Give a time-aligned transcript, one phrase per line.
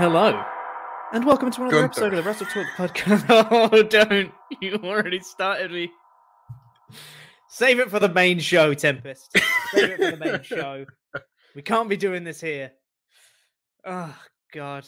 [0.00, 0.42] Hello,
[1.12, 2.06] and welcome to another Gunther.
[2.06, 3.26] episode of the Wrestle Talk podcast.
[3.70, 4.32] Oh, don't!
[4.62, 5.90] You already started me.
[7.50, 9.30] Save it for the main show, Tempest.
[9.72, 10.86] Save it for the main show.
[11.54, 12.72] We can't be doing this here.
[13.84, 14.16] Oh
[14.54, 14.86] God.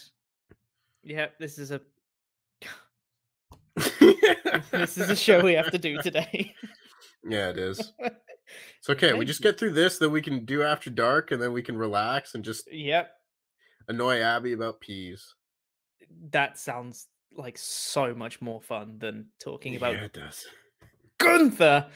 [1.02, 1.82] Yep, this is a
[4.70, 6.54] this is a show we have to do today.
[7.22, 7.92] yeah, it is.
[7.98, 9.12] It's okay.
[9.12, 9.44] We just you.
[9.44, 12.42] get through this, then we can do after dark, and then we can relax and
[12.42, 13.10] just Yep,
[13.88, 15.34] annoy Abby about peas.
[16.30, 20.46] that sounds like so much more fun than talking about yeah, it does.
[21.18, 21.88] Gunther.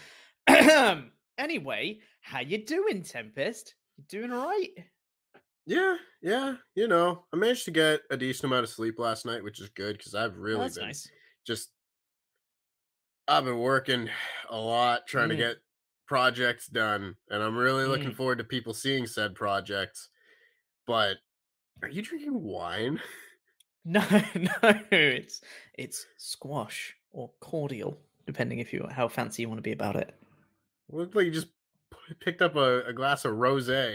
[1.39, 3.75] anyway, how you doing, Tempest?
[3.99, 4.71] You doing all right?
[5.67, 6.55] Yeah, yeah.
[6.75, 9.69] You know, I managed to get a decent amount of sleep last night, which is
[9.71, 11.09] good because I've Oh, really that's been nice.
[11.47, 11.71] just.
[13.29, 14.09] I've been working
[14.51, 15.39] a lot trying to Mm.
[15.39, 15.57] get
[16.07, 18.17] projects done, and I'm really looking Mm.
[18.17, 20.09] forward to people seeing said projects.
[20.87, 21.19] But
[21.83, 23.01] are you drinking wine?
[23.89, 24.01] No,
[24.35, 25.43] no, it's
[25.75, 30.13] it's squash or cordial, depending if you how fancy you want to be about it.
[30.91, 31.47] Looked like you just
[32.19, 33.95] picked up a, a glass of rosé.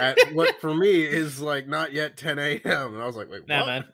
[0.00, 2.94] at what for me is like not yet 10 a.m.
[2.94, 3.66] And I was like, wait, nah, what?
[3.66, 3.84] man,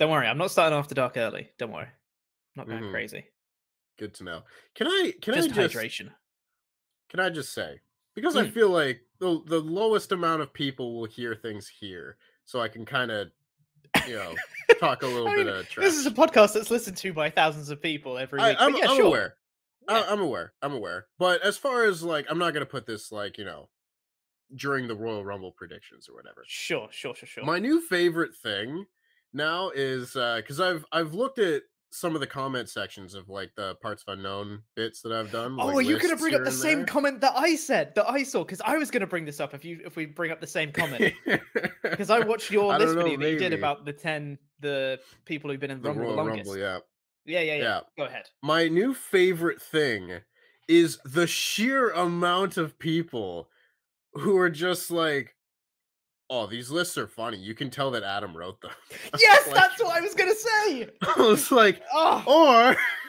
[0.00, 0.26] don't worry.
[0.26, 1.50] I'm not starting after dark early.
[1.56, 1.86] Don't worry.
[1.86, 2.90] I'm not going Mhm.
[2.90, 3.26] crazy.
[3.96, 4.42] Good to know.
[4.74, 6.10] Can I can just I just hydration.
[7.10, 7.80] can I just say
[8.16, 8.52] because I Mm.
[8.52, 12.84] feel like the the lowest amount of people will hear things here, so I can
[12.84, 13.28] kind of
[14.06, 14.34] you know
[14.80, 15.84] talk a little I bit mean, of trash.
[15.86, 18.56] This is a podcast that's listened to by thousands of people every week.
[18.58, 19.06] but I'm, yeah, I'm sure.
[19.06, 19.34] aware.
[19.88, 20.06] I, Yeah.
[20.08, 20.52] I'm aware.
[20.62, 21.06] I'm aware.
[21.18, 23.68] But as far as like, I'm not gonna put this like you know
[24.54, 26.44] during the Royal Rumble predictions or whatever.
[26.46, 27.44] Sure, sure, sure, sure.
[27.44, 28.86] My new favorite thing
[29.32, 31.62] now is uh, because I've I've looked at
[31.94, 35.56] some of the comment sections of like the parts of unknown bits that I've done.
[35.60, 36.86] Oh, like, are you going to bring up the same there.
[36.86, 38.42] comment that I said that I saw?
[38.42, 40.46] Because I was going to bring this up if you if we bring up the
[40.46, 41.14] same comment.
[41.82, 44.98] Because I watched your I list know, video that you did about the ten the
[45.24, 46.48] people who've been in the Rumble Royal the longest.
[46.48, 46.58] Rumble.
[46.58, 46.78] Yeah,
[47.24, 47.80] yeah, yeah, yeah, Yeah.
[47.96, 48.24] Go ahead.
[48.42, 50.20] my new favorite thing
[50.66, 53.48] is the sheer amount of people
[54.14, 55.33] who are just like,
[56.30, 57.36] "Oh, these lists are funny.
[57.38, 58.70] You can tell that Adam wrote them."
[59.20, 60.88] Yes, Like- that's what I was going to say.
[61.16, 62.24] I was like, Oh,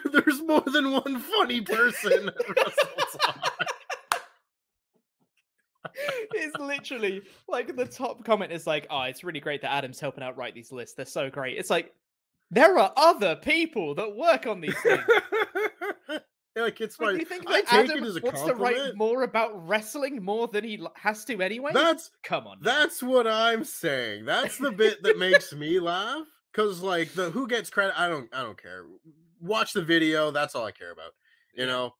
[0.05, 2.29] or there's more than one funny person.
[6.33, 10.23] it's literally like the top comment is like, "Oh, it's really great that Adam's helping
[10.23, 10.95] out write these lists.
[10.95, 11.93] They're so great." It's like
[12.51, 15.03] there are other people that work on these things.
[16.55, 18.43] Like it's Like, my do you think I that take Adam it as a wants
[18.43, 18.97] to write compliment.
[18.97, 21.71] more about wrestling more than he has to anyway?
[21.73, 22.57] That's Come on.
[22.61, 24.25] that's what I'm saying.
[24.25, 26.27] That's the bit that makes me laugh.
[26.53, 28.85] Cause like the who gets credit, I don't I don't care.
[29.41, 31.11] Watch the video, that's all I care about.
[31.53, 31.95] You know?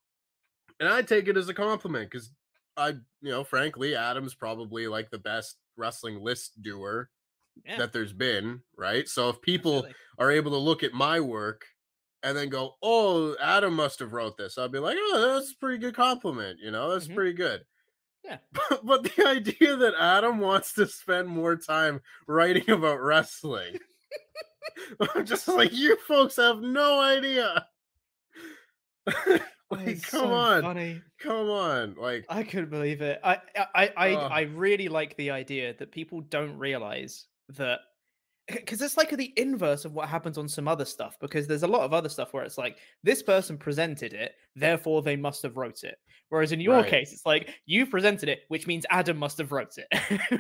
[0.79, 2.31] And I take it as a compliment because
[2.77, 2.89] I,
[3.21, 7.09] you know, frankly, Adam's probably like the best wrestling list doer
[7.65, 9.07] Yeah, that there's been, right?
[9.07, 9.95] So if people absolutely.
[10.19, 11.65] are able to look at my work
[12.25, 15.57] and then go, "Oh, Adam must have wrote this," I'd be like, "Oh, that's a
[15.57, 17.15] pretty good compliment." You know, that's Mhm.
[17.15, 17.65] pretty good.
[18.23, 18.39] Yeah.
[18.69, 23.79] But, but the idea that Adam wants to spend more time writing about wrestling,
[25.15, 27.67] I'm just like, you folks have no idea.
[29.69, 31.03] like, come so on, funny.
[31.19, 33.19] come on, like, I couldn't believe it.
[33.23, 34.31] I I I Ugh.
[34.31, 37.81] I really like the idea that people don't realize that
[38.47, 41.67] because it's like the inverse of what happens on some other stuff because there's a
[41.67, 45.57] lot of other stuff where it's like this person presented it therefore they must have
[45.57, 45.95] wrote it
[46.29, 46.87] whereas in your Right.
[46.89, 49.87] case it's like you presented it which means adam must have wrote it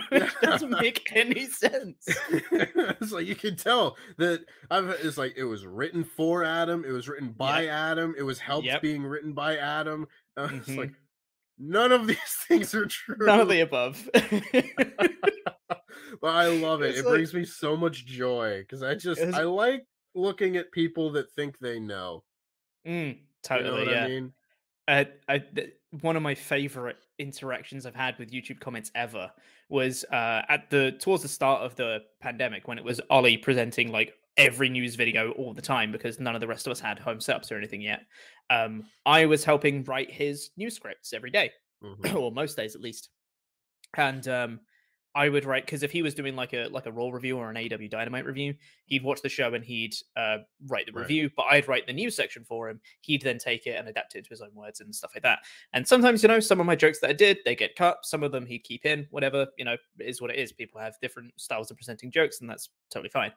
[0.11, 5.43] which doesn't make any sense it's like you can tell that I've it's like it
[5.45, 8.81] was written for Adam, it was written by Adam, it was helped Yep.
[8.83, 10.07] being written by Adam.
[10.37, 10.77] Uh, It's Mhm.
[10.77, 10.91] like
[11.57, 13.15] none of these things are true.
[13.25, 14.07] none of the above
[16.21, 16.89] but I love it.
[16.91, 20.71] It's It like- brings me so much joy because I just I like looking at
[20.71, 22.23] people that think they know.
[22.87, 24.33] Mm, You know totally what yeah I mean?
[24.87, 29.31] uh, I, th- one of my favorite interactions I've had with YouTube comments ever
[29.69, 33.91] was uh, at the towards the start of the pandemic when it was Ollie presenting
[33.91, 36.99] like every news video all the time because none of the rest of us had
[36.99, 38.01] home setups or anything yet.
[38.49, 41.51] Um, I was helping write his news scripts every day
[41.83, 42.13] Mhm.
[42.19, 43.09] or most days at least.
[43.95, 44.59] And um,
[45.15, 47.49] I would write because if he was doing like a like a Raw review or
[47.49, 48.53] an AEW Dynamite review,
[48.85, 51.01] he'd watch the show and he'd uh, write the Right.
[51.03, 51.29] review.
[51.35, 52.81] But I'd write the news section for him.
[52.99, 55.39] He'd then take it and adapt it to his own words and stuff like that.
[55.71, 57.99] And sometimes, you know, some of my jokes that I did, they get cut.
[58.03, 59.07] Some of them he'd keep in.
[59.09, 60.51] Whatever, you know, is what it is.
[60.51, 63.31] People have different styles of presenting jokes, and that's totally fine.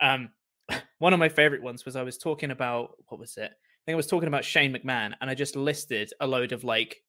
[0.00, 0.30] Um,
[0.98, 3.50] one of my favorite ones was I was talking about what was it?
[3.50, 6.62] I think I was talking about Shane McMahon, and I just listed a load of
[6.64, 7.02] like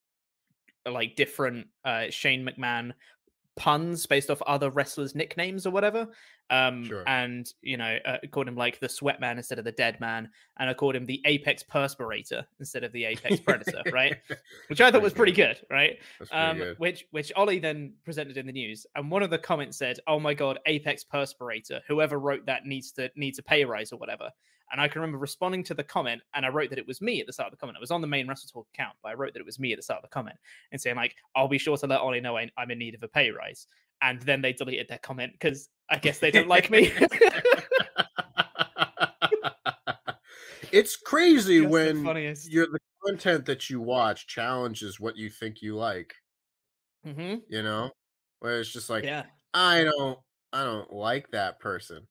[0.87, 2.91] like different uh Shane McMahon
[3.55, 6.07] puns based off other wrestlers' nicknames or whatever.
[6.49, 7.03] Um Sure.
[7.07, 9.99] and you know, uh, I called him like the sweat man instead of the dead
[9.99, 14.17] man, and I called him the apex perspirator instead of the apex predator, right?
[14.67, 15.97] Which I thought was pretty good, right?
[16.17, 16.79] Pretty Um, good.
[16.79, 20.19] which which Ollie then presented in the news, and one of the comments said, "Oh
[20.19, 21.81] my god, Apex Perspirator!
[21.87, 24.29] Whoever wrote that needs to needs a pay rise or whatever."
[24.71, 27.21] And I can remember responding to the comment, and I wrote that it was me
[27.21, 27.77] at the start of the comment.
[27.77, 29.71] It was on the main Wrestle Talk account, but I wrote that it was me
[29.73, 30.37] at the start of the comment
[30.71, 33.03] and saying like, "I'll be sure to let Ollie know I, I'm in need of
[33.03, 33.67] a pay rise."
[34.01, 36.91] And then they deleted their comment because I guess they don't like me.
[40.71, 42.51] it's crazy Just when funniest.
[42.51, 46.13] you're the content that you watch challenges what you think you like.
[47.03, 47.91] hmm You know,
[48.39, 49.23] where it's just like yeah,
[49.53, 50.19] I don't,
[50.51, 52.07] I don't like that person.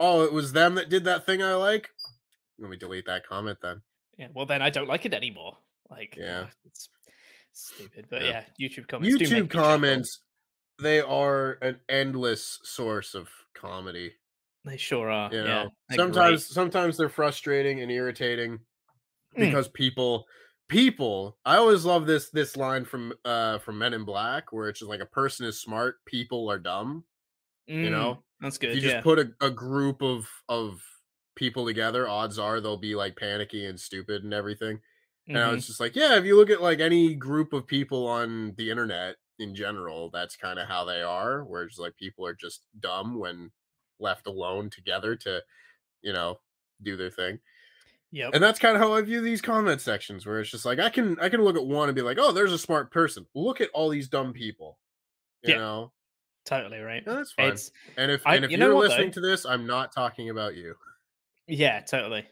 [0.00, 1.88] Oh, it was them that did that thing I like.
[2.58, 3.82] Let me delete that comment then.
[4.18, 4.28] yeah.
[4.34, 5.56] Well, then I don't like it anymore.
[5.90, 6.46] Like, Yeah.
[6.64, 6.88] it's
[7.52, 8.06] stupid.
[8.10, 8.44] But Yeah.
[8.58, 9.16] yeah, YouTube comments.
[9.16, 10.20] YouTube comments,
[10.78, 14.14] they are an endless source of comedy.
[14.64, 15.30] They sure are.
[15.32, 18.58] You yeah, know, they're sometimes sometimes they're frustrating and irritating
[19.36, 19.38] Mm.
[19.46, 20.26] because people
[20.68, 24.78] people I always love this this line from uh from Men in Black where it's
[24.78, 27.04] just like a person is smart, people are dumb.
[27.66, 27.90] Great.
[27.90, 28.78] know, Mm, that's If good.
[28.78, 30.84] you just put a, a group of of
[31.36, 34.80] people together, odds are they'll be like panicky and stupid and everything.
[35.34, 35.52] And I Mhm.
[35.52, 38.70] was just like, yeah, if you look at like any group of people on the
[38.70, 42.66] internet in general, that's kind of how they are, where it's like people are just
[42.80, 43.50] dumb when
[43.98, 45.42] left alone together to,
[46.02, 46.40] you know,
[46.82, 47.40] do their thing.
[48.12, 48.34] Yep.
[48.34, 50.88] And that's kind of how I view these comment sections, where it's just like I
[50.88, 53.26] can I can look at one and be like, oh, there's a smart person.
[53.34, 54.78] Look at all these dumb people.
[55.42, 55.56] You Yeah.
[55.56, 55.92] know,
[56.44, 57.02] totally right.
[57.06, 57.52] Yeah, that's fine.
[57.52, 59.12] It's And if I- and if you are listening though?
[59.14, 60.74] to this, I'm not talking about you.
[61.46, 62.26] yeah, totally.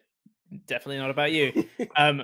[0.66, 1.64] Definitely not about you.
[1.96, 2.22] um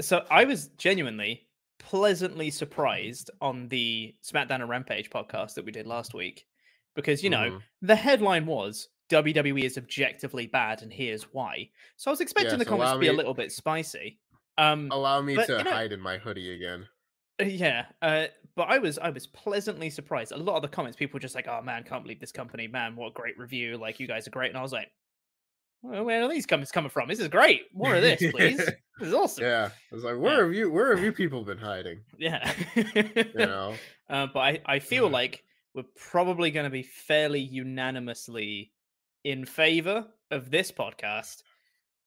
[0.00, 1.46] so I was genuinely
[1.78, 6.46] pleasantly surprised on the SmackDown and Rampage podcast that we did last week
[6.94, 7.62] because you know Mhm.
[7.82, 11.70] the headline was WWE is objectively bad and here's why.
[11.96, 14.18] So I was expecting the comments to be a little bit spicy.
[14.58, 16.86] Um Allow me to know- hide in my hoodie again.
[17.46, 18.26] Yeah, uh,
[18.56, 20.32] but I was I was pleasanttly surprised.
[20.32, 22.66] A lot of the comments, people were just like, "Oh man, can't believe this company,
[22.68, 22.96] man!
[22.96, 23.76] What a great review!
[23.78, 24.88] Like you guys are great." And I was like,
[25.82, 27.08] well, "Where are these comments coming from?
[27.08, 27.62] This is great.
[27.74, 28.56] More of this, please.
[28.98, 31.58] this is awesome." Yeah, I was like, where have you where have you people been
[31.58, 32.00] hiding?
[32.18, 32.52] Yeah.
[32.74, 33.74] You know,
[34.10, 35.12] uh, but I I feel Mhm.
[35.12, 35.44] like
[35.74, 38.72] we're probably going to be fairly unanimously
[39.24, 41.42] in favor of this podcast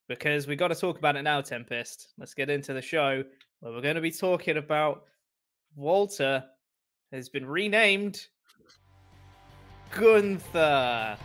[0.09, 2.09] because we got to talk about it now, Tempest.
[2.17, 3.23] Let's get into the show
[3.61, 5.03] where we're going to be talking about
[5.75, 6.43] Walter
[7.11, 8.27] has been renamed
[9.91, 11.17] Gunther.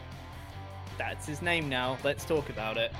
[0.97, 1.99] That's his name now.
[2.03, 2.93] Let's talk about it.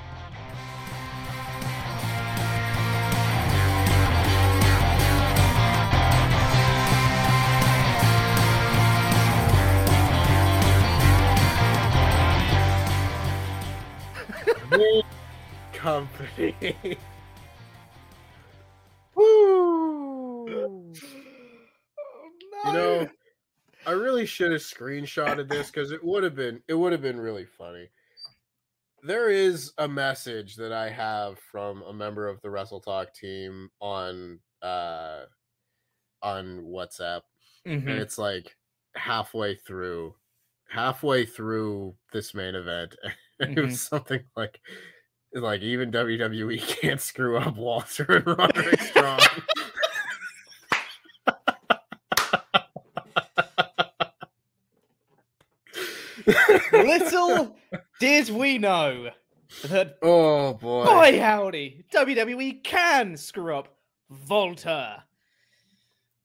[15.73, 16.99] Company.
[19.15, 19.78] Woo!
[22.69, 23.11] You know,
[23.87, 27.21] I really should have screenshotted this because it would have been it would have been
[27.21, 27.89] really funny.
[29.03, 33.71] There is a message that I have from a member of the Wrestle Talk team
[33.81, 35.27] on uh
[36.23, 37.23] on WhatsApp,
[37.65, 38.01] and Mhm.
[38.01, 38.57] it's like
[38.95, 40.17] halfway through,
[40.69, 42.97] halfway through this main event,
[43.41, 44.61] and it was something like
[45.33, 49.21] like even WWE can't screw up Walter and Roderick Strong.
[56.89, 57.55] Little
[58.01, 59.11] did we know
[59.65, 60.87] that oh boy.
[60.87, 63.77] boy howdy, WWE can screw up
[64.09, 65.05] Volta.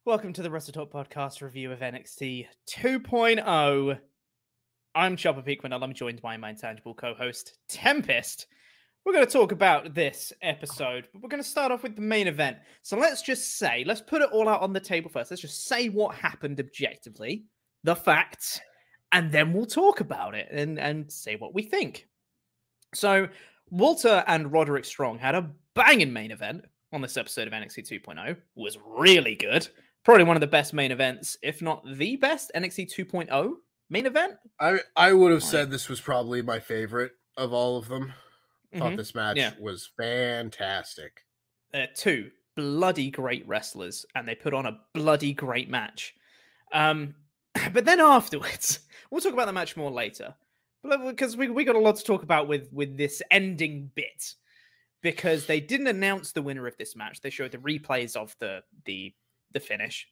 [0.05, 4.00] Welcome to the Wrestle Talk podcast review of NXT 2.0.
[4.96, 8.48] I'm Chopper Peakman and I'm joined by my intangible co-host Tempest.
[9.03, 12.01] We're going to talk about this episode, but we're going to start off with the
[12.01, 12.55] main event.
[12.84, 15.29] So let's just say, let's put it all out on the table first.
[15.29, 17.48] Let's just say what happened objectively,
[17.84, 18.62] the facts,
[19.13, 22.08] and then we'll talk about it and, and say what we think.
[22.93, 23.29] So
[23.70, 28.36] Walter and Roderick Strong had a banging main event on this episode of NXT 2.0.
[28.55, 29.67] Was really good.
[30.03, 33.53] Probably one of the best main events, if not the best NXT 2.0
[33.89, 34.34] main event.
[34.60, 38.13] I I would have said this was probably my favorite of all of them.
[38.75, 38.98] Thought Mhm.
[38.98, 39.53] this match Yeah.
[39.60, 41.22] was fantastic.
[41.72, 46.13] They're two bloody great wrestlers, and they put on a bloody great match.
[46.72, 47.15] Um,
[47.74, 48.79] but then afterwards,
[49.12, 50.33] we'll talk about the match more later,
[50.83, 54.36] because uh, we we got a lot to talk about with with this ending bit.
[55.01, 58.63] Because they didn't announce the winner of this match, they showed the replays of the
[58.86, 59.13] the
[59.51, 60.07] the finish,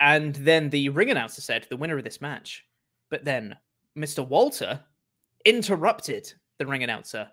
[0.00, 2.64] and then the ring announcer said the winner of this match.
[3.08, 3.56] But then
[3.96, 4.26] Mr.
[4.26, 4.80] Walter
[5.44, 7.28] interrupted the ring announcer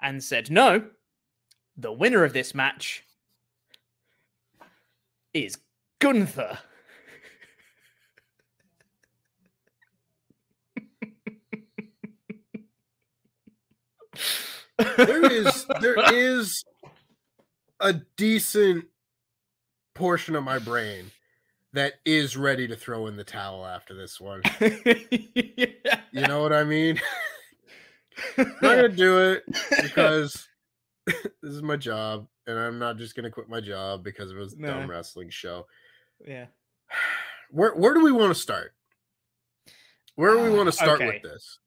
[0.00, 0.84] and said, "No,
[1.76, 3.04] the winner of this match
[5.32, 5.58] is
[5.98, 6.58] Gunther.
[14.96, 16.64] There is there is
[17.80, 18.86] a decent
[19.94, 21.10] portion of my brain
[21.72, 24.42] that is ready to throw in the towel after this one.
[26.14, 27.00] You know what I mean?
[28.36, 29.44] I'm not gonna do it
[29.82, 30.46] because
[31.06, 34.52] this is my job, and I'm not just gonna quit my job because it was
[34.52, 35.66] a dumb wrestling show.
[36.26, 36.46] yeah.
[37.50, 38.74] Where where do we want to start?
[40.16, 41.06] Where do we Ah, want to start okay.
[41.06, 41.58] with this?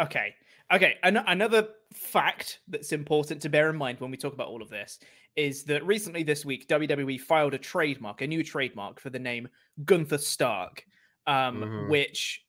[0.00, 0.34] Okay.
[0.72, 0.96] Okay.
[1.02, 4.70] An- another fact that's important to bear in mind when we talk about all of
[4.70, 4.98] this
[5.36, 9.48] is that recently this week, WWE filed a trademark, a new trademark for the name
[9.84, 10.84] Gunther Stark,
[11.26, 11.88] um, Mhm.
[11.88, 12.44] which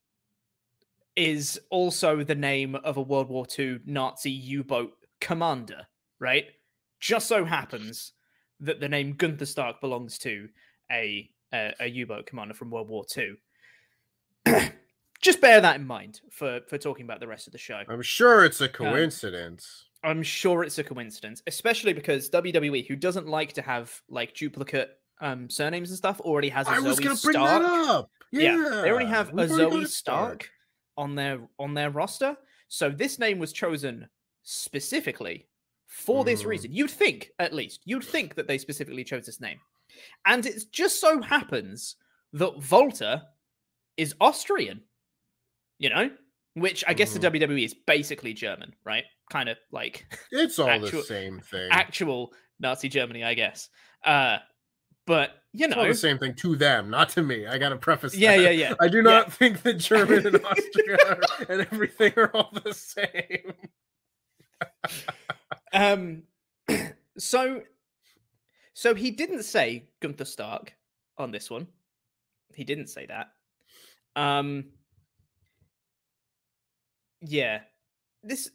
[1.15, 5.88] is also the name of a World War II Nazi U boat commander,
[6.20, 6.48] right?
[7.00, 8.13] Just so happens
[8.60, 10.50] that the name Gunther Stark belongs to
[10.92, 13.36] a, a, a U boat commander from World War II.
[15.24, 17.82] Just bear that in mind for, for talking about the rest of the show.
[17.88, 19.86] I'm sure it's a coincidence.
[20.03, 24.92] I'm sure it's a coincidence, especially because WWE, who doesn't like to have like duplicate
[25.22, 27.62] um surnames and stuff, already has a I was Zoe gonna bring Stark.
[27.63, 28.10] that up.
[28.34, 30.50] Yeah, Yeah, they already have we've a already Zoe Stark
[30.98, 32.36] on their on their roster.
[32.68, 34.10] So this name was chosen
[34.44, 35.48] specifically
[35.88, 36.48] for this Mhm.
[36.48, 36.74] reason.
[36.74, 39.60] You'd think, at least, you'd think that they specifically chose this name.
[40.25, 41.96] And it just so happens
[42.34, 43.27] that Volta
[43.96, 44.82] is Austrian.
[45.84, 46.10] You know?
[46.54, 47.13] Which I guess Mhm.
[47.16, 49.04] the WWE is basically German, right?
[49.30, 51.68] Kind of like It's all actual- the same thing.
[51.72, 53.70] actual Nazi Germany, I guess.
[54.06, 54.38] Uh
[55.06, 57.46] but you It's all know, the same thing to them, not to me.
[57.48, 58.16] I gotta preface.
[58.16, 58.44] yeah, that.
[58.44, 58.74] yeah, yeah.
[58.80, 63.54] I do not think that German and Austria are- and everything are all the same.
[65.74, 66.24] Um,
[67.18, 67.62] so,
[68.74, 70.74] so he didn't say Gunther Stark
[71.18, 71.68] on this one.
[72.56, 73.32] He didn't say that.
[74.16, 74.66] Um,
[77.24, 77.63] yeah,
[78.24, 78.51] this.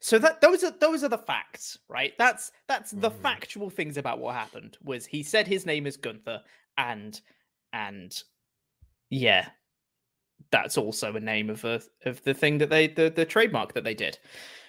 [0.00, 2.16] So that those are those are the facts, right?
[2.18, 3.10] That's that's the Mhm.
[3.10, 4.76] factual things about what happened.
[4.82, 6.42] Was he said his name is Gunther,
[6.76, 7.20] and
[7.72, 8.22] and
[9.10, 9.50] yeah,
[10.50, 13.84] that's also a name of a of the thing that they the the trademark that
[13.84, 14.18] they did.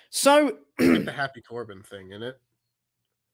[0.10, 0.60] So
[1.06, 2.38] the Happy Corbin thing in it,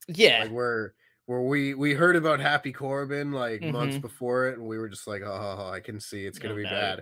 [0.07, 0.93] yeah, like where
[1.25, 3.97] where we we heard about Happy Corbin like months Mhm.
[3.97, 6.65] before it, and we were just like, oh, I can see it's gonna Oh, be
[6.65, 6.65] no.
[6.65, 7.01] bad.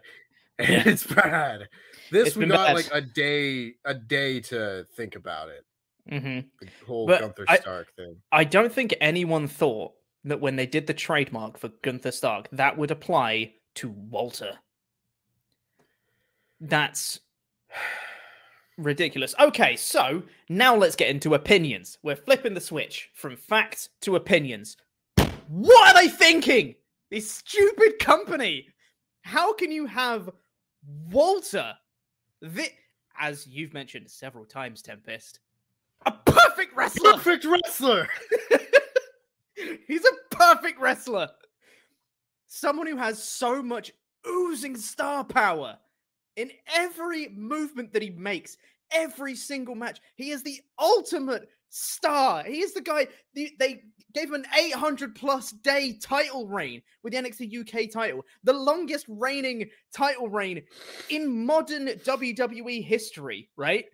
[0.67, 1.67] And it's bad.
[2.11, 2.73] This It's we got bad.
[2.75, 5.65] like a day a day to think about it.
[6.09, 8.17] hmm The whole But Gunther I- Stark thing.
[8.31, 9.93] I don't think anyone thought
[10.25, 14.59] that when they did the trademark for Gunther Stark, that would apply to Walter.
[16.59, 17.19] That's
[18.77, 19.33] ridiculous.
[19.39, 21.97] Okay, so now let's get into opinions.
[22.03, 24.77] We're flipping the switch from facts to opinions.
[25.47, 26.75] What are they thinking?
[27.09, 28.67] This stupid company.
[29.23, 30.29] How can you have
[31.09, 31.73] Walter,
[32.43, 32.77] thi-
[33.19, 35.39] as you've mentioned several times, Tempest,
[36.05, 37.13] a perfect wrestler?
[37.13, 38.07] Perfect wrestler.
[39.87, 41.29] He's a perfect wrestler.
[42.47, 43.91] Someone who has so much
[44.27, 45.77] oozing star power
[46.35, 48.57] in every movement that he makes,
[48.91, 49.99] every single match.
[50.15, 52.43] He is the ultimate star.
[52.43, 53.07] He is the guy.
[53.33, 53.81] The, they
[54.13, 59.05] gave him an 800 plus day title reign with the NXT UK title, the longest
[59.07, 60.61] reigning title reign
[61.09, 63.85] in modern WWE history, right?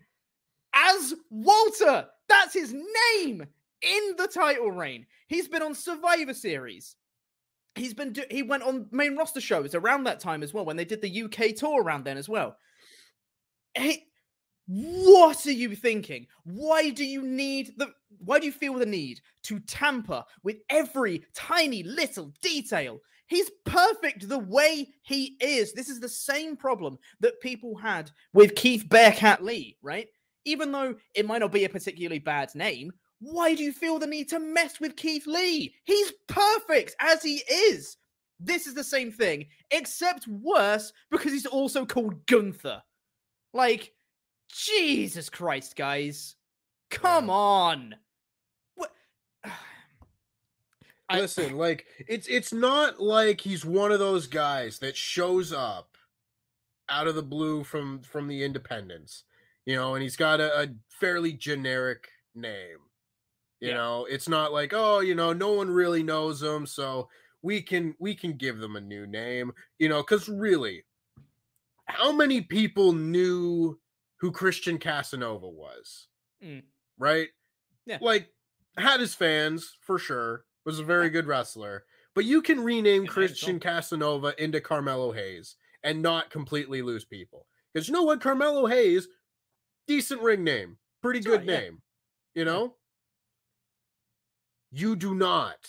[0.74, 3.46] As Walter, that's his name
[3.82, 5.06] in the title reign.
[5.28, 6.96] He's been on Survivor Series.
[7.74, 10.76] He's been do- he went on main roster shows around that time as well when
[10.76, 12.56] they did the UK tour around then as well.
[13.74, 14.07] Hey,
[14.68, 16.26] what are you thinking?
[16.44, 21.24] Why do you need the why do you feel the need to tamper with every
[21.34, 23.00] tiny little detail?
[23.28, 25.72] He's perfect the way he is.
[25.72, 30.08] This is the same problem that people had with Keith Bearcat Lee, right?
[30.44, 34.06] Even though it might not be a particularly bad name, why do you feel the
[34.06, 35.74] need to mess with Keith Lee?
[35.84, 37.96] He's perfect as he is.
[38.38, 42.82] This is the same thing, except worse because he's also called Gunther.
[43.52, 43.92] Like,
[44.48, 46.36] Jesus Christ, guys.
[46.90, 47.32] Come Yeah.
[47.34, 47.94] on.
[48.74, 48.92] What?
[51.10, 55.96] I- Listen, like it's it's not like he's one of those guys that shows up
[56.88, 59.24] out of the blue from from the independents,
[59.64, 62.78] you know, and he's got a, a fairly generic name.
[63.60, 63.74] You Yeah.
[63.74, 67.08] know, it's not like, oh, you know, no one really knows him, so
[67.42, 70.84] we can we can give them a new name, you know, because really,
[71.86, 73.78] how many people knew
[74.20, 76.08] who Christian Casanova was?
[76.44, 76.62] Mm.
[76.98, 77.28] Right?
[77.86, 77.98] Yeah.
[78.00, 78.28] Like
[78.76, 80.44] had his fans for sure.
[80.64, 81.84] Was a very good wrestler,
[82.14, 87.06] but you can rename Good name, Christian Casanova into Carmelo Hayes and not completely lose
[87.06, 87.46] people.
[87.72, 89.08] Because you know what, Carmelo Hayes,
[89.86, 91.60] decent ring name, pretty That's good right, yeah.
[91.60, 91.82] name.
[92.34, 92.74] You know,
[94.70, 95.68] you do not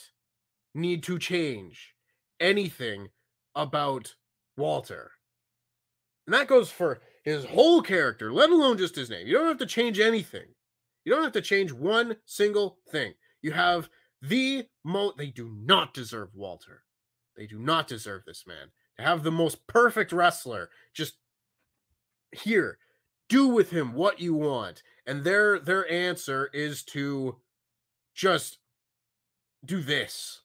[0.75, 1.93] need to change
[2.39, 3.07] anything
[3.55, 4.15] about
[4.57, 5.11] Walter.
[6.27, 6.99] And that goes for
[7.29, 9.27] his whole character, let alone just his name.
[9.27, 10.47] You don't have to change anything.
[11.05, 13.13] You don't have to change one single thing.
[13.41, 13.89] You have
[14.21, 16.83] the mo they do not deserve Walter.
[17.37, 18.71] They do not deserve this man.
[18.97, 21.15] To have the most perfect wrestler just
[22.31, 22.77] here,
[23.29, 24.83] do with him what you want.
[25.05, 27.37] And their their answer is to
[28.13, 28.59] just
[29.63, 30.41] do this.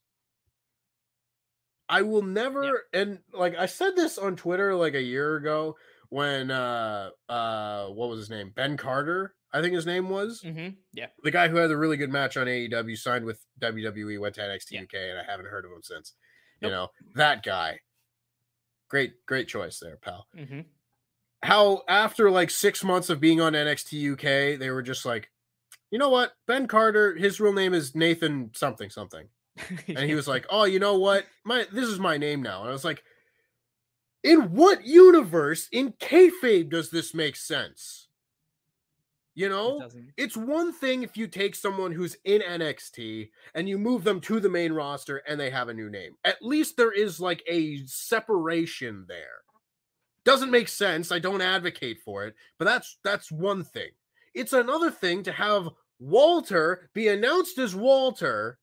[1.89, 5.77] I will never and like I said this on Twitter like a year ago
[6.11, 8.53] when uh uh what was his name?
[8.55, 10.41] Ben Carter, I think his name was.
[10.43, 11.07] hmm Yeah.
[11.23, 14.41] The guy who had a really good match on AEW signed with WWE, went to
[14.43, 14.83] NXT Yeah.
[14.83, 16.13] UK, and I haven't heard of him since.
[16.61, 17.81] You know, that guy.
[18.89, 20.27] Great, great choice there, pal.
[20.37, 20.61] Mm-hmm.
[21.43, 25.31] How after like six months of being on NXT UK, they were just like,
[25.91, 26.33] you know what?
[26.47, 29.29] Ben Carter, his real name is Nathan something something.
[29.89, 31.27] And he was like, "Oh, you know what?
[31.45, 33.05] My this is my name now." And I was like,
[34.25, 38.09] "In what universe in kayfabe does this make sense?"
[39.37, 44.05] You know, it's one thing if you take someone who's in NXT and you move
[44.05, 46.15] them to the main roster and they have a new name.
[46.25, 49.43] At least there is like a separation there.
[50.25, 51.11] Doesn't make sense.
[51.11, 53.91] I don't advocate for it, but that's that's one thing.
[54.35, 58.59] It's another thing to have Walter be announced as Walter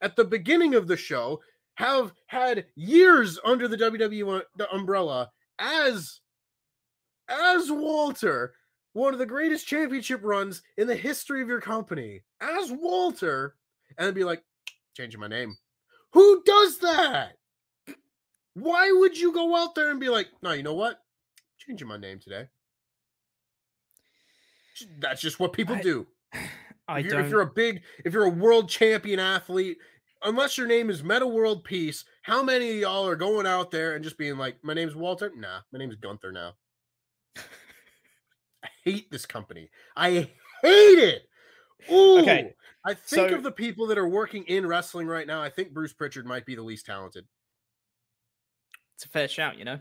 [0.00, 1.40] at the beginning of the show,
[1.78, 6.18] have had years under the WWE the umbrella as
[7.28, 8.52] as Walter,
[8.94, 13.54] one of the greatest championship runs in the history of your company, as Walter,
[13.96, 14.42] and be like,
[14.96, 15.56] changing my name.
[16.14, 17.34] Who does that?
[18.54, 20.98] Why would you go out there and be like, no, you know what?
[21.58, 22.48] Changing my name today.
[24.98, 26.08] That's just what people I- do.
[26.88, 27.24] I if, you're, don't.
[27.26, 29.76] if you're a big, if you're a world champion athlete,
[30.22, 33.94] unless your name is Metta World Peace, how many of y'all are going out there
[33.94, 35.32] and just being like, "My name's Walter"?
[35.34, 36.54] Nah, my name's Gunther now.
[37.36, 39.70] I hate this company.
[39.96, 40.10] I
[40.62, 41.22] hate it.
[41.90, 42.54] Ooh, Okay,
[42.84, 45.40] I think so- of the people that are working in wrestling right now.
[45.40, 47.26] I think Bruce Pritchard might be the least talented.
[48.96, 49.78] It's a fair shout, you know.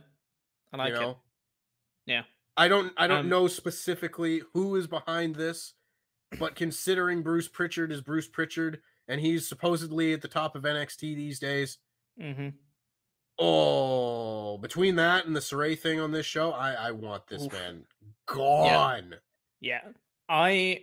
[0.72, 1.18] I like you know, it.
[2.06, 2.24] Yeah.
[2.56, 2.94] I don't.
[2.98, 5.74] I don't Um, know specifically who is behind this,
[6.40, 11.00] but considering Bruce Pritchard is Bruce Pritchard, and he's supposedly at the top of NXT
[11.16, 11.78] these days.
[12.20, 12.50] hmm
[13.40, 17.54] Oh, between that and the Sarray thing on this show, I I want this Oof.
[17.54, 17.86] man
[18.26, 19.16] gone.
[19.62, 19.82] Yeah.
[20.28, 20.82] I.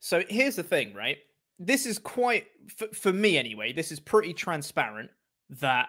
[0.00, 1.18] So here's the thing, right?
[1.58, 5.10] This is quite, for, for me anyway, this is pretty transparent
[5.50, 5.88] that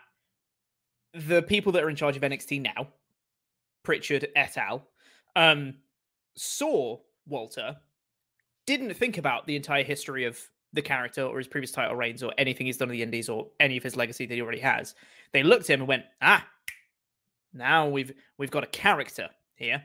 [1.14, 2.90] the people that are in charge of NXT now,
[3.84, 4.88] Pritchard et al.,
[5.36, 5.76] um,
[6.38, 7.78] saw Walter,
[8.68, 10.40] didn't think about the entire history of
[10.76, 13.48] the character or his previous title reigns or anything he's done in the Indies or
[13.60, 14.94] any of his legacy that he already has.
[15.34, 16.48] They looked at him and went, ah,
[17.54, 19.84] Now we've we've got a character here.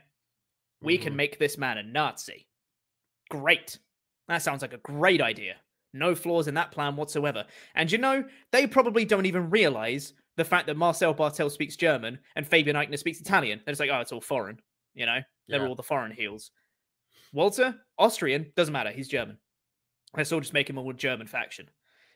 [0.82, 1.16] We can Mhm.
[1.16, 2.48] make this man a Nazi.
[3.28, 3.78] Great.
[4.28, 5.56] That sounds like a great idea.
[5.92, 7.46] No flaws in that plan whatsoever.
[7.74, 12.18] And you know, they probably don't even realize the fact that Marcel Barthel speaks German
[12.36, 13.60] and Fabian Aichner speaks Italian.
[13.64, 14.60] They're just like, oh, it's all foreign.
[14.94, 15.66] You know, they're Yeah.
[15.68, 16.50] all the foreign heels.
[17.32, 18.90] Walter, Austrian, doesn't matter.
[18.90, 19.38] He's German.
[20.16, 21.68] Let's all just make him a more German faction.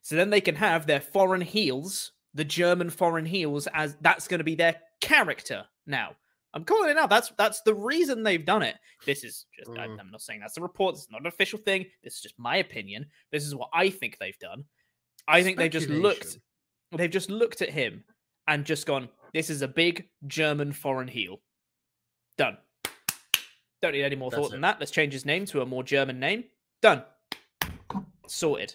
[0.03, 4.39] So then they can have their foreign heels, the German foreign heels, as that's going
[4.39, 6.17] to be their character now.
[6.53, 7.11] I'm calling it out.
[7.11, 8.77] That's that's the reason they've done it.
[9.07, 9.99] This is just I, Mhm.
[10.01, 10.95] I'm not saying that's a report.
[10.95, 11.87] It's not an official thing.
[12.05, 13.07] This is just my opinion.
[13.33, 14.65] This is what I think they've done.
[15.27, 16.39] I think they've just looked.
[16.93, 18.05] They've just looked at him
[18.47, 19.09] and just gone.
[19.33, 21.41] This is a big German foreign heel.
[22.39, 22.59] Done.
[23.83, 24.79] Don't need any more That's thought than that.
[24.79, 26.45] Let's change his name to a more German name.
[26.83, 27.03] Done.
[28.31, 28.75] Sorted.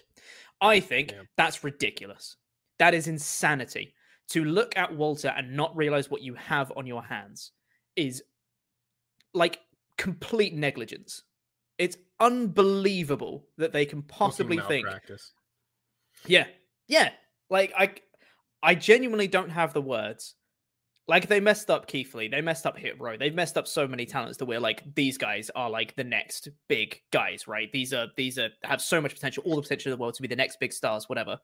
[0.60, 1.22] I think Yeah.
[1.36, 2.36] that's ridiculous.
[2.78, 3.94] That is insanity.
[4.28, 7.52] To look at Walter and not realize what you have on your hands
[7.96, 8.22] is
[9.34, 9.60] like
[9.96, 11.24] complete negligence.
[11.78, 14.86] It's unbelievable that they can possibly think
[16.26, 16.46] yeah.
[16.86, 17.10] Yeah.
[17.48, 17.94] Like I
[18.62, 20.34] I genuinely don't have the words.
[21.08, 23.88] Like they messed up Keith Lee, they messed up Hit Row, they've messed up so
[23.88, 27.70] many talents that we're like these guys are like the next big guys, right?
[27.72, 30.22] These are these are have so much potential, all the potential in the world to
[30.22, 31.38] be the next big stars, whatever.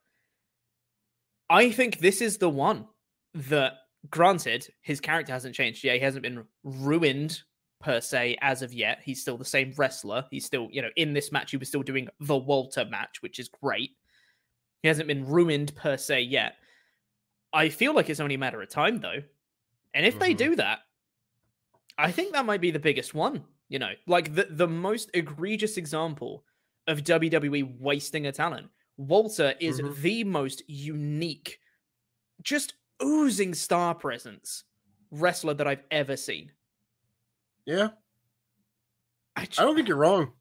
[1.50, 2.86] I think this is the one
[3.34, 3.74] that
[4.10, 5.84] granted his character hasn't changed.
[5.84, 7.40] Yeah, he hasn't been ruined
[7.80, 9.00] per se as of yet.
[9.04, 10.24] He's still the same wrestler.
[10.30, 13.38] He's still, you know, in this match, he was still doing the Walter match, which
[13.38, 13.90] is great.
[14.82, 16.54] He hasn't been ruined per se yet.
[17.52, 19.22] I feel like it's only a matter of time, though.
[19.96, 20.38] And if they Mhm.
[20.38, 20.80] do that,
[21.96, 23.46] I think that might be the biggest one.
[23.70, 26.44] You know, like the, the most egregious example
[26.86, 28.70] of WWE wasting a talent.
[28.98, 29.96] Walter is Mhm.
[30.02, 31.58] the most unique,
[32.42, 34.64] just oozing star presence
[35.10, 36.52] wrestler that I've ever seen.
[37.64, 37.88] Yeah,
[39.34, 40.32] I, I don't think you're wrong.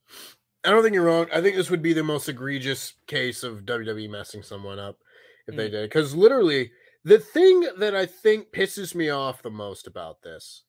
[0.64, 1.28] I don't think you're wrong.
[1.32, 5.00] I think this would be the most egregious case of WWE messing someone up
[5.48, 5.72] if they Mm.
[5.72, 5.90] did.
[5.90, 6.72] Because literally,
[7.06, 10.64] the thing that I think pisses me off the most about this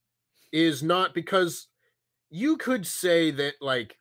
[0.53, 1.66] is not because
[2.31, 3.96] you could say that like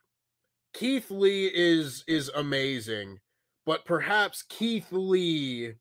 [0.74, 3.18] Keith Lee is is amazing,
[3.66, 5.74] but perhaps Keith Lee,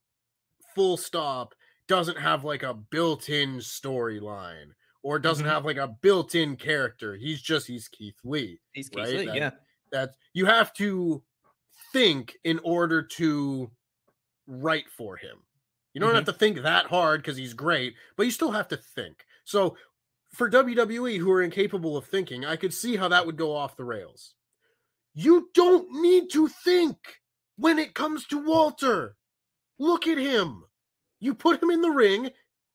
[0.74, 1.54] full stop,
[1.88, 4.68] doesn't have like a built-in storyline
[5.02, 5.50] or doesn't Mhm.
[5.50, 7.14] have like a built-in character.
[7.16, 9.14] He's just he's Keith Lee he's Keith right?
[9.16, 9.50] Lee, That- yeah.
[9.90, 11.22] that you have to
[11.92, 13.70] think in order to
[14.46, 15.38] write for him.
[15.94, 16.32] You don't have mm-hmm.
[16.32, 19.24] to think that hard because he's great, but you still have to think.
[19.44, 19.76] So
[20.32, 23.76] for WWE who are incapable of thinking, I could see how that would go off
[23.76, 24.34] the rails.
[25.14, 26.96] You don't need to think
[27.56, 29.16] when it comes to Walter.
[29.78, 30.64] Look at him.
[31.20, 32.30] You put him in the ring,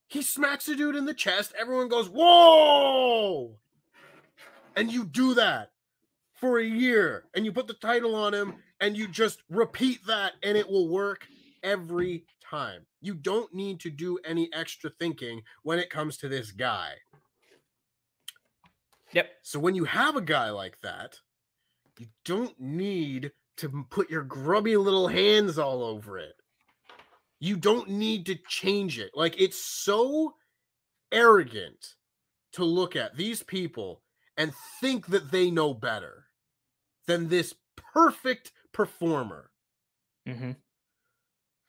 [0.07, 3.57] he smacks a dude in the chest, everyone goes, Whoa!
[4.75, 5.71] And you do that
[6.39, 10.33] for a year and you put the title on him and you just repeat that
[10.41, 11.27] and it will work
[11.63, 12.85] every time.
[13.01, 16.93] You don't need to do any extra thinking when it comes to this guy.
[19.13, 19.29] Yep.
[19.41, 21.17] So when you have a guy like that,
[21.97, 26.35] you don't need to put your grubby little hands all over it.
[27.39, 29.11] You don't need to change it.
[29.13, 30.35] Like it's so
[31.11, 31.95] arrogant
[32.53, 34.01] to look at these people
[34.37, 36.25] and think that they know better
[37.07, 37.53] than this
[37.93, 39.51] perfect performer.
[40.27, 40.51] Mm-hmm.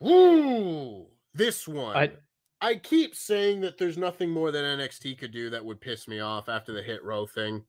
[0.04, 1.96] Ooh, this one.
[1.96, 2.16] I-
[2.62, 6.20] I keep saying that there's nothing more that NXT could do that would piss me
[6.20, 7.64] off after the hit row thing.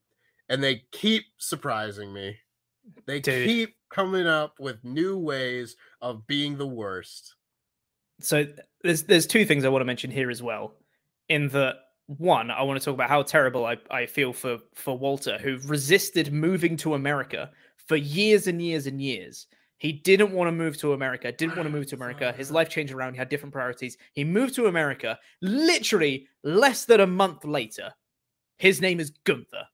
[0.49, 2.37] And they keep surprising me.
[3.05, 3.47] They Dude.
[3.47, 7.35] keep coming up with new ways of being the worst.
[8.19, 8.45] So
[8.81, 10.75] there's there's two things I want to mention here as well.
[11.29, 11.75] In the
[12.07, 15.57] one, I want to talk about how terrible I, I feel for for Walter, who
[15.59, 19.47] resisted moving to America for years and years and years.
[19.81, 22.31] He didn't want to move to America, didn't want to move to America.
[22.37, 23.97] His life changed around, he had different priorities.
[24.13, 27.91] He moved to America literally less than a month later.
[28.59, 29.65] His name is Gunther.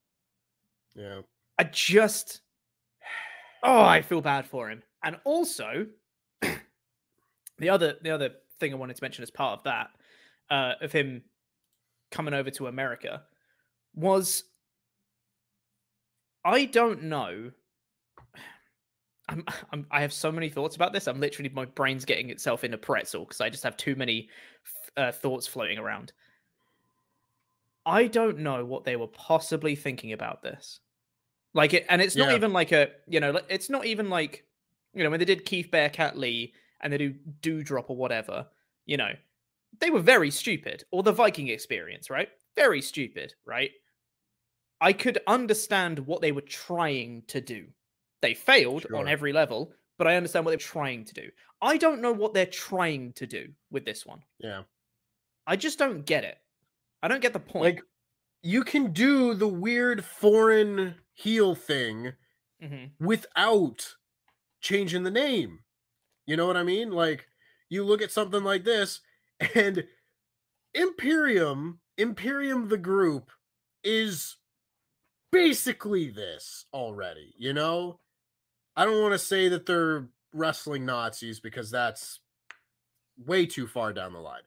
[0.96, 1.22] Yeah.
[1.58, 2.40] I just
[3.64, 4.82] oh, I feel bad for him.
[5.04, 5.88] And also,
[7.58, 8.30] the other the other
[8.62, 9.90] thing I wanted to mention as part of that,
[10.50, 11.24] uh, of him
[12.12, 13.24] coming over to America,
[13.94, 14.46] was
[16.46, 17.52] I don't know.
[19.28, 21.08] I'm, I'm I have so many thoughts about this.
[21.08, 24.30] I'm literally my brain's getting itself in a pretzel because I just have too many
[24.96, 26.14] uh, thoughts floating around.
[27.86, 30.80] I don't know what they were possibly thinking about this.
[31.54, 32.36] Like it, and it's not Yeah.
[32.36, 34.48] even like a, you know, it's not even like,
[34.94, 38.48] you know, when they did Keith Bearcat Lee and they do Dewdrop or whatever,
[38.86, 39.14] you know,
[39.80, 40.86] they were very stupid.
[40.92, 42.30] Or the Viking experience, right?
[42.56, 43.72] very stupid, right?
[44.82, 47.74] I could understand what they were trying to do.
[48.22, 51.30] They failed on every level, but I understand what they're trying to do.
[51.62, 54.24] I don't know what they're trying to do with this one.
[54.40, 54.64] Yeah.
[55.46, 56.38] I just don't get it.
[57.02, 57.76] I don't get the point.
[57.76, 57.84] Like
[58.42, 62.14] you can do the weird foreign heel thing
[62.62, 62.92] Mhm.
[63.00, 63.96] without
[64.62, 65.64] changing the name.
[66.26, 66.92] You know what I mean?
[66.92, 67.28] Like
[67.70, 69.02] you look at something like this
[69.56, 69.88] and
[70.74, 73.32] Imperium, Imperium the group
[73.84, 74.38] is
[75.32, 78.00] basically this already, you know?
[78.78, 82.20] I don't want to say that they're wrestling Nazis because that's
[83.26, 84.44] way too far down the line.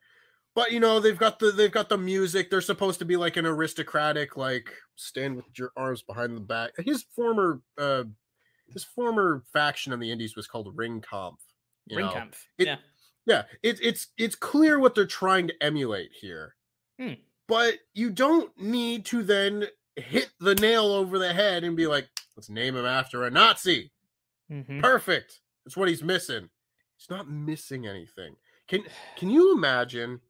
[0.55, 2.49] But you know, they've got the they've got the music.
[2.49, 6.71] They're supposed to be like an aristocratic, like stand with your arms behind the back.
[6.79, 8.05] His former uh
[8.67, 11.41] his former faction in the Indies was called Ring Kampf.
[11.87, 11.97] you?
[11.97, 12.35] Ringkampf.
[12.57, 12.77] it- yeah.
[13.27, 16.55] Yeah, it's it's it's clear what they're trying to emulate here.
[16.99, 17.13] Hmm.
[17.47, 19.65] But you don't need to then
[19.95, 23.91] hit the nail over the head and be like, let's name him after a Nazi.
[24.51, 24.79] Mhm.
[24.81, 25.41] Perfect.
[25.65, 26.49] That's what he's missing.
[26.97, 28.35] He's not missing anything.
[28.67, 28.85] Can
[29.15, 30.21] can you imagine?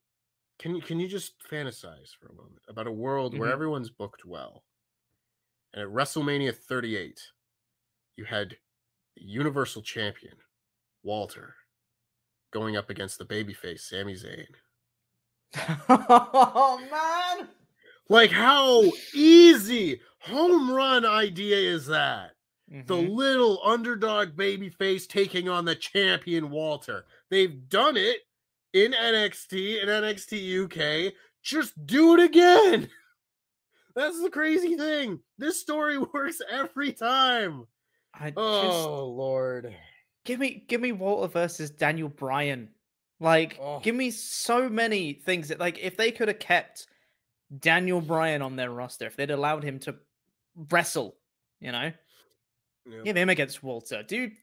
[0.60, 3.54] Can you can you just fantasize for a moment about a world where Mhm.
[3.54, 4.66] everyone's booked well?
[5.74, 7.32] And at WrestleMania 38,
[8.16, 8.58] you had
[9.16, 10.38] the Universal Champion,
[11.04, 11.56] Walter,
[12.52, 14.56] going up against the babyface Sami Zayn.
[15.90, 17.50] oh man.
[18.10, 22.36] Like how easy home run idea is that?
[22.72, 23.10] The Mhm.
[23.16, 27.06] little underdog babyface taking on the champion Walter.
[27.30, 28.22] They've done it
[28.74, 31.14] in NXT and NXT UK.
[31.44, 32.90] Just do it again.
[33.96, 35.20] That's the crazy thing.
[35.38, 37.68] This story works every time.
[38.14, 39.76] I just Oh Lord.
[40.24, 42.74] give me give me Walter versus Daniel Bryan.
[43.20, 43.80] Like, Oh.
[43.82, 46.88] give me so many things that like if they could have kept
[47.60, 49.96] Daniel Bryan on their roster, if they'd allowed him to
[50.56, 51.18] wrestle,
[51.60, 51.92] you know,
[52.86, 53.02] Yeah.
[53.04, 54.34] give him against Walter, dude.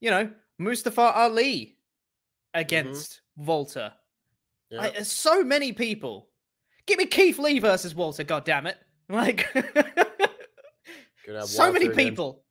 [0.00, 1.76] You know, Mustafa Ali
[2.54, 2.60] mm-hmm.
[2.60, 3.92] against Walter.
[4.70, 4.78] Yeah.
[4.78, 6.28] Like, so many people.
[6.86, 8.24] Give me Keith Lee versus Walter.
[8.24, 8.78] God damn it!
[9.08, 12.44] Like, Could have so many people.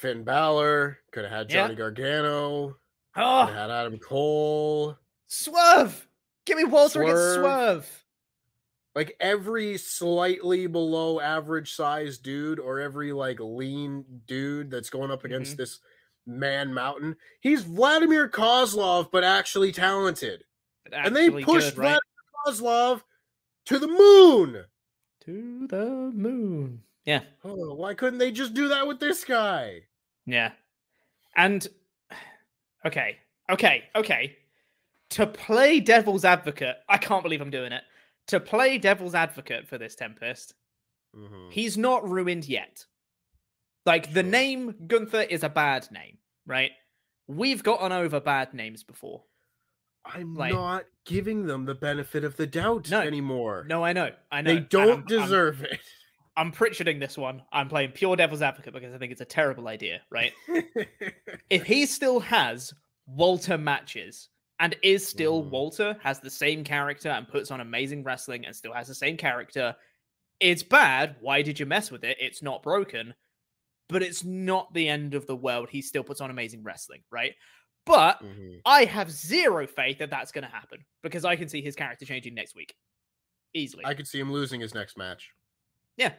[0.00, 0.98] Finn Balor.
[1.12, 1.62] Could have had Yeah.
[1.62, 2.66] Johnny Gargano.
[2.68, 3.46] Could Oh, ah.
[3.46, 4.98] have had Adam Cole.
[5.28, 6.06] Swerve!
[6.44, 8.03] Give me Walter against Swerve.
[8.94, 15.24] Like every slightly below average size dude or every like lean dude that's going up
[15.24, 15.62] against Mm-hmm.
[15.62, 15.80] this
[16.26, 20.42] man mountain he's vladimir kozlov but actually talented
[20.90, 22.00] and they pushed good, right?
[22.00, 22.00] vladimir
[22.46, 23.02] kozlov
[23.66, 24.64] to the moon
[25.20, 26.82] to the moon.
[27.04, 29.82] Yeah, oh, why couldn't they just do that with this guy
[30.26, 30.52] yeah.
[31.36, 31.66] And
[32.86, 33.18] okay,
[33.50, 34.36] okay, okay.
[35.10, 37.82] To play devil's advocate, I can't believe I'm doing it.
[38.28, 40.54] To play devil's advocate for this Tempest,
[41.14, 41.52] Mhm.
[41.52, 42.86] he's not ruined yet.
[43.86, 46.72] Like the name Gunther is a bad name, right?
[47.26, 49.24] We've gotten over bad names before.
[50.06, 54.10] i'm like- not giving them the benefit of the doubt No, anymore No, I know,
[54.30, 54.52] I know.
[54.54, 55.80] they don't I'm- I'm- deserve it
[56.36, 57.42] I'm pritcharding this one.
[57.52, 60.32] I'm playing pure devil's advocate because I think it's a terrible idea, right?
[61.48, 62.74] if he still has
[63.06, 64.28] Walter matches
[64.60, 65.50] and is still Mhm.
[65.50, 69.16] Walter, has the same character and puts on amazing wrestling and still has the same
[69.16, 69.74] character,
[70.40, 71.16] it's bad.
[71.20, 72.16] Why did you mess with it?
[72.20, 73.14] It's not broken,
[73.88, 75.70] but it's not the end of the world.
[75.70, 77.34] He still puts on amazing wrestling, right?
[77.84, 78.60] But Mhm.
[78.64, 82.04] I have zero faith that that's going to happen because I can see his character
[82.06, 82.74] changing next week
[83.52, 83.84] easily.
[83.84, 85.30] i could see him losing his next match
[85.96, 86.14] Yeah.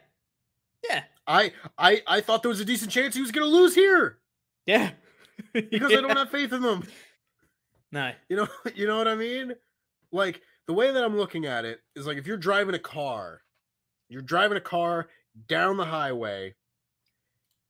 [0.90, 1.04] Yeah.
[1.28, 4.20] I I I thought there was a decent chance he was going to lose here
[4.66, 4.94] Yeah.
[5.54, 6.88] because I don't have faith in them.
[7.92, 8.12] No.
[8.30, 9.54] You know, you know what I mean?
[10.12, 13.42] Like the way that I'm looking at it is like if you're driving a car,
[14.10, 15.10] you're driving a car
[15.48, 16.56] down the highway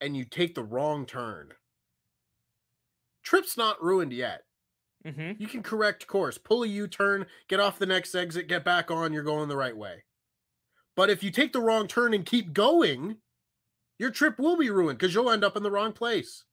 [0.00, 1.52] and you take the wrong turn.
[3.22, 4.42] Trip's not ruined yet.
[5.04, 8.90] hmm You can correct course, pull a U-turn, get off the next exit, get back
[8.90, 10.04] on, you're going the right way.
[10.94, 13.18] But if you take the wrong turn and keep going,
[13.98, 16.44] your trip will be ruined because you'll end up in the wrong place.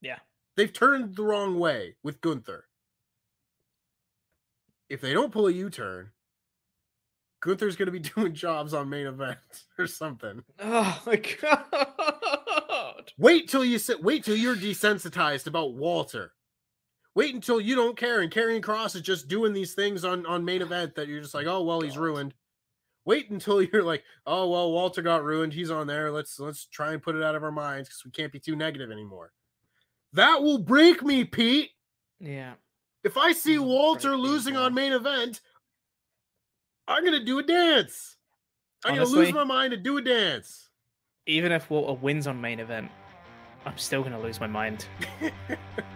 [0.00, 0.20] Yeah.
[0.56, 2.65] They've turned the wrong way with Gunther.
[4.88, 6.10] If they don't pull a U-turn,
[7.40, 9.38] Gunther's going to be doing jobs on main event
[9.78, 10.42] or something.
[10.60, 13.12] Oh my god.
[13.18, 14.02] Wait till you sit.
[14.02, 16.32] Wait till you're desensitized about Walter.
[17.14, 20.44] Wait until you don't care and Karrion Kross is just doing these things on on
[20.44, 22.02] main event that you're just like, oh well, he's God.
[22.02, 22.34] ruined.
[23.04, 25.52] Wait until you're like, oh well, Walter got ruined.
[25.52, 26.10] He's on there.
[26.10, 28.56] Let's let's try and put it out of our minds because we can't be too
[28.56, 29.32] negative anymore.
[30.12, 31.70] That will break me, Pete.
[32.20, 32.54] Yeah.
[33.06, 35.40] If I see mm, Walter losing on main event,
[36.88, 38.16] I'm gonna do a dance.
[38.84, 40.70] I'm gonna lose my mind and do a dance.
[41.24, 42.90] Even if Walter wins on main event,
[43.64, 44.86] I'm still gonna lose my mind.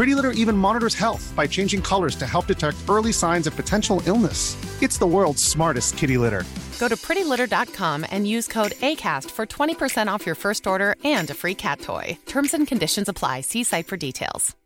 [0.00, 4.02] Pretty Litter even monitors health by changing colors to help detect early signs of potential
[4.06, 4.56] illness.
[4.80, 6.44] It's the world's smartest kitty litter.
[6.78, 11.34] Go to prettylitter.com and use code ACAST for 20% off your first order and a
[11.34, 12.16] free cat toy.
[12.24, 13.42] Terms and conditions apply.
[13.42, 14.56] See site for details.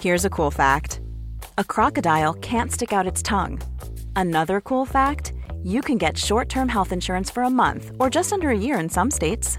[0.00, 1.02] Here's a cool fact
[1.58, 3.60] a crocodile can't stick out its tongue.
[4.16, 8.32] Another cool fact you can get short term health insurance for a month or just
[8.32, 9.58] under a year in some states.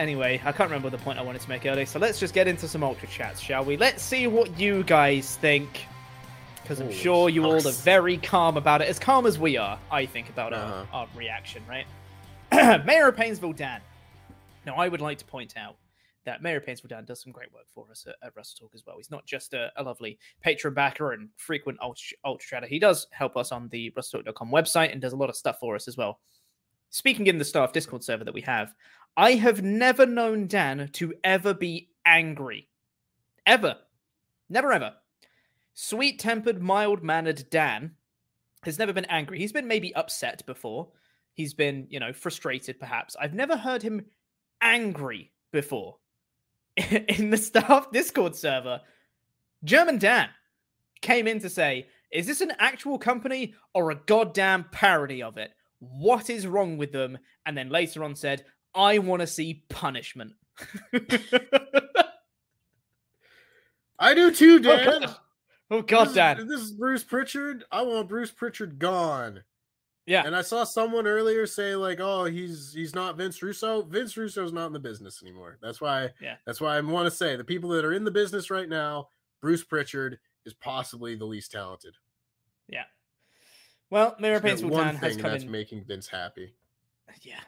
[0.00, 2.48] Anyway, I can't remember the point I wanted to make earlier, so let's just get
[2.48, 3.76] into some ultra chats, shall we?
[3.76, 5.86] Let's see what you guys think.
[6.70, 9.76] Because I'm sure you all are very calm about it, as calm as we are,
[9.90, 10.84] I think, about Uh-huh.
[10.92, 11.84] our, our reaction, right?
[12.86, 13.80] Mayor of Painesville Dan.
[14.64, 15.74] Now, I would like to point out
[16.26, 18.70] that Mayor of Painesville Dan does some great work for us at, at Wrestle Talk
[18.76, 18.94] as well.
[18.98, 22.66] He's not just a, a lovely patron backer and frequent ultra, ultra chatter.
[22.68, 25.74] He does help us on the WrestleTalk.com website and does a lot of stuff for
[25.74, 26.20] us as well.
[26.90, 28.72] Speaking in the staff Discord server that we have,
[29.16, 32.68] I have never known Dan to ever be angry.
[33.44, 33.76] Ever.
[34.48, 34.92] Never ever.
[35.74, 37.92] Sweet tempered, mild mannered Dan
[38.64, 39.38] has never been angry.
[39.38, 40.88] He's been maybe upset before.
[41.34, 43.16] He's been, you know, frustrated perhaps.
[43.20, 44.04] I've never heard him
[44.60, 45.96] angry before.
[46.76, 48.80] in the staff Discord server,
[49.64, 50.28] German Dan
[51.00, 55.52] came in to say, Is this an actual company or a goddamn parody of it?
[55.78, 57.18] What is wrong with them?
[57.46, 60.32] And then later on said, I want to see punishment.
[63.98, 65.14] I do too, Oh, Dan.
[65.70, 67.64] Oh, God, this is, This is Bruce Pritchard.
[67.70, 69.44] I want Bruce Pritchard gone.
[70.06, 70.24] Yeah.
[70.26, 73.82] And I saw someone earlier say like, "Oh, he's he's not Vince Russo.
[73.82, 76.10] Vince Russo's not in the business anymore." That's why.
[76.20, 76.34] Yeah.
[76.44, 79.08] That's why I want to say the people that are in the business right now,
[79.40, 81.94] Bruce Pritchard is possibly the least talented.
[82.66, 82.84] Yeah.
[83.90, 85.50] Well, Mayor He's one thing that's in.
[85.50, 86.54] making Vince happy.
[87.22, 87.40] Yeah.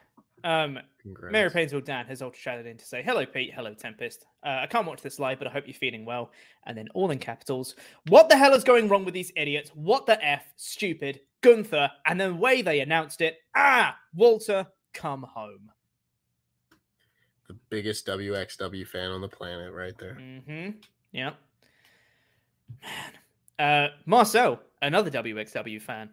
[0.43, 1.31] Um, Congrats.
[1.31, 3.53] Mayor of Painesville Dan has ultra chatted in to say, Hello, Pete.
[3.53, 4.25] Hello, Tempest.
[4.45, 6.31] Uh, I can't watch this live, but I hope you're feeling well.
[6.65, 7.75] And then all in capitals.
[8.07, 9.71] What the hell is going wrong with these idiots?
[9.73, 10.45] What the F?
[10.57, 11.21] Stupid.
[11.41, 15.69] Gunther, and the way they announced it, ah, Walter, come home.
[17.49, 20.17] The biggest WXW fan on the planet, right there.
[20.19, 20.77] Mm-hmm.
[21.11, 21.35] Yep.
[22.81, 22.89] Man.
[23.59, 26.09] Uh, Marcel, another WXW fan.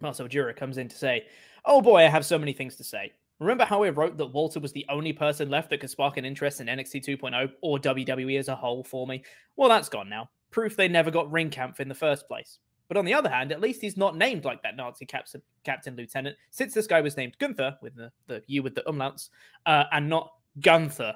[0.00, 1.26] Marcel Jura comes in to say,
[1.64, 3.12] Oh boy, I have so many things to say.
[3.38, 6.24] Remember how I wrote that Walter was the only person left that could spark an
[6.24, 9.22] interest in NXT 2.0 or WWE as a whole for me?
[9.56, 10.30] Well, that's gone now.
[10.50, 12.58] Proof they never got ring camp in the first place.
[12.88, 15.96] But on the other hand, at least he's not named like that Nazi captain, captain
[15.96, 19.28] lieutenant, since this guy was named Gunther with the, the U with the umlauts,
[19.66, 20.30] uh, and not
[20.60, 21.14] Gunther.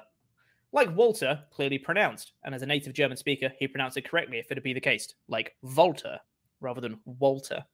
[0.73, 4.51] Like Walter, clearly pronounced, and as a native German speaker, he pronounced it correctly if
[4.51, 6.19] it had be the case, like Walter
[6.59, 7.65] rather than Walter.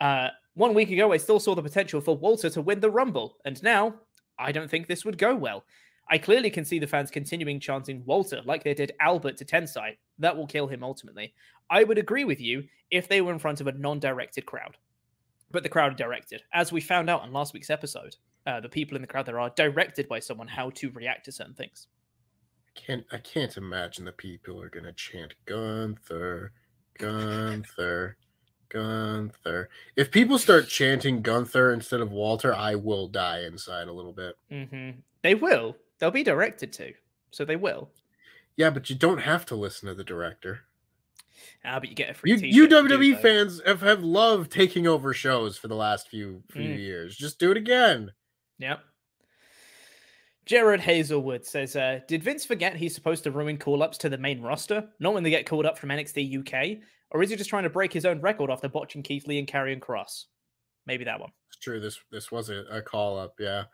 [0.00, 0.28] Uh,
[0.58, 3.62] one week ago, I still saw the potential for Walter to win the Rumble, and
[3.62, 3.94] now
[4.40, 5.64] I don't think this would go well.
[6.10, 9.96] I clearly can see the fans continuing chanting Walter like they did Albert to Tensai.
[10.18, 11.32] That will kill him ultimately.
[11.70, 14.76] I would agree with you if they were in front of a non directed crowd.
[15.52, 16.42] But the crowd directed.
[16.52, 19.38] As we found out on last week's episode, uh, the people in the crowd there
[19.38, 21.86] are directed by someone how to react to certain things.
[22.76, 26.52] I can't I can't imagine the people are gonna chant Gunther,
[26.98, 28.16] Gunther,
[28.68, 29.68] Gunther.
[29.96, 34.36] If people start chanting Gunther instead of Walter, I will die inside a little bit.
[34.52, 35.00] Mm-hmm.
[35.22, 35.76] They will.
[35.98, 36.92] They'll be directed to,
[37.30, 37.90] so they will.
[38.56, 40.60] Yeah, but you don't have to listen to the director.
[41.64, 42.32] Ah, but you get a free.
[42.32, 46.42] You, you do WWE fans have, have loved taking over shows for the last few
[46.50, 46.78] few Mm.
[46.78, 47.16] years.
[47.16, 48.12] Just do it again.
[48.58, 48.80] Yep.
[50.46, 54.16] Jared Hazelwood says, uh, Did Vince forget he's supposed to ruin call ups to the
[54.18, 54.88] main roster?
[54.98, 56.78] Not when they get called up from NXT UK?
[57.10, 59.48] Or is he just trying to break his own record after botching Keith Lee and
[59.48, 60.26] Karrion Kross?
[60.86, 61.30] Maybe that one.
[61.48, 61.80] It's true.
[61.80, 63.34] This this was a, a call up.
[63.38, 63.64] Yeah,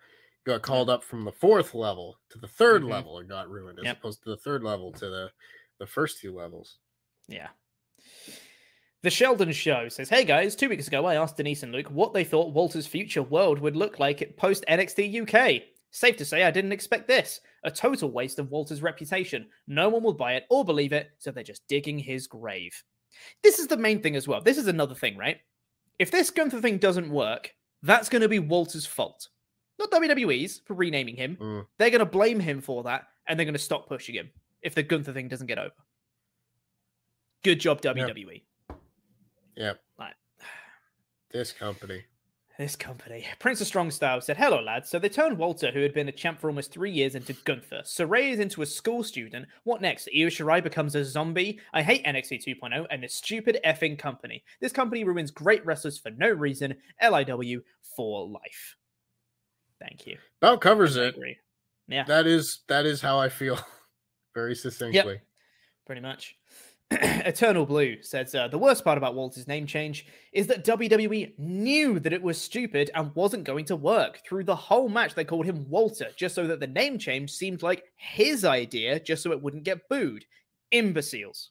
[0.46, 2.90] got called up from the fourth level to the 3rd Mhm.
[2.90, 3.98] level and got ruined, as Yep.
[3.98, 5.30] opposed to the third level to the
[5.78, 6.78] the first two levels.
[7.28, 7.48] Yeah.
[9.02, 12.14] The Sheldon Show says, Hey guys, two weeks ago I asked Denise and Luke what
[12.14, 15.62] they thought Walter's future world would look like at post NXT UK.
[15.90, 17.40] Safe to say I didn't expect this.
[17.64, 19.48] A total waste of Walter's reputation.
[19.66, 22.82] No one will buy it or believe it, so they're just digging his grave.
[23.42, 24.40] This is the main thing as well.
[24.40, 25.38] This is another thing, right?
[25.98, 29.28] If this Gunther thing doesn't work, that's going to be Walter's fault.
[29.78, 31.36] Not WWE's for renaming him.
[31.40, 31.66] Mm.
[31.78, 34.30] They're going to blame him for that, and they're going to stop pushing him
[34.62, 35.74] if the Gunther thing doesn't get over.
[37.42, 38.42] Good job, WWE.
[39.56, 39.80] Yep.
[39.98, 40.14] Right.
[41.30, 42.04] This company.
[42.56, 43.26] This company.
[43.40, 44.88] Prince of Strong Style said, Hello, lads.
[44.88, 47.82] So they turned Walter, who had been a champ for almost three years, into Gunther.
[47.84, 49.46] Sarray is into a school student.
[49.64, 50.08] What next?
[50.14, 51.58] Io Shirai becomes a zombie?
[51.72, 54.44] I hate NXT 2.0 and this stupid effing company.
[54.60, 56.76] This company ruins great wrestlers for no reason.
[57.02, 57.62] LIW
[57.96, 58.76] for life.
[59.80, 60.18] Thank you.
[60.40, 61.16] About covers it.
[61.88, 63.58] Yeah, That is that is how I feel.
[64.34, 65.20] Very succinctly.
[65.86, 66.36] pretty much.
[67.26, 71.98] Eternal Blue says uh, the worst part about Walter's name change is that WWE knew
[72.00, 74.20] that it was stupid and wasn't going to work.
[74.26, 77.62] Through the whole match, they called him Walter just so that the name change seemed
[77.62, 80.24] like his idea, just so it wouldn't get booed.
[80.70, 81.50] Imbeciles.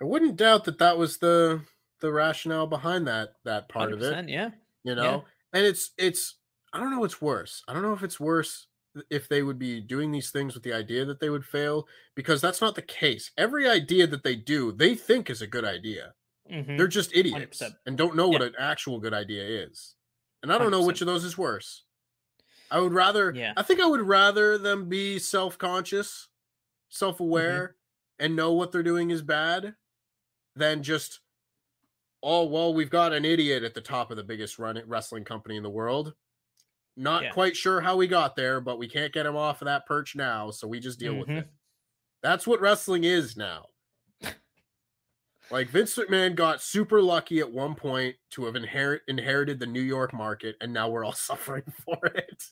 [0.00, 1.62] I wouldn't doubt that that was the
[2.00, 4.28] the rationale behind that that part of it.
[4.28, 4.50] Yeah.
[4.82, 5.24] you know
[5.54, 6.34] and it's it's
[6.72, 8.66] i don't know what's worse i don't know if it's worse
[9.10, 12.40] if they would be doing these things with the idea that they would fail because
[12.40, 16.14] that's not the case every idea that they do they think is a good idea
[16.50, 16.76] Mhm.
[16.76, 17.74] they're just idiots 100%.
[17.86, 18.48] and don't know what Yeah.
[18.48, 19.96] an actual good idea is
[20.42, 21.84] and i don't know which of those is worse
[22.70, 23.52] i would rather Yeah.
[23.56, 26.28] i think i would rather them be self-conscious
[26.90, 27.76] self-aware
[28.18, 29.74] and know what they're doing is bad
[30.54, 31.20] than just
[32.22, 35.56] oh well we've got an idiot at the top of the biggest run wrestling company
[35.56, 36.14] in the world
[36.96, 37.30] not Yeah.
[37.32, 40.14] quite sure how we got there but we can't get him off of that perch
[40.14, 41.38] now so we just deal with Mhm.
[41.38, 41.48] it
[42.22, 43.66] that's what wrestling is now
[45.50, 49.80] like vince mcmahon got super lucky at one point to have inherit inherited the new
[49.82, 52.44] york market and now we're all suffering for it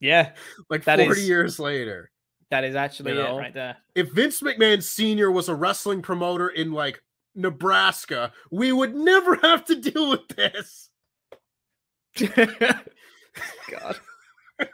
[0.00, 0.32] Yeah,
[0.70, 2.10] like That 40 is- years later
[2.50, 3.38] that is actually You know?
[3.38, 3.76] it right there.
[3.96, 5.32] if Vince McMahon Sr.
[5.32, 7.02] was a wrestling promoter in like
[7.34, 10.90] Nebraska, we would never have to deal with this.
[13.70, 14.00] God.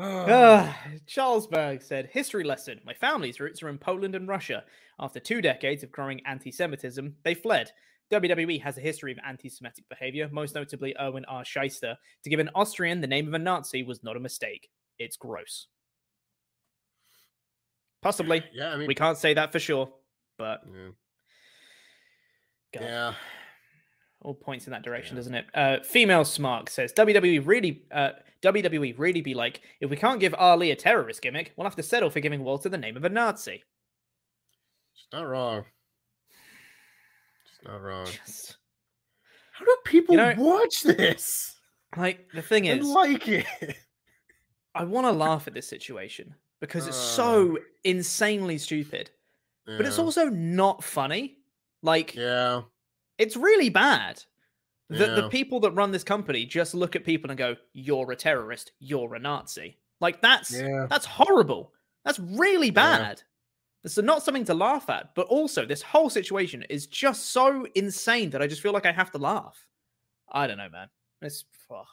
[0.00, 0.76] Ah,
[1.06, 2.80] Charles Berg said, History lesson.
[2.84, 4.64] My family's roots are in Poland and Russia.
[4.98, 7.70] After two decades of growing anti Semitism, they fled.
[8.12, 11.42] WWE has a history of anti Semitic behavior, most notably Irwin R.
[11.44, 11.96] Schyster.
[12.24, 14.68] To give an Austrian the name of a Nazi was not a mistake.
[14.98, 15.68] It's gross.
[18.02, 18.44] Possibly.
[18.52, 19.90] yeah, I mean, We can't say that for sure,
[20.36, 20.88] but yeah,
[22.74, 23.14] God, yeah.
[24.24, 25.18] All points in that direction, Yeah.
[25.20, 25.46] doesn't it?
[25.54, 28.10] Uh, Female Smart says WWE really, uh,
[28.42, 31.82] WWE really be like, if we can't give Ali a terrorist gimmick, we'll have to
[31.82, 33.62] settle for giving Walter the name of a Nazi.
[34.94, 35.64] it's not wrong.
[37.46, 38.06] It's not wrong.
[38.06, 38.56] Just
[39.52, 41.56] How do people know- watch this
[41.96, 43.46] like the thing is, like it?
[44.74, 47.16] I want to laugh at this situation because it's Uh.
[47.16, 49.10] so insanely stupid,
[49.66, 51.38] but it's also not funny.
[51.82, 52.62] Like yeah.
[53.18, 54.22] It's really bad.
[54.90, 58.16] that the people that run this company just look at people and go, "You're a
[58.16, 58.72] terrorist.
[58.80, 60.86] You're a Nazi." Like that's Yeah.
[60.90, 61.72] that's horrible.
[62.04, 63.22] That's really bad.
[63.82, 68.30] It's not something to laugh at, but also this whole situation is just so insane
[68.30, 69.66] that I just feel like I have to laugh.
[70.30, 70.88] I don't know, man.
[71.22, 71.86] It's ugh.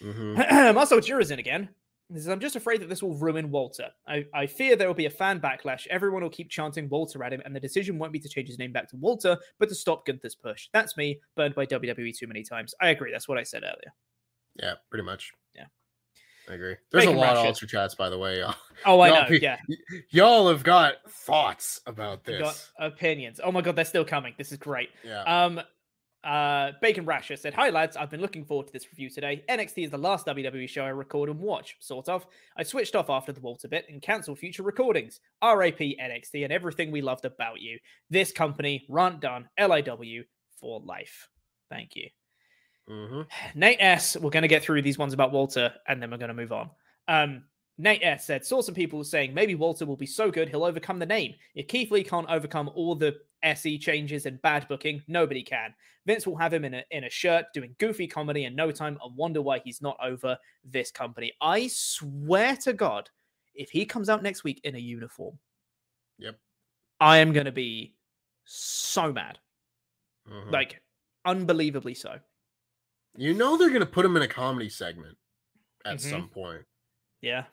[0.00, 0.36] Mhm.
[0.74, 1.68] Marcel Jurazin again.
[2.12, 3.88] He says, I'm just afraid that this will ruin Walter.
[4.06, 5.86] I, I fear there will be a fan backlash.
[5.88, 8.58] Everyone will keep chanting Walter at him, and the decision won't be to change his
[8.60, 10.68] name back to Walter, but to stop Gunther's push.
[10.72, 12.74] That's me, burned by WWE too many times.
[12.80, 13.10] I agree.
[13.10, 13.92] That's what I said earlier.
[14.54, 15.32] Yeah, pretty much.
[15.54, 15.64] Yeah.
[16.48, 16.76] I agree.
[16.92, 18.38] There's Bacon a lot of ultra chats, by the way.
[18.38, 18.54] Y'all,
[18.84, 19.28] Oh, I know.
[19.28, 19.58] be- Yeah.
[19.68, 19.76] y-
[20.10, 22.40] y'all have got thoughts about this.
[22.40, 23.40] got opinions.
[23.42, 24.32] Oh my god, they're still coming.
[24.38, 24.90] This is great.
[25.02, 25.22] yeah.
[25.24, 25.60] Um,
[26.26, 29.44] uh, Bacon Rasher said, "Hi lads, I've been looking forward to this review today.
[29.48, 32.26] NXT is the last WWE show I record and watch, sort of.
[32.56, 35.20] I switched off after the Walter bit and cancelled future recordings.
[35.42, 37.78] RAP NXT and everything we loved about you.
[38.10, 40.24] This company, rant done, LIW
[40.58, 41.28] for life.
[41.70, 42.08] Thank you."
[42.88, 43.22] hmm
[43.54, 44.16] Nate S.
[44.16, 46.52] We're going to get through these ones about Walter, and then we're going to move
[46.52, 46.70] on.
[47.06, 47.44] Um,
[47.78, 48.26] Nate S.
[48.26, 51.34] said, saw some people saying maybe Walter will be so good he'll overcome the name.
[51.54, 55.74] If Keith Lee can't overcome all the SE changes and bad booking, nobody can.
[56.06, 58.96] Vince will have him in a in a shirt doing goofy comedy in no time
[59.04, 61.32] and wonder why he's not over this company.
[61.40, 63.10] I swear to God,
[63.54, 65.38] if he comes out next week in a uniform,
[66.18, 66.38] Yep.
[67.00, 67.94] I am going to be
[68.44, 69.38] so mad,
[70.28, 70.50] Mhm.
[70.50, 70.80] like
[71.24, 72.20] unbelievably so.
[73.18, 75.16] you know they're gonna put him in a comedy segment
[75.86, 76.10] at Mhm.
[76.10, 76.66] some point,
[77.22, 77.46] Yeah.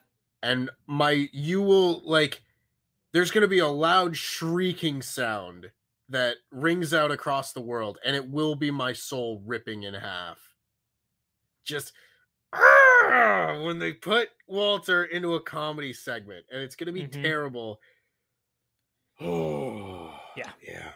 [0.44, 2.42] And my you will like.
[3.12, 5.70] There's gonna be a loud shrieking sound
[6.08, 10.38] that rings out across the world, and it will be my soul ripping in half.
[11.64, 11.92] Just
[12.52, 17.22] "Ah!" when they put Walter into a comedy segment, and it's gonna be Mhm.
[17.22, 17.80] terrible.
[19.20, 20.52] Oh Yeah.
[20.62, 20.92] yeah.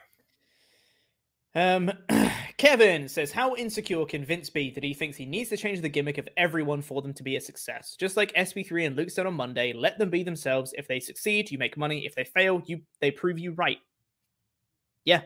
[1.55, 1.91] Um,
[2.59, 5.89] Kevin says, How insecure can Vince be that he thinks he needs to change the
[5.89, 7.97] gimmick of everyone for them to be a success?
[7.99, 10.75] Just like SP3 and Luke said on Monday, let them be themselves.
[10.77, 12.05] If they succeed, you make money.
[12.05, 13.79] If they fail, you they prove you right.
[15.05, 15.23] Yeah,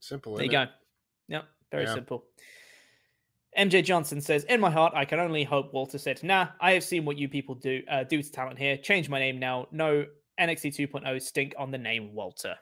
[0.00, 0.34] Simple.
[0.34, 0.66] there you innit?
[0.66, 0.72] go.
[1.28, 1.94] Yep, very Yeah.
[1.94, 2.24] simple.
[3.56, 6.84] MJ Johnson says, "In my heart, I can only hope." Walter said, "Nah, I have
[6.84, 8.76] seen what you people do uh, do to talent here.
[8.76, 9.68] Change my name now.
[9.70, 10.04] No
[10.38, 12.58] NXT 2.0 stink on the name Walter.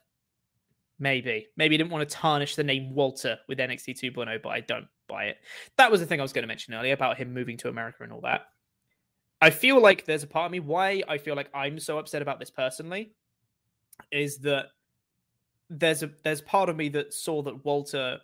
[0.99, 4.61] Maybe, maybe he didn't want to tarnish the name Walter with NXT 2.0, but I
[4.61, 5.39] don't buy it.
[5.77, 8.05] That was the thing I was going to mention earlier about him moving to America
[8.05, 8.47] and all that.
[9.41, 12.23] I feel like there's a part of me why I feel like I'm so upset
[12.23, 13.13] about this personally
[14.11, 14.67] is that
[15.69, 18.19] there's a there's part of me that saw that Walter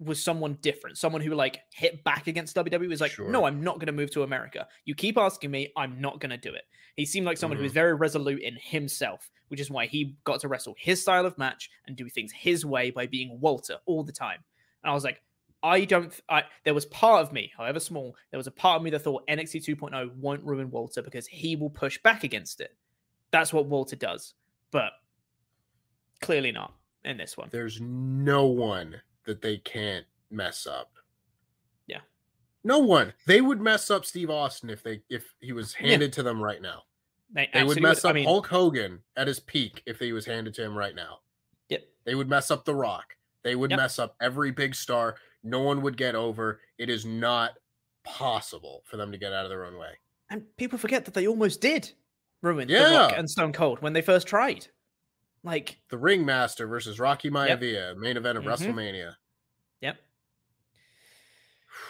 [0.00, 2.88] was someone different, someone who like hit back against WWE.
[2.88, 3.28] Was like, Sure.
[3.30, 4.66] no, I'm not going to move to America.
[4.84, 6.62] You keep asking me, I'm not going to do it.
[6.96, 7.66] He seemed like someone who Mhm.
[7.66, 11.36] was very resolute in himself, which is why he got to wrestle his style of
[11.38, 14.44] match and do things his way by being Walter all the time.
[14.84, 15.20] And I was like,
[15.60, 16.14] I don't.
[16.28, 19.00] I there was part of me, however small, there was a part of me that
[19.00, 22.76] thought NXT 2.0 won't ruin Walter because he will push back against it.
[23.32, 24.34] That's what Walter does,
[24.70, 24.92] but
[26.20, 26.74] clearly not
[27.04, 27.48] in this one.
[27.50, 30.90] There's no one that they can't mess up.
[31.86, 32.00] Yeah.
[32.64, 33.12] No one.
[33.26, 35.88] They would mess up Steve Austin if they if he was Yeah.
[35.88, 36.82] handed to them right now.
[37.30, 40.24] They, They would mess I up mean, Hulk Hogan at his peak if he was
[40.24, 41.20] handed to him right now.
[41.68, 41.86] Yep.
[42.04, 43.16] They would mess up The Rock.
[43.42, 43.76] They would Yep.
[43.78, 45.16] mess up every big star.
[45.42, 46.60] No one would get over.
[46.78, 47.52] It is not
[48.02, 49.92] possible for them to get out of their own way.
[50.30, 51.92] And people forget that they almost did
[52.40, 54.66] ruin The Rock and Stone Cold when they first tried.
[55.44, 57.60] Like, The Ringmaster versus Rocky Yep.
[57.60, 58.48] Maivia, main event of Mhm.
[58.48, 59.16] WrestleMania.
[59.80, 59.98] yep.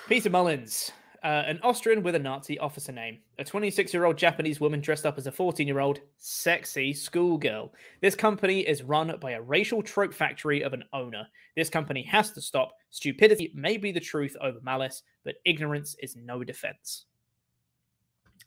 [0.06, 0.92] Peter Mullins,
[1.22, 5.06] uh, an Austrian with a Nazi officer name, a 26 year old Japanese woman dressed
[5.06, 7.72] up as a 14 year old sexy schoolgirl.
[8.00, 11.26] This company is run by a racial trope factory of an owner.
[11.56, 12.72] This company has to stop.
[12.90, 17.06] Stupidity may be the truth over malice, but ignorance is no defense.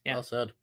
[0.05, 0.13] Yeah.
[0.15, 0.53] Well said.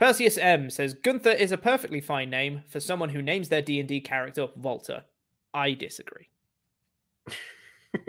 [0.00, 4.00] Perseus M says Gunther is a perfectly fine name for someone who names their D&D
[4.00, 5.04] character Volta.
[5.54, 6.28] I disagree.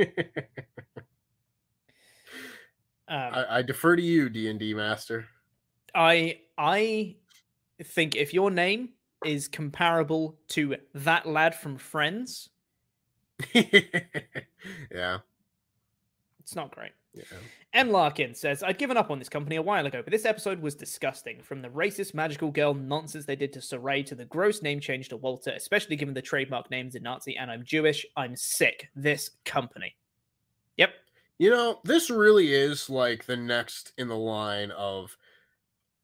[3.08, 5.28] Um, I, I defer to you, D and D master.
[5.94, 7.18] I I
[7.84, 8.92] think if your name
[9.26, 12.48] is comparable to that lad from Friends,
[13.54, 15.18] yeah.
[16.39, 16.94] it's not great.
[17.14, 17.24] Yeah.
[17.74, 17.89] M.
[17.91, 20.76] Larkin says, I'd given up on this company a while ago, but this episode was
[20.76, 21.41] disgusting.
[21.41, 25.09] From the racist magical girl nonsense they did to Sarray to the gross name change
[25.09, 28.05] to Walter, especially given the trademark names in Nazi and I'm Jewish.
[28.16, 28.89] I'm sick.
[28.95, 29.95] This company.
[30.78, 30.93] Yep.
[31.38, 35.18] You know, this really is like the next in the line of,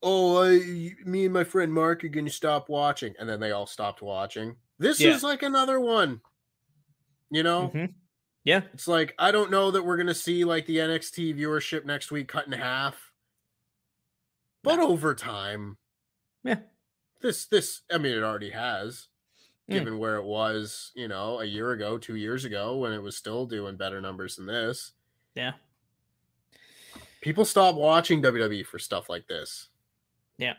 [0.04, 3.14] oh, I, me and my friend Mark are going to stop watching.
[3.20, 4.56] And then they all stopped watching.
[4.80, 5.12] This Yeah.
[5.16, 6.22] is like another one.
[7.30, 7.94] You know, Mhm.
[8.48, 8.62] Yeah.
[8.74, 12.12] it's like, I don't know that we're going to see like the NXT viewership next
[12.12, 13.12] week cut in half.
[14.64, 15.78] But over time,
[16.46, 16.60] Yeah.
[17.22, 19.10] this, this, I mean, it already has.
[19.70, 19.74] Mm.
[19.74, 23.18] Given where it was, you know, a year ago, two years ago, when it was
[23.18, 24.94] still doing better numbers than this.
[25.36, 25.52] Yeah.
[27.20, 29.68] People stop watching WWE for stuff like this.
[30.38, 30.54] Yeah.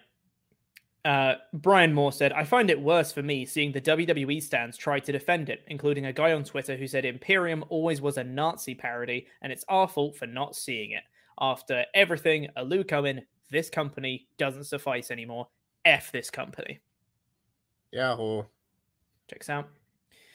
[1.05, 4.99] Uh, Brian Moore said, I find it worse for me seeing the WWE stands try
[4.99, 8.75] to defend it, including a guy on Twitter who said Imperium always was a Nazi
[8.75, 11.05] parody and it's our fault for not seeing it.
[11.41, 15.49] After everything, a Lou Cohen, this company doesn't suffice anymore.
[15.85, 16.81] F this company.
[17.93, 18.51] Yeah, well,
[19.31, 19.69] Checks out.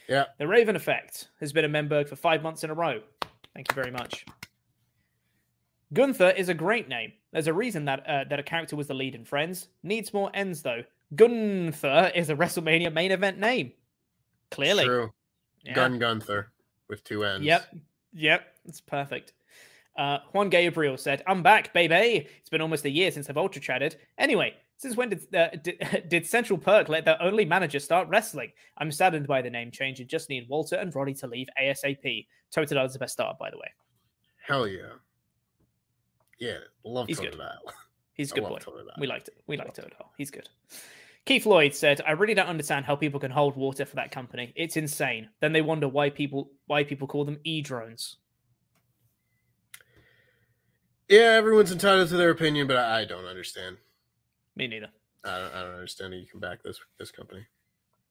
[0.08, 0.26] yeah.
[0.40, 3.02] The Raven Effect has been a member for five months in a row.
[3.54, 4.26] Thank you very much.
[5.94, 7.14] Gunther is a great name.
[7.32, 9.68] There's a reason that uh, that a character was the lead in Friends.
[9.84, 10.84] Needs more ends though.
[11.16, 13.72] Gunther is a WrestleMania main event name.
[14.52, 14.86] Clearly.
[14.86, 15.12] True.
[15.64, 15.74] Yeah.
[15.74, 16.52] Gun Gunther
[16.90, 17.46] with two ends.
[17.46, 17.76] Yep.
[18.14, 18.48] Yep.
[18.66, 19.34] It's perfect.
[19.98, 22.28] Uh, Juan Gabriel said, I'm back, baby.
[22.40, 23.98] It's been almost a year since I've ultra chatted.
[24.18, 28.52] Anyway, since when did, uh, did did Central Perk let their only manager start wrestling?
[28.78, 32.28] I'm saddened by the name change and just need Walter and Roddy to leave ASAP.
[32.56, 33.72] Totodile is the best start, by the way.
[34.46, 34.94] Hell yeah.
[36.44, 36.58] Yeah.
[36.84, 37.40] Love He's Tony good.
[38.14, 38.60] He's a good boy.
[38.60, 39.00] Totodile.
[39.00, 39.36] We liked it.
[39.48, 40.10] We liked Totodile.
[40.18, 40.50] He's good.
[41.26, 44.52] Keith Lloyd said, "I really don't understand how people can hold water for that company.
[44.58, 45.30] It's insane.
[45.40, 48.18] Then they wonder why people why people call them e drones.
[51.08, 53.78] Yeah, everyone's entitled to their opinion, but I, I don't understand.
[54.56, 54.90] Me neither."
[55.24, 57.46] I don't, I don't understand how you can back this this company.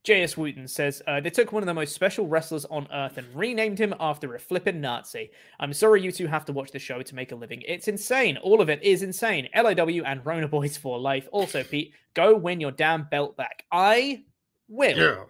[0.04, 0.36] J.S.
[0.36, 3.78] Wooten says uh, they took one of the most special wrestlers on earth and renamed
[3.78, 5.30] him after a flippin' Nazi.
[5.60, 7.62] I'm sorry you two have to watch the show to make a living.
[7.66, 8.36] It's insane.
[8.38, 9.48] All of it is insane.
[9.56, 11.28] LIW and Rona Boys for life.
[11.30, 13.64] Also, Pete, go win your damn belt back.
[13.70, 14.24] I
[14.68, 14.96] will.
[14.96, 15.24] Yeah.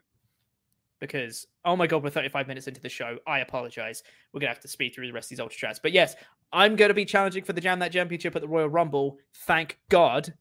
[1.01, 3.19] Because, oh my God, we're 35 minutes into the show.
[3.27, 4.03] I apologize.
[4.33, 5.81] We're going to have to speed through the rest of these Ultra Chats.
[5.83, 6.17] But yes,
[6.51, 9.19] I'm going to be challenging for the Jam That Championship at the Royal Rumble.
[9.47, 10.33] Thank God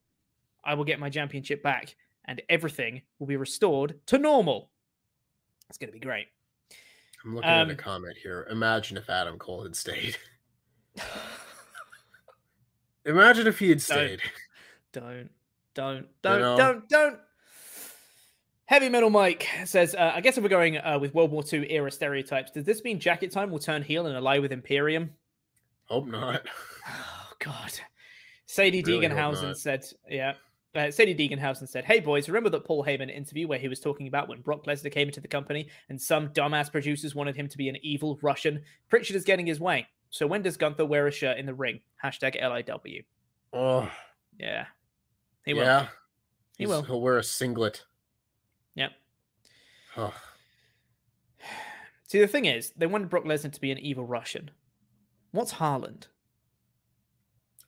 [0.64, 1.96] I will get my championship back
[2.32, 4.70] and everything will be restored to normal.
[5.68, 6.28] It's going to be great.
[7.26, 8.48] I'm looking at Um, a comment here.
[8.50, 10.16] Imagine if Adam Cole had stayed.
[13.06, 14.22] Imagine if he had stayed.
[14.94, 15.30] Don't,
[15.74, 16.58] don't, don't, know?
[16.58, 17.20] don't, don't.
[18.66, 21.70] Heavy Metal Mike says, uh, I guess if we're going uh, with World War II
[21.70, 25.12] era stereotypes, does this mean Jacket Time will turn heel and ally with Imperium?
[25.86, 26.44] Hope not.
[26.88, 27.72] Oh, God.
[28.48, 30.34] Sadie Really said, yeah.
[30.74, 34.08] Uh, Sadie Deeganhausen said, Hey boys, remember that Paul Heyman interview where he was talking
[34.08, 37.58] about when Brock Lesnar came into the company and some dumbass producers wanted him to
[37.58, 38.62] be an evil Russian?
[38.90, 39.86] Pritchard is getting his way.
[40.12, 41.82] So when does Gunther wear a shirt in the ring?
[42.04, 43.04] Hashtag LIW.
[43.54, 43.92] Oh,
[44.40, 44.66] Yeah.
[45.46, 45.64] He will.
[45.64, 45.88] yeah.
[46.58, 46.84] He He's- will.
[46.84, 47.84] He'll wear a singlet.
[48.76, 48.92] Yep.
[49.98, 50.14] Oh,
[52.08, 54.52] See, the thing is, they wanted Brock Lesnar to be an evil Russian.
[55.32, 56.08] What's Harland?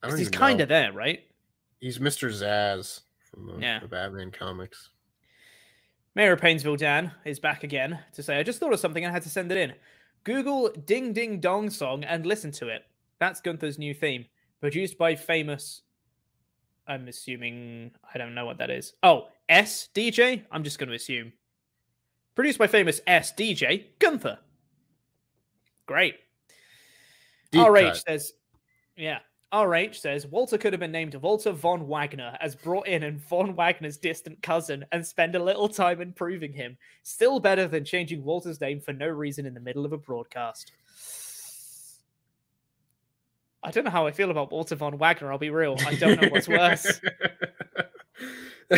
[0.01, 1.23] I 'Cause don't he's kind of there, right?
[1.83, 2.29] He's Mr.
[2.29, 3.79] Zsasz from the, Yeah.
[3.79, 4.91] the Batman comics.
[6.15, 9.11] Mayor of Painesville Dan is back again to say, I just thought of something and
[9.11, 9.73] I had to send it in.
[10.23, 12.83] Google Ding Ding Dong song and listen to it.
[13.19, 14.23] That's Gunther's new theme,
[14.61, 15.81] produced by famous.
[16.87, 18.93] I'm assuming I don't know what that is.
[19.03, 20.43] Oh, S DJ.
[20.51, 21.33] I'm just going to assume.
[22.33, 24.39] Produced by famous S DJ Gunther.
[25.85, 26.15] Great.
[27.51, 28.03] Deep RH cut.
[28.07, 28.33] says,
[28.95, 29.19] yeah.
[29.53, 33.55] RH says Walter could have been named Walter von Wagner, as brought in and von
[33.55, 36.75] Wagner's distant cousin, and spend a little time improving him.
[37.03, 40.71] Still better than changing Walter's name for no reason in the middle of a broadcast.
[43.61, 45.31] I don't know how I feel about Walter von Wagner.
[45.31, 45.77] I'll be real.
[45.85, 46.99] I don't know what's worse.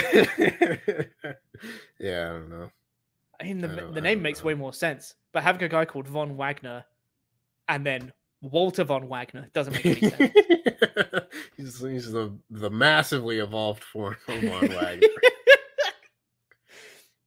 [2.00, 2.70] yeah, I don't know.
[3.40, 6.08] I mean, the, I the name makes way more sense, but having a guy called
[6.08, 6.86] von Wagner
[7.68, 8.12] and then
[8.52, 10.34] Walter von Wagner doesn't make any sense.
[11.58, 15.08] he's, he's the the massively evolved form of Von Wagner.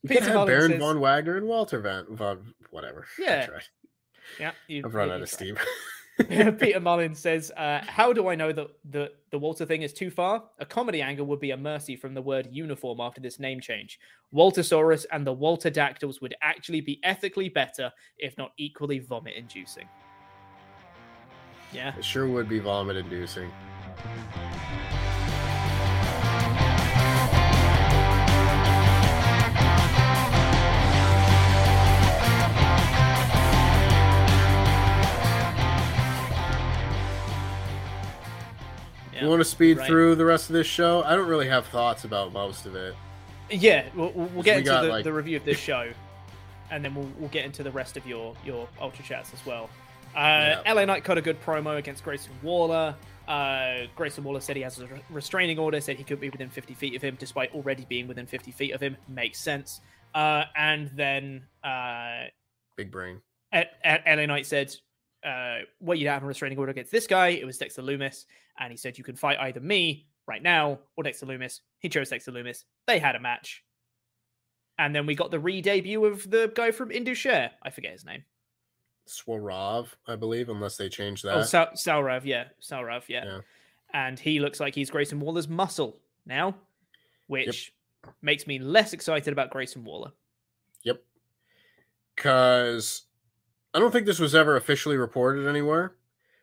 [0.02, 3.06] You can have Baron says- von Wagner and Walter Van von whatever.
[3.18, 3.48] Yeah.
[4.38, 5.56] Yeah, you, I've run out of steam.
[6.28, 10.10] Peter Mullins says, uh, "How do I know that the the Walter thing is too
[10.10, 10.44] far?
[10.58, 13.98] A comedy angle would be a mercy from the word uniform after this name change.
[14.34, 19.88] Waltersaurus and the Walter Dactyls would actually be ethically better, if not equally vomit-inducing."
[21.72, 21.94] Yeah.
[21.96, 23.50] It sure would be vomit inducing.
[39.12, 39.24] Yeah.
[39.24, 39.86] You want to speed right.
[39.86, 41.02] through the rest of this show?
[41.02, 42.94] I don't really have thoughts about most of it.
[43.50, 45.90] Yeah, we'll, we'll we'll get We into got, the, like- the review of this show,
[46.70, 49.70] and then we'll, we'll get into the rest of your your ultra chats as well.
[50.14, 50.72] Uh, Yeah.
[50.72, 52.94] LA Knight cut a good promo against Grayson Waller.
[53.26, 56.48] Uh, Grayson Waller said he has a re- restraining order, said he could be within
[56.48, 58.96] 50 feet of him, despite already being within 50 feet of him.
[59.06, 59.80] Makes sense.
[60.14, 62.24] Uh, and then uh,
[62.76, 63.20] Big brain.
[63.52, 64.74] at, at LA Knight said,
[65.24, 67.28] uh, "Well, you don't have a restraining order against this guy.
[67.28, 68.24] It was Dexter Lumis,
[68.58, 71.60] and he said you can fight either me right now or Dexter Lumis.
[71.80, 72.64] He chose Dexter Lumis.
[72.86, 73.62] They had a match,
[74.78, 77.50] and then we got the re-debut of the guy from Indus Sher.
[77.62, 78.24] I forget his name.
[79.08, 81.34] Saurav, I believe, unless they change that.
[81.36, 83.24] Oh, Sal- Salrav, yeah, Salrav, yeah.
[83.24, 83.40] Yeah.
[83.94, 86.54] And he looks like he's Grayson Waller's muscle now,
[87.26, 87.72] which
[88.22, 90.12] makes me less excited about Grayson Waller.
[90.84, 91.02] Yep.
[92.14, 93.02] Because
[93.74, 95.94] I don't think this was ever officially reported anywhere.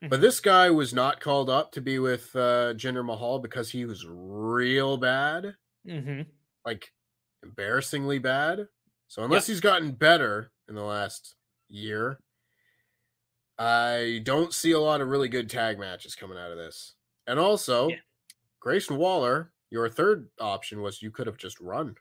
[0.02, 0.22] But Mhm.
[0.22, 4.06] this guy was not called up to be with uh, Jinder Mahal because he was
[4.08, 5.56] real bad,
[5.88, 6.22] Mm-hmm.
[6.66, 6.92] like
[7.44, 8.68] embarrassingly bad.
[9.08, 11.36] So unless he's gotten better in the last
[11.70, 12.20] year,
[13.58, 16.96] I don't see a lot of really good tag matches coming out of this.
[17.28, 17.96] And also, Yeah.
[18.60, 21.96] Grayson Waller, your third option was you could have just run.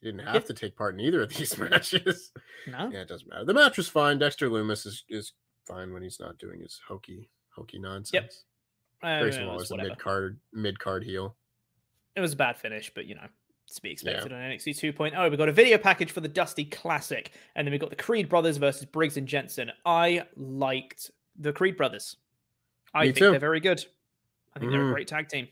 [0.00, 0.40] You didn't have Yeah.
[0.48, 2.32] to take part in either of these matches.
[2.66, 3.44] No, Yeah, it doesn't matter.
[3.44, 4.18] The match was fine.
[4.18, 5.32] Dexter Lumis is, is
[5.66, 8.44] fine when he's not doing his hokey hokey nonsense.
[9.02, 11.36] Uh, Grayson was Waller's the mid card mid card heel.
[12.16, 13.26] it was a bad finish, but you know,
[13.76, 15.30] to be expected on NXT 2.0.
[15.30, 18.28] We got a video package for the Dusty Classic, and then we got the Creed
[18.28, 19.70] brothers versus Briggs and Jensen.
[19.84, 22.16] I liked the Creed brothers.
[22.94, 23.30] I Me think too.
[23.30, 23.84] they're very good.
[24.54, 24.92] I think they're a Mhm.
[24.92, 25.48] great tag team.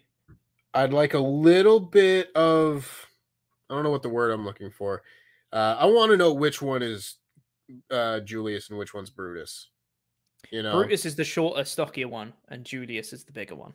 [0.74, 3.06] I'd like a little bit of
[3.68, 5.02] I don't know what the word I'm looking for.
[5.52, 7.16] Uh, I want to know which one is
[7.90, 9.68] uh, Julius and which one's Brutus.
[10.50, 13.72] You know, Brutus is the shorter, stockier one, and Julius is the bigger one.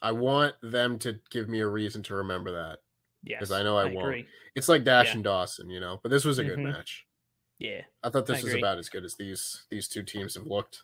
[0.00, 2.78] I want them to give me a reason to remember that.
[3.24, 3.98] Yes, because I know I won't.
[3.98, 4.26] agree.
[4.54, 5.12] It's like Dash Yeah.
[5.14, 6.00] and Dawson, you know.
[6.02, 6.72] But this was a good Mhm.
[6.72, 7.06] match.
[7.58, 8.60] Yeah, I thought I this was agree.
[8.60, 10.82] about as good as these these two teams have looked.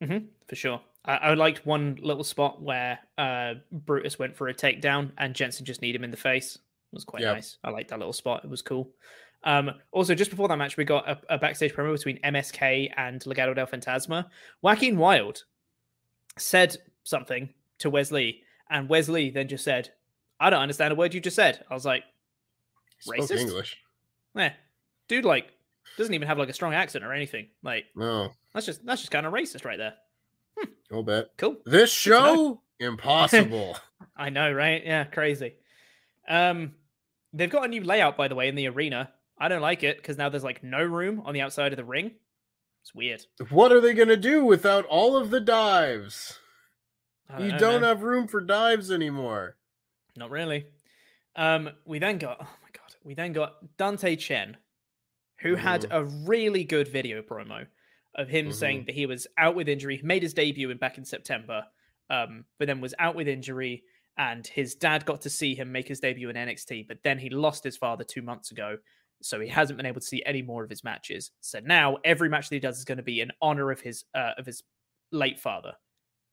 [0.00, 0.18] hmm
[0.48, 0.80] for sure.
[1.04, 5.64] I, I liked one little spot where uh, Brutus went for a takedown and Jensen
[5.64, 6.56] just kneed him in the face.
[6.56, 6.60] It
[6.94, 7.34] was quite Yep.
[7.36, 7.58] nice.
[7.64, 8.44] I liked that little spot.
[8.44, 8.92] It was cool.
[9.44, 13.20] Um, also, just before that match, we got a, a backstage promo between MSK and
[13.22, 14.28] Legado del Fantasma.
[14.60, 15.42] Joaquin Wilde
[16.38, 19.90] said something to Wesley, and Wesley then just said,
[20.42, 21.64] I don't understand a word you just said.
[21.70, 22.02] I was like,
[22.98, 23.38] Spoke Racist?
[23.38, 23.76] English.
[24.36, 24.50] eh,
[25.08, 25.46] dude, like,
[25.96, 27.48] doesn't even have like a strong accent or anything.
[27.62, 29.94] Like, No, that's just that's just kind of racist right there.
[30.58, 31.30] a little bit.
[31.38, 31.56] Cool.
[31.64, 33.76] This show impossible.
[34.16, 34.82] I know, right?
[34.84, 35.54] Yeah, crazy.
[36.28, 36.72] Um,
[37.32, 39.10] they've got a new layout, by the way, in the arena.
[39.38, 41.84] I don't like it because now there's like no room on the outside of the
[41.84, 42.12] ring.
[42.82, 43.24] It's weird.
[43.50, 46.38] what are they gonna do without all of the dives?
[47.30, 47.88] I You know, don't man.
[47.90, 49.56] have room for dives anymore.
[50.16, 50.66] Not really.
[51.36, 54.56] Um, we then got oh my god, we then got Dante Chen,
[55.40, 55.92] who had Mm-hmm.
[55.92, 57.66] a really good video promo
[58.14, 61.04] of him saying that he was out with injury, made his debut in back in
[61.04, 61.64] September,
[62.10, 63.82] um, but then was out with injury,
[64.18, 67.30] and his dad got to see him make his debut in NXT, but then he
[67.30, 68.76] lost his father two months ago,
[69.22, 71.30] so he hasn't been able to see any more of his matches.
[71.40, 74.04] So now every match that he does is going to be in honor of his
[74.14, 74.62] uh, of his
[75.10, 75.72] late father.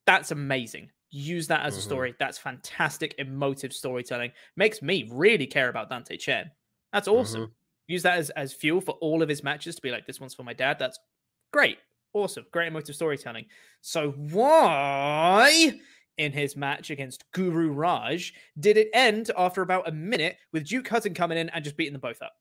[0.06, 0.90] That's amazing.
[1.12, 1.84] Use that as a Mhm.
[1.84, 2.16] story.
[2.20, 4.32] That's fantastic, emotive storytelling.
[4.55, 6.51] Makes me really care about Dante Chen.
[6.93, 7.55] That's awesome.
[7.88, 10.36] Use that as, as fuel for all of his matches to be like, this one's
[10.36, 10.78] for my dad.
[10.78, 10.99] That's
[11.51, 11.80] great.
[12.14, 12.45] Awesome.
[12.51, 13.45] Great emotive storytelling.
[13.82, 15.80] So, why
[16.18, 20.88] in his match against Guru Raaj did it end after about a minute with Duke
[20.88, 22.34] Hudson coming in and just beating them both up?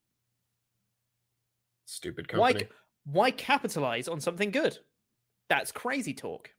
[1.86, 2.70] Stupid Why, company.
[3.04, 4.78] why capitalize on something good?
[5.48, 6.50] That's crazy talk.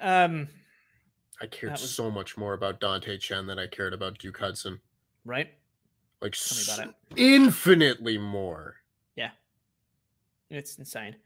[0.00, 0.48] Um,
[1.40, 4.80] I cared was- so much more about Dante Chen than I cared about Duke Hudson.
[5.24, 5.54] right?
[6.20, 8.76] Like Tell me about s- infinitely more.
[9.16, 9.30] Yeah.
[10.50, 11.16] It's insane.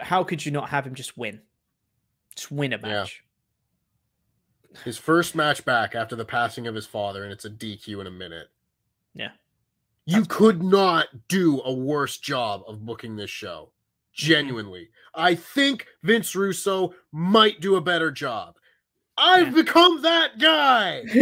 [0.00, 1.42] How could you not have him just win?
[2.34, 2.82] Just win a Yeah.
[2.86, 3.24] match.
[4.84, 8.06] His first match back after the passing of his father, and it's a DQ in
[8.06, 8.48] a minute.
[9.14, 9.32] Yeah.
[10.04, 13.72] You could not do a worse job of booking this show.
[14.18, 14.90] Genuinely.
[15.14, 18.56] I think Vince Russo might do a better job.
[19.16, 19.62] I've Yeah.
[19.62, 21.04] become that guy.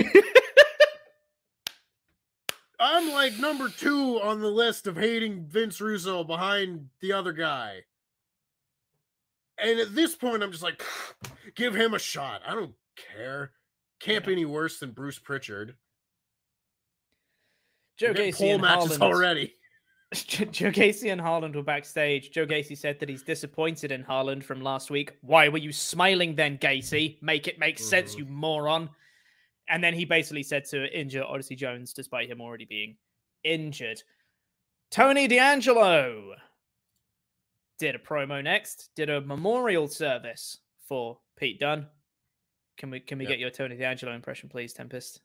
[2.80, 7.80] I'm like number two on the list of hating Vince Russo behind the other guy.
[9.58, 10.82] And at this point, I'm just like,
[11.54, 12.42] give him a shot.
[12.46, 12.74] I don't
[13.14, 13.52] care.
[14.00, 15.76] Can't be any worse than Bruce Pritchard.
[17.98, 19.54] Joe Gacy pole matches already.
[20.14, 22.30] Joe Gacy and Harland were backstage.
[22.30, 25.12] Joe Gacy said that he's disappointed in Harland from last week.
[25.20, 27.20] Why were you smiling then, Gacy?
[27.22, 28.18] Make it make sense, Mhm.
[28.18, 28.90] you moron.
[29.68, 32.96] And then he basically said to injure Odyssey Jones, despite him already being
[33.42, 34.00] injured.
[34.90, 36.36] Tony D'Angelo
[37.78, 41.90] did a promo next, did a memorial service for Pete Dunne.
[42.76, 43.30] Can we can we Yep.
[43.32, 45.20] get your Tony D'Angelo impression, please, Tempest?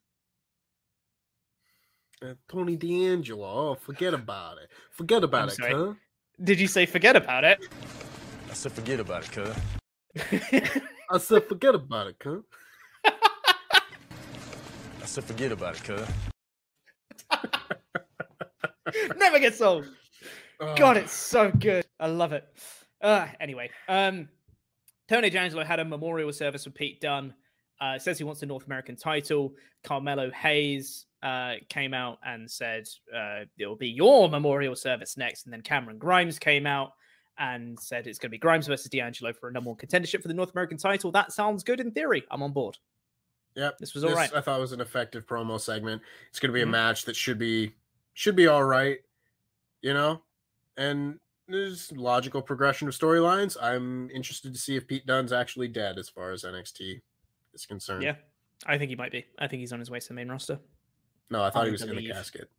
[2.47, 3.71] Tony D'Angelo.
[3.71, 4.69] Oh, forget about it.
[4.91, 5.73] Forget about I'm it, sorry.
[5.73, 5.93] huh?
[6.43, 7.59] Did you say forget about it?
[8.49, 9.55] I said forget about it, cuz.
[11.09, 12.39] I said, forget about it, huh?
[15.01, 16.07] I said forget about it, cuz.
[19.17, 19.87] Never gets old.
[20.59, 21.85] Oh, God, it's so good.
[21.99, 22.45] I love it.
[23.01, 24.29] Uh, anyway, um,
[25.07, 27.33] Tony D'Angelo had a memorial service for Pete Dunne.
[27.81, 29.53] Uh, says he wants the North American title.
[29.83, 35.45] Carmelo Hayes uh, came out and said uh, it will be your memorial service next.
[35.45, 36.93] And then Cameron Grimes came out
[37.39, 40.27] and said it's going to be Grimes versus D'Angelo for a number one contendership for
[40.27, 41.11] the North American title.
[41.11, 42.23] That sounds good in theory.
[42.29, 42.77] I'm on board.
[43.55, 43.79] Yep.
[43.79, 44.33] This was all right.
[44.33, 46.01] I thought it was an effective promo segment.
[46.29, 47.73] It's going to be a match that should be
[48.13, 48.99] should be all right,
[49.81, 50.21] you know.
[50.77, 53.57] And there's logical progression of storylines.
[53.61, 57.01] I'm interested to see if Pete Dunne's actually dead as far as NXT
[57.53, 58.03] is concerned.
[58.03, 58.15] Yeah,
[58.65, 59.25] I think he might be.
[59.39, 60.59] I think he's on his way to the main roster.
[61.29, 62.49] No, I thought I he was in the casket.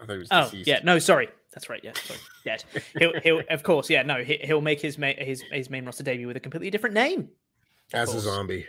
[0.00, 0.68] I thought he was Oh deceased.
[0.68, 1.80] yeah, no, sorry, that's right.
[1.82, 2.64] Yeah, sorry, dead.
[2.98, 6.02] He'll, he'll, of course, yeah, no, he, he'll make his ma- his his main roster
[6.04, 7.28] debut with a completely different name.
[7.92, 8.66] As a zombie.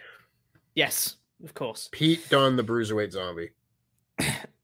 [0.76, 1.90] Yes, of course.
[1.92, 3.50] Pete Dunne, the bruiserweight zombie.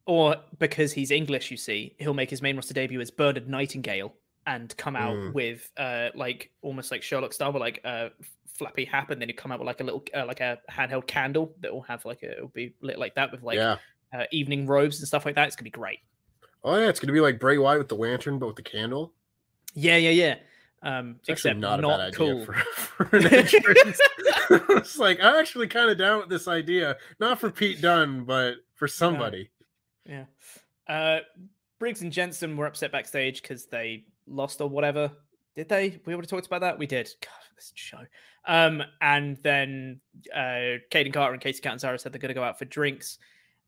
[0.07, 4.13] Or because he's English, you see, he'll make his main roster debut as Bernard Nightingale
[4.47, 5.33] and come out Mm.
[5.33, 8.11] with uh like almost like Sherlock style, but like a
[8.47, 11.07] flappy hat, and then he'll come out with like a little uh, like a handheld
[11.07, 13.77] candle that will have like a, it'll be lit like that with like yeah.
[14.13, 15.47] uh, evening robes and stuff like that.
[15.47, 15.99] It's gonna be great.
[16.63, 19.13] Oh yeah, it's gonna be like Bray Wyatt with the lantern, but with the candle.
[19.73, 20.35] Yeah, yeah, yeah.
[20.81, 22.31] Um, It's actually except not, not, a bad cool.
[22.41, 22.53] idea for,
[23.05, 23.99] for an entrance.
[24.49, 28.57] it's like I'm actually kind of down with this idea, not for Pete Dunne, but
[28.75, 29.49] for somebody.
[30.05, 30.25] Yeah.
[30.87, 31.19] Uh
[31.79, 35.11] Briggs and Jensen were upset backstage because they lost or whatever.
[35.55, 35.99] Did they?
[36.05, 36.77] We already talked about that.
[36.77, 37.09] We did.
[37.21, 37.99] God, this show.
[38.47, 40.01] Um, and then
[40.33, 43.17] uh Kayden Carter and Kacy Catanzaro said they're gonna go out for drinks.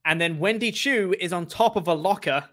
[0.05, 2.47] And then Wendy Choo is on top of a locker.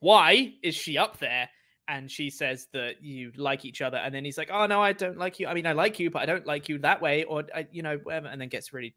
[0.00, 1.48] Why is she up there?
[1.88, 4.92] And she says that you like each other, and then he's like, "Oh no, I
[4.92, 5.46] don't like you.
[5.46, 7.82] I mean, I like you, but I don't like you that way, or I, you
[7.82, 8.96] know, whatever." And then gets really,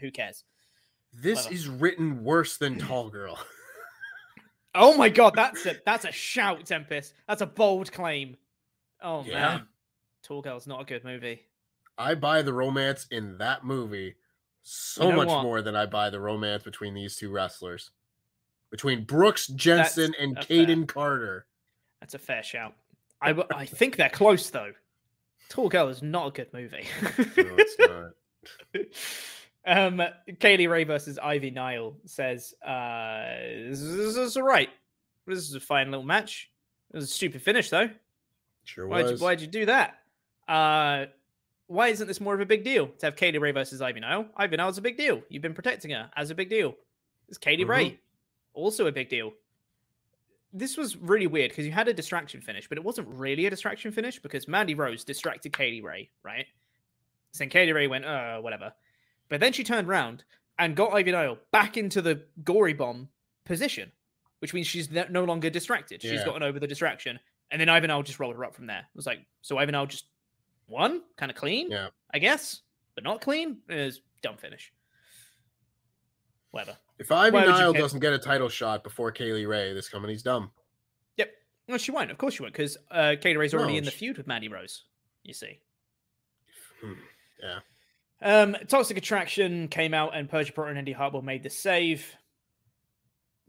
[0.00, 0.44] who cares?
[1.14, 3.38] This is written worse than Tall Girl.
[4.76, 7.14] Oh my god, that's a that's a shout, Tempest.
[7.28, 8.36] That's a bold claim.
[9.02, 9.32] Oh Yeah.
[9.34, 9.66] man,
[10.22, 11.40] Tall Girl's not a good movie.
[11.98, 14.16] I buy the romance in that movie
[14.62, 15.42] so You know much what?
[15.42, 17.90] more than I buy the romance between these two wrestlers.
[18.70, 20.36] Between Brooks Jensen and.
[20.36, 21.46] Kayden Carter.
[22.00, 22.74] That's a fair shout.
[23.22, 24.72] I I think they're close though.
[25.48, 26.84] Tall Girl is not a good movie.
[27.18, 28.10] No, it's not.
[29.66, 30.00] um,
[30.40, 33.26] Kay Lee Ray versus Ivy Nile says, uh,
[33.68, 34.70] this is, this is all right.
[35.26, 36.50] This is a fine little match.
[36.92, 37.90] It was a stupid finish though.
[38.64, 39.98] Sure Why'd you, why'd you do that?
[40.48, 41.06] Uh,
[41.66, 44.26] why isn't this more of a big deal to have Katie Ray versus Ivy Nile?
[44.36, 45.22] Ivy Nile's a big deal.
[45.28, 46.74] You've been protecting her as a big deal.
[47.28, 47.68] It's Katie Mhm.
[47.68, 48.00] Ray,
[48.54, 49.32] also a big deal.
[50.52, 53.50] This was really weird because you had a distraction finish, but it wasn't really a
[53.50, 56.46] distraction finish because Mandy Rose distracted Katie Ray, right?
[57.32, 58.72] So then Katie Ray went, uh, whatever.
[59.28, 60.24] But then she turned around
[60.58, 63.08] and got Ivy Nile back into the gory bomb
[63.44, 63.92] position,
[64.38, 66.00] which means she's no longer distracted.
[66.02, 66.24] She's Yeah.
[66.24, 67.18] gotten over the distraction.
[67.50, 68.80] And then Ivanhoe just rolled her up from there.
[68.80, 70.06] It was like, so Ivanhoe just
[70.66, 71.88] won, kind of clean, Yeah.
[72.12, 72.62] I guess,
[72.94, 73.62] but not clean.
[73.68, 74.72] It was dumb finish.
[76.50, 76.76] Whatever.
[76.98, 80.50] If Ivy Nile doesn't get a title shot before Kay Lee Ray, this company's dumb.
[81.18, 81.30] Yep.
[81.68, 82.10] No, she won't.
[82.10, 84.48] Of course she won't, because uh, Katie Ray's already No, in the feud with Mandy
[84.48, 84.84] Rose.
[85.22, 85.60] You see.
[86.80, 86.94] Hmm,
[87.42, 87.58] Yeah.
[88.22, 92.16] Um, Toxic Attraction came out and Persia Pirotta and Indi Hartwell made the save.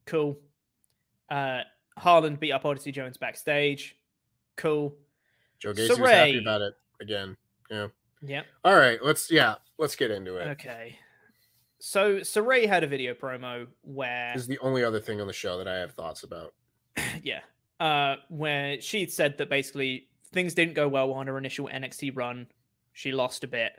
[0.05, 0.39] Cool.
[1.29, 1.61] Uh,
[1.97, 3.95] Harland beat up Odyssey Jones backstage.
[4.55, 4.95] Cool.
[5.59, 7.37] Joe Gacy was happy about it again.
[7.69, 7.87] Yeah.
[8.21, 8.43] Yeah.
[8.63, 10.47] All right, let's yeah, let's get into it.
[10.49, 10.97] Okay.
[11.79, 15.33] So Sarray had a video promo where This is the only other thing on the
[15.33, 16.53] show that I have thoughts about.
[17.23, 17.41] yeah,
[17.79, 22.47] uh, where she said that basically things didn't go well on her initial NXT run.
[22.93, 23.73] She lost a bit,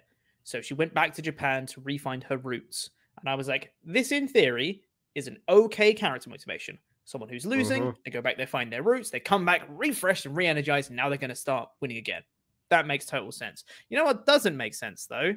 [0.49, 2.89] so she went back to Japan to refine her roots.
[3.21, 4.81] And I was like, this in theory
[5.15, 6.79] is an okay character motivation.
[7.05, 7.97] Someone who's losing, Mhm.
[8.05, 11.11] they go back, they find their roots, they come back refreshed and re-energized, and now
[11.11, 12.23] they're going to start winning again.
[12.71, 13.65] That makes total sense.
[13.91, 15.35] You know what doesn't make sense though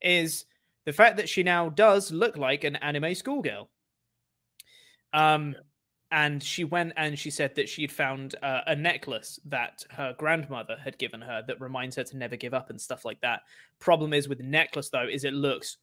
[0.00, 0.46] is
[0.86, 3.70] the fact that she now does look like an anime schoolgirl.
[5.12, 5.56] Um,
[6.10, 10.76] and she went and she said that she'd found uh, a necklace that her grandmother
[10.82, 13.42] had given her that reminds her to never give up and stuff like that.
[13.78, 15.76] Problem is with the necklace though, is it looks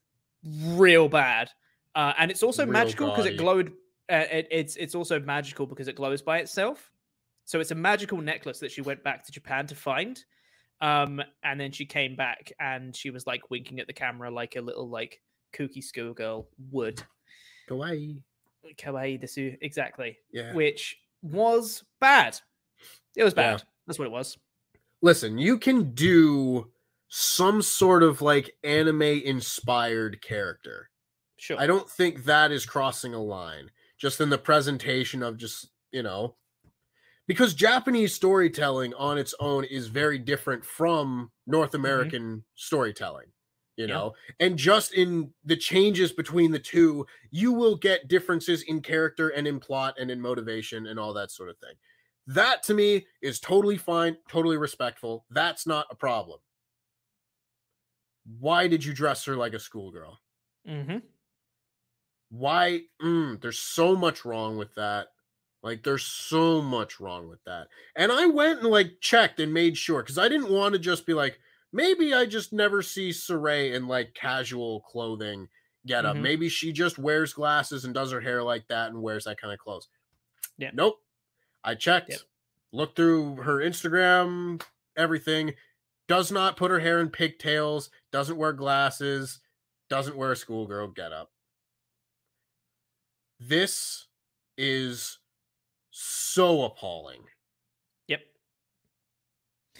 [0.43, 1.49] real bad,
[1.93, 3.73] uh, and it's also Real magical because it glowed.
[4.11, 6.91] Uh, it, it's it's also magical because it glows by itself.
[7.45, 10.23] So it's a magical necklace that she went back to Japan to find.
[10.81, 14.55] Um, and then she came back and she was like winking at the camera like
[14.55, 15.21] a little like
[15.53, 17.01] kooky schoolgirl would.
[17.69, 18.21] Kawaii.
[18.73, 20.17] Kawaii desu, exactly.
[20.31, 20.53] Yeah.
[20.53, 22.39] Which was bad.
[23.15, 23.57] It was Yeah.
[23.57, 23.63] bad.
[23.87, 24.37] That's what it was.
[25.01, 26.71] Listen, you can do
[27.07, 30.89] some sort of like anime inspired character.
[31.37, 31.59] Sure.
[31.59, 36.03] I don't think that is crossing a line just in the presentation of just, you
[36.03, 36.35] know,
[37.27, 41.85] because Japanese storytelling on its own is very different from North mm-hmm.
[41.85, 43.27] American storytelling,
[43.77, 43.87] you Yeah.
[43.87, 49.29] know, and just in the changes between the two, you will get differences in character
[49.29, 51.75] and in plot and in motivation and all that sort of thing.
[52.27, 55.25] That to me is totally fine, totally respectful.
[55.29, 56.39] That's not a problem.
[58.39, 60.19] Why did you dress her like a schoolgirl?
[60.67, 60.97] Mm-hmm.
[62.29, 65.09] why mm, there's so much wrong with that
[65.63, 69.77] like there's so much wrong with that and i went and like checked and made
[69.77, 71.39] sure because i didn't want to just be like
[71.75, 75.47] maybe i just never see Sarray in like casual clothing
[75.85, 76.21] get up Mhm.
[76.21, 79.53] maybe she just wears glasses and does her hair like that and wears that kind
[79.53, 79.87] of clothes
[80.57, 80.71] Yeah.
[80.73, 81.03] nope
[81.63, 82.19] i checked Yep.
[82.71, 84.61] looked through her instagram
[84.95, 85.53] everything
[86.07, 89.39] does not put her hair in pigtails doesn't wear glasses
[89.89, 91.31] doesn't wear a schoolgirl get up
[93.39, 94.07] this
[94.57, 95.19] is
[95.91, 97.21] so appalling.
[98.07, 98.21] Yep.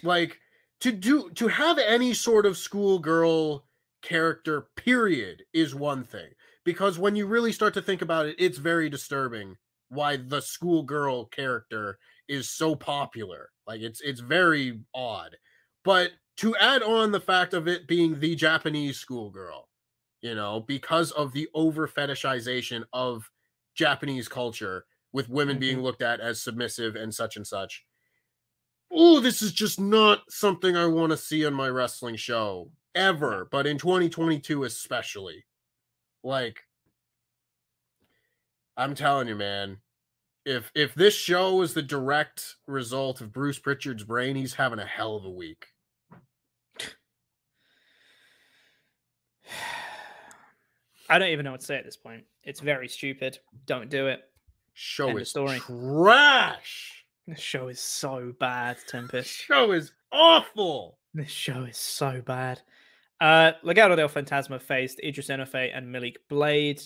[0.02, 0.38] Like
[0.80, 3.64] to do to have any sort of schoolgirl
[4.02, 6.30] character period is one thing.
[6.64, 9.56] Because when you really start to think about it it's very disturbing
[9.88, 11.98] why the schoolgirl character
[12.28, 13.50] is so popular.
[13.66, 15.36] Like it's it's very odd.
[15.84, 19.68] But to add on the fact of it being the japanese schoolgirl
[20.20, 23.30] you know because of the over fetishization of
[23.74, 25.84] japanese culture with women being mm-hmm.
[25.84, 27.84] looked at as submissive and such and such
[28.92, 33.48] oh this is just not something i want to see on my wrestling show ever
[33.50, 35.44] but in 2022 especially
[36.22, 36.60] like
[38.76, 39.76] i'm telling you man
[40.44, 44.86] if if this show is the direct result of bruce pritchard's brain he's having a
[44.86, 45.66] hell of a week
[51.08, 52.24] I don't even know what to say at this point.
[52.42, 53.38] It's very stupid.
[53.66, 54.22] Don't do it.
[54.74, 55.60] show End is story.
[55.60, 59.28] trash This show is so bad, Tempest.
[59.28, 62.62] show is awful This show is so bad.
[63.20, 66.82] Uh, Legado del Fantasma faced Idris Enofe and Malik Blade.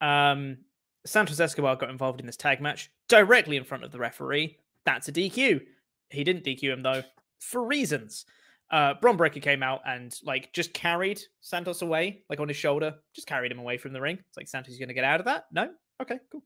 [0.00, 0.58] Um,
[1.06, 4.58] Santos Escobar got involved in this tag match directly in front of the referee.
[4.84, 5.62] That's a DQ.
[6.10, 7.02] He didn't DQ him though
[7.40, 8.26] for reasons.
[8.70, 12.94] Uh, Bron Breakker came out and like just carried Santos away, like on his shoulder,
[13.14, 14.18] just carried him away from the ring.
[14.28, 15.46] It's like Santos, you gonna get out of that?
[15.52, 15.70] No,
[16.00, 16.42] okay, cool.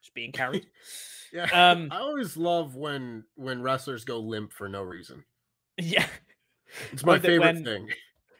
[0.00, 0.66] Just being carried.
[1.32, 5.24] yeah Um, i always love when when wrestlers go limp for no reason
[5.78, 6.06] yeah.
[6.90, 7.88] it's my favorite when- thing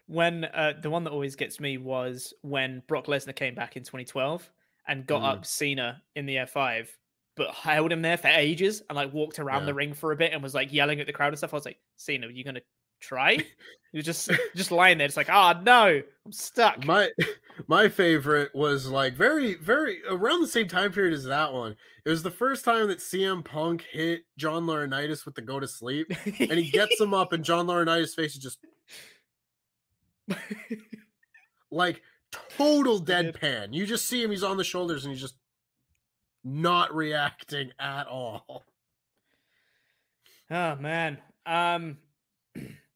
[0.07, 3.83] when uh, the one that always gets me was when Brock Lesnar came back in
[3.83, 4.51] 2012
[4.87, 5.27] and got Mm.
[5.33, 6.89] up Cena in the F5,
[7.37, 9.67] but held him there for ages and like walked around Yeah.
[9.67, 11.53] the ring for a bit and was like yelling at the crowd and stuff.
[11.53, 12.63] I was like, Cena, are you gonna
[13.01, 13.39] try?
[13.95, 16.85] Was just just lying there, It's like, oh no, I'm stuck.
[16.85, 17.11] my
[17.69, 21.75] my favorite was like very very around the same time period as that one
[22.05, 25.67] it was the first time that cm punk hit john laurinaitis with the go to
[25.67, 26.07] sleep
[26.39, 28.59] and he gets him up and john laurinaitis face is just
[31.73, 32.01] like
[32.57, 35.37] total deadpan you just see him he's on the shoulders and he's just
[36.45, 38.65] not reacting at all
[40.51, 41.19] Oh man.
[41.45, 41.99] Um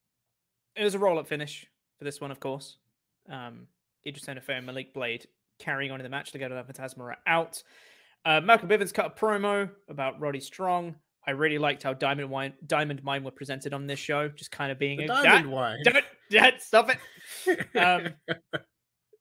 [0.77, 1.67] it was a roll up finish
[1.99, 2.79] for this one, of course.
[3.31, 3.67] Um
[4.07, 5.27] Idris Enofe and Malik Blade
[5.59, 6.33] carrying on in the match.
[6.33, 7.63] Legado del Fantasma are out.
[8.25, 10.97] Uh, Malcolm Bivens cut a promo about Roddy Strong.
[11.27, 14.73] I really liked how Diamond Wine, Diamond Mine were presented on this show, just kind
[14.73, 16.99] of being the a diamond "Ah, wine Don't, Dad, stop it.
[17.79, 18.15] Um,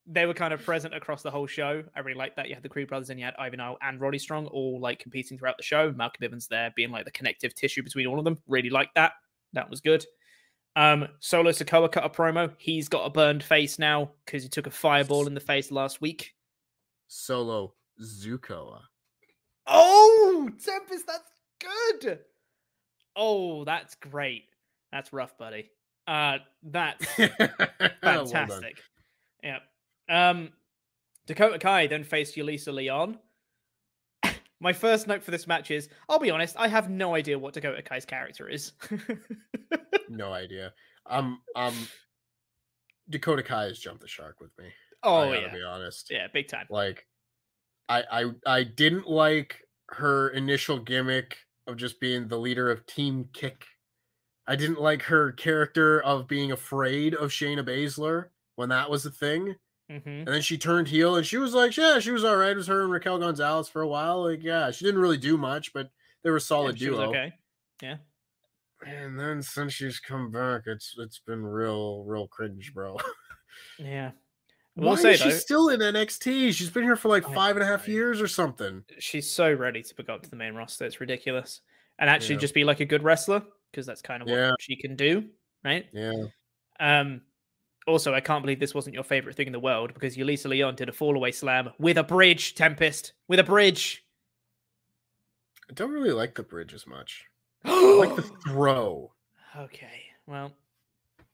[0.08, 1.84] they were kind of present across the whole show.
[1.96, 2.50] I really liked that.
[2.50, 5.00] You had the Creed brothers and you had Ivy Nile and Roddy Strong all like
[5.00, 5.92] competing throughout the show.
[5.92, 8.38] Malcolm Bivens there being like the connective tissue between all of them.
[8.48, 9.14] Really liked that.
[9.54, 10.04] That was good.
[10.76, 12.52] Um, Solo Sikoa cut a promo.
[12.58, 16.00] He's got a burned face now because he took a fireball in the face last
[16.02, 16.34] week.
[17.08, 18.80] solo zukoa
[19.68, 21.32] Oh, Tempest, that's
[22.02, 22.20] good.
[23.16, 24.46] Oh, that's great.
[24.92, 25.70] That's rough, buddy.
[26.08, 28.78] Uh, that's Well fantastic.
[29.44, 29.60] yeah.
[30.10, 30.52] Um,
[31.28, 33.20] Dakota Kai then faced Yulisa Leon.
[34.62, 37.56] My first note for this match is I'll be honest, I have no idea what
[37.56, 38.74] Dakota Kai's character is.
[40.10, 40.72] no idea.
[41.10, 41.74] Um, um,
[43.10, 44.66] Dakota Kai has jumped the shark with me.
[45.04, 45.52] oh, yeah.
[45.52, 46.10] be honest.
[46.12, 46.68] Yeah, big time.
[46.70, 47.08] Like,
[47.90, 53.30] I, I, I didn't like her initial gimmick of just being the leader of Team
[53.34, 53.66] Kick.
[54.48, 59.12] I didn't like her character of being afraid of Shayna Baszler when that was a
[59.12, 59.56] thing.
[60.00, 62.52] Hmm And then she turned heel and she was like, yeah, she was all right.
[62.52, 64.24] It was her and Raquel Gonzalez for a while.
[64.24, 65.90] Like, yeah, she didn't really do much, but
[66.24, 67.10] they were solid she was duo.
[67.10, 67.34] okay.
[67.82, 67.98] Yeah.
[68.86, 72.98] And then since she's come back, it's it's been real, real cringe, bro.
[73.78, 74.12] Yeah.
[74.78, 76.54] I Why say is she though, still in NXT?
[76.54, 78.84] She's been here for like five and a half years or something.
[79.00, 80.86] she's so ready to pick up to the main roster.
[80.86, 81.62] It's ridiculous.
[82.00, 82.42] And actually Yeah.
[82.42, 84.52] just be like a good wrestler because that's kind of what Yeah.
[84.60, 85.26] she can do,
[85.64, 85.88] right?
[85.92, 86.14] Yeah.
[86.80, 87.22] Um,
[87.88, 90.76] also, I can't believe this wasn't your favorite thing in the world because Yulisa Leon
[90.76, 94.06] did a fallaway slam with a bridge, Tempest, with a bridge.
[95.70, 97.26] I don't really like the bridge as much.
[97.66, 99.12] I like the throw.
[99.58, 100.54] okay, well,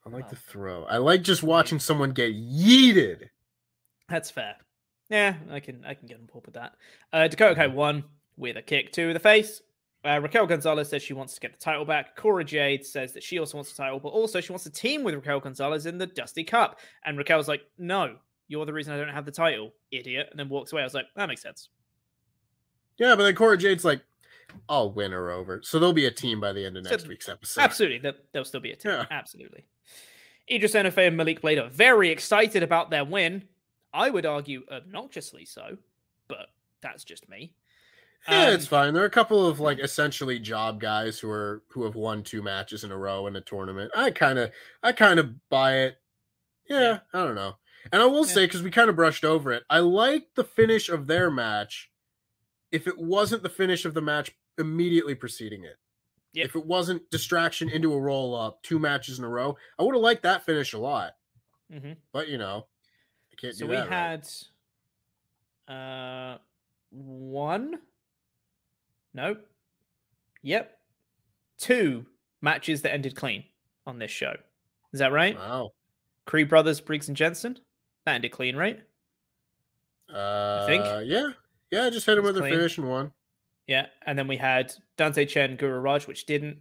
[0.06, 0.84] I like the throw.
[0.86, 3.30] I like just watching someone get yeeted.
[4.08, 4.56] that's fair.
[5.10, 6.74] Yeah, I can I can get on board with that.
[7.12, 8.04] Uh, Dakota Kai won
[8.38, 9.62] with a kick to the face.
[10.08, 12.16] Uh, Raquel Gonzalez says she wants to get the title back.
[12.16, 15.04] Cora Jade says that she also wants the title, but also she wants to team
[15.04, 16.80] with Raquel Gonzalez in the Dusty Cup.
[17.06, 18.16] And Raquel's like, "No,
[18.48, 20.82] you're the reason I don't have the title, idiot." And then walks away.
[20.82, 21.70] I was like, "That makes sense."
[22.98, 24.02] Yeah, but then Cora Jade's like,
[24.70, 25.62] I'll win her over.
[25.64, 27.62] So there'll be a team by the end of So- next week's episode.
[27.62, 28.92] Absolutely, there, there'll still be a team.
[28.92, 29.06] Yeah.
[29.12, 29.66] Absolutely.
[30.50, 33.44] Idris Enofe and Malik Blade are very excited about their win.
[33.94, 35.78] I would argue obnoxiously so,
[36.28, 36.48] but
[36.82, 37.54] that's just me.
[38.28, 38.94] Yeah, Um, it's fine.
[38.94, 42.42] There are a couple of like essentially job guys who are who have won two
[42.42, 43.92] matches in a row in a tournament.
[43.96, 44.52] I kind of
[44.84, 45.98] I kind of buy it.
[46.70, 47.00] Yeah, Yeah.
[47.14, 47.58] I don't know.
[47.92, 48.34] And I will Yeah.
[48.34, 51.92] say because we kind of brushed over it, I like the finish of their match.
[52.72, 55.78] If it wasn't the finish of the match immediately preceding it,
[56.34, 56.50] Yep.
[56.50, 59.96] if it wasn't distraction into a roll up, two matches in a row, I would
[59.96, 61.18] have liked that finish a lot.
[61.70, 61.98] Mhm.
[62.14, 62.68] But you know,
[63.32, 63.90] I can't So do we that.
[63.90, 64.04] right.
[64.08, 64.28] had
[65.68, 66.38] uh
[66.90, 67.82] one.
[69.18, 69.40] Nope.
[70.44, 70.78] Yep.
[71.58, 72.06] Two
[72.40, 73.44] matches that ended clean
[73.88, 74.36] on this show.
[74.94, 75.36] Is that right?
[75.36, 75.72] Wow.
[76.28, 77.58] Creed Brothers, Briggs and Jensen.
[78.06, 78.80] That ended clean, right?
[80.14, 80.86] Uh, think?
[81.08, 81.30] yeah,
[81.72, 81.86] yeah.
[81.86, 83.12] I just hit him with a finish and one.
[83.66, 86.60] Yeah, and then we had Dante Chen, Guru Raaj, which didn't.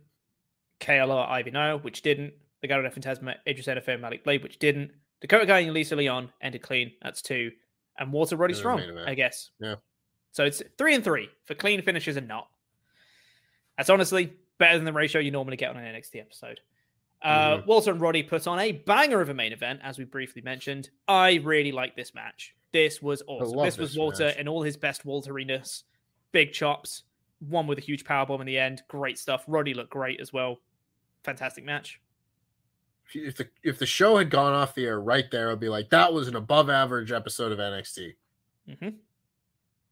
[0.80, 2.32] KLR, Ivy Nile, which didn't.
[2.64, 4.92] Legado del Fantasma, Idris Enofe, Malik Blade, which didn't.
[5.20, 6.92] Dakota Kai and Lisa Leon ended clean.
[7.02, 7.52] That's two.
[7.98, 8.80] And Walter Roddy Strong.
[9.06, 9.50] I guess.
[9.60, 9.76] Yeah.
[10.36, 12.46] So it's three and three for clean finishes and not.
[13.78, 16.60] That's honestly better than the ratio you normally get on an NXT episode.
[17.22, 17.66] Uh, Mhm.
[17.66, 20.90] Walter and Roddy put on a banger of a main event, as we briefly mentioned.
[21.08, 22.54] I really like this match.
[22.70, 23.56] This was awesome.
[23.56, 24.36] love This was Walter match.
[24.36, 25.84] in all his best Walteriness.
[26.32, 27.04] Big chops,
[27.38, 28.82] one with a huge powerbomb in the end.
[28.88, 29.42] Great stuff.
[29.46, 30.60] Roddy looked great as well.
[31.24, 31.98] Fantastic match.
[33.14, 35.88] If the if the show had gone off the air right there, I'd be like,
[35.90, 38.16] that was an above average episode of NXT.
[38.80, 38.88] hmm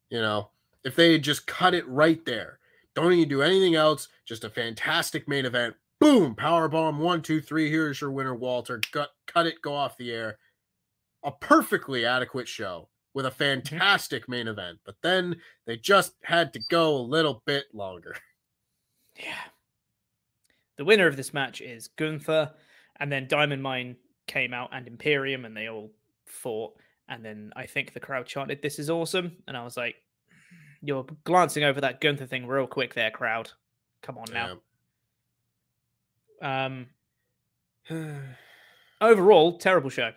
[0.09, 0.49] You know,
[0.83, 2.59] if they had just cut it right there,
[2.93, 5.75] don't even do anything else, just a fantastic main event.
[5.99, 7.69] Boom, power bomb, one, two, three.
[7.69, 8.81] Here's your winner, Walter.
[8.91, 10.37] Cut, cut it, go off the air.
[11.23, 13.37] A perfectly adequate show with a mm-hmm.
[13.37, 14.77] fantastic main event.
[14.85, 18.15] But then they just had to go a little bit longer.
[19.17, 19.43] Yeah.
[20.75, 22.51] The winner of this match is Gunther,
[22.99, 23.95] and then Diamond Mine
[24.27, 25.91] came out and Imperium, and they all
[26.25, 26.75] fought.
[27.07, 29.95] And then I think the crowd chanted, "This is awesome," and I was like,
[30.81, 33.51] "You're glancing over that Gunther thing real quick, there, crowd.
[34.01, 34.59] Come on now."
[36.41, 36.87] Um,
[39.01, 40.11] overall, terrible show.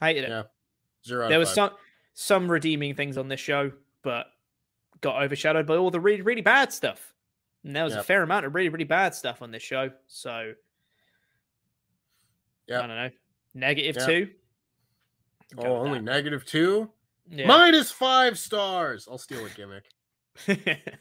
[0.00, 0.30] Hated it.
[0.30, 0.42] Yeah.
[1.06, 1.28] Zero.
[1.28, 1.54] there was five.
[1.54, 1.70] some
[2.14, 3.70] some redeeming things on this show,
[4.02, 4.26] but
[5.00, 7.12] got overshadowed by all the really really bad stuff.
[7.64, 9.90] And there was a fair amount of really really bad stuff on this show.
[10.06, 10.54] So
[12.66, 13.10] yeah, I don't know,
[13.52, 14.06] negative Yep.
[14.06, 14.30] two.
[15.56, 16.90] Go Oh, only negative two?
[17.28, 17.46] Yeah.
[17.48, 19.06] Minus five stars.
[19.10, 19.84] I'll steal a gimmick.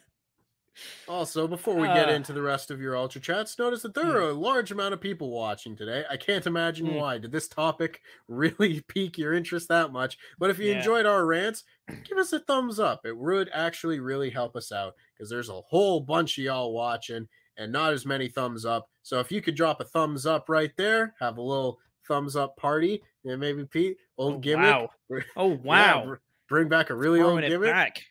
[1.07, 2.13] Also, before we get Uh.
[2.13, 4.99] into the rest of your ultra chats, notice that there are a large amount of
[4.99, 6.03] people watching today.
[6.09, 6.95] I can't imagine Mm.
[6.95, 7.17] why.
[7.19, 10.17] Did this topic really pique your interest that much?
[10.39, 10.77] But if you Yeah.
[10.77, 11.63] enjoyed our rants,
[12.03, 13.05] give us a thumbs up.
[13.05, 17.27] It would actually really help us out because there's a whole bunch of y'all watching
[17.57, 18.89] and not as many thumbs up.
[19.03, 22.55] So if you could drop a thumbs up right there, have a little thumbs up
[22.57, 24.65] party, and maybe Pete, old Oh, gimmick.
[24.71, 24.89] wow.
[25.37, 26.13] oh yeah, wow, br-
[26.49, 27.71] bring back a really throwing old gimmick.
[27.71, 28.03] back.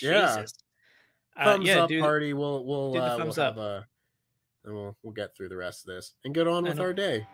[0.00, 0.36] Yeah.
[0.36, 0.54] Jesus.
[1.36, 2.32] Uh, thumbs yeah, up do- party.
[2.32, 3.36] We'll we'll uh, we'll up.
[3.36, 3.86] have a
[4.64, 6.92] and we'll we'll get through the rest of this and get on with And- our
[6.92, 7.26] day.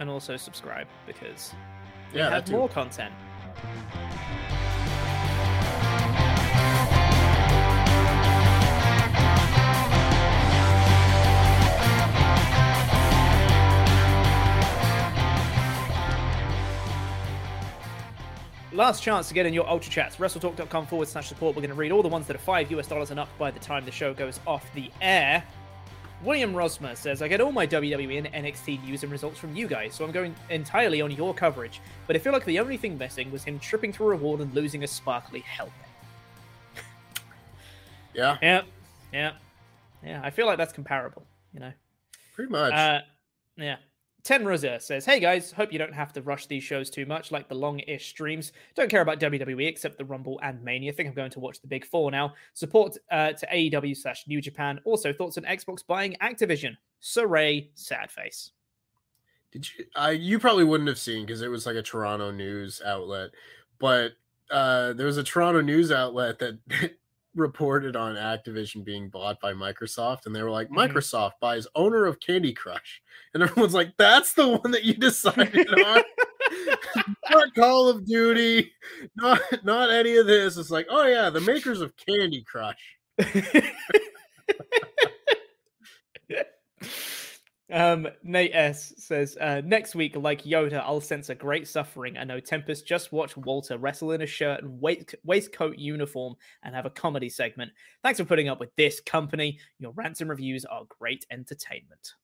[0.00, 1.54] and also subscribe because
[2.12, 3.14] we Yeah, have more content.
[18.74, 20.16] Last chance to get in your Ultra Chats.
[20.16, 21.54] WrestleTalk.com forward slash support.
[21.54, 23.52] We're going to read all the ones that are 5 US dollars and up by
[23.52, 25.44] the time the show goes off the air.
[26.24, 29.68] William Rosmer says, I get all my WWE and NXT news and results from you
[29.68, 31.80] guys, so I'm going entirely on your coverage.
[32.08, 34.52] But I feel like the only thing missing was him tripping through a wall and
[34.54, 35.74] losing a sparkly helmet.
[38.14, 38.62] Yeah, Yeah,
[39.12, 39.32] yeah,
[40.04, 40.20] yeah.
[40.22, 41.72] I feel like that's comparable, you know?
[42.34, 42.72] pretty much.
[42.72, 43.00] Uh,
[43.56, 43.76] yeah.
[44.24, 47.30] Ten Rosa says, "Hey guys, hope you don't have to rush these shows too much,
[47.30, 48.52] like the long-ish streams.
[48.74, 50.92] Don't care about WWE except the Rumble and Mania.
[50.94, 52.32] Think I'm going to watch the Big Four now.
[52.54, 54.80] Support uh, to AEW slash New Japan.
[54.84, 56.74] Also, thoughts on Xbox buying Activision.
[57.02, 58.52] Sarray, sad face.
[59.52, 59.84] Did you?
[59.94, 63.30] I you probably wouldn't have seen because it was like a Toronto news outlet,
[63.78, 64.12] but
[64.50, 66.58] uh, there was a Toronto news outlet that
[67.34, 70.76] reported on Activision being bought by Microsoft, and they were like, Mhm.
[70.76, 73.02] Microsoft buys owner of Candy Crush,
[73.34, 76.02] and everyone's like, that's the one that you decided on.
[77.30, 78.72] not Call of Duty,
[79.16, 80.56] not not any of this.
[80.56, 82.96] It's like, oh yeah, the makers of Candy Crush.
[87.74, 92.16] um, Nate S says uh, next week, like Yoda, I'll censor great suffering.
[92.16, 94.80] I know Tempest just watch Walter wrestle in a shirt and
[95.24, 97.72] waistcoat uniform and have a comedy segment.
[98.02, 99.58] Thanks for putting up with this company.
[99.80, 102.14] Your rants and reviews are great entertainment.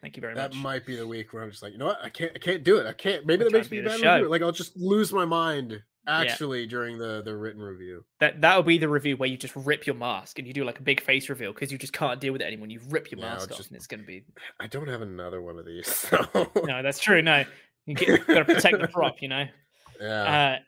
[0.00, 0.52] Thank you very That much.
[0.52, 2.00] That might be the week where I'm just like, you know what?
[2.02, 2.86] I can't, I can't do it.
[2.86, 3.24] I can't.
[3.24, 4.26] Maybe I'm that makes me bad.
[4.26, 8.04] Like I'll just lose my mind actually during the the written review.
[8.20, 10.78] That that'll be the review where you just rip your mask and you do like
[10.78, 12.68] a big face reveal because you just can't deal with it anymore.
[12.68, 14.24] You rip your Yeah, mask off, and it's going to be
[14.60, 15.86] I don't have another one of these.
[16.10, 16.82] So no.
[16.82, 17.22] That's true.
[17.22, 17.44] No,
[17.86, 19.22] you get, got to protect the prop.
[19.22, 19.46] You know.
[20.00, 20.58] yeah.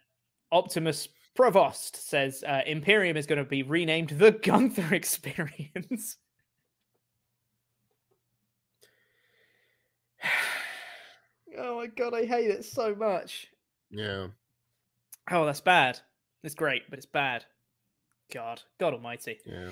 [0.53, 6.17] Uh, Optimus Provost says uh, Imperium is going to be renamed the Gunther Experience.
[11.59, 13.49] oh my god, I hate it so much.
[13.91, 14.29] yeah.
[15.31, 16.01] Oh, that's bad.
[16.43, 17.45] It's great, but it's bad.
[18.33, 19.39] God, God Almighty.
[19.47, 19.71] Yeah.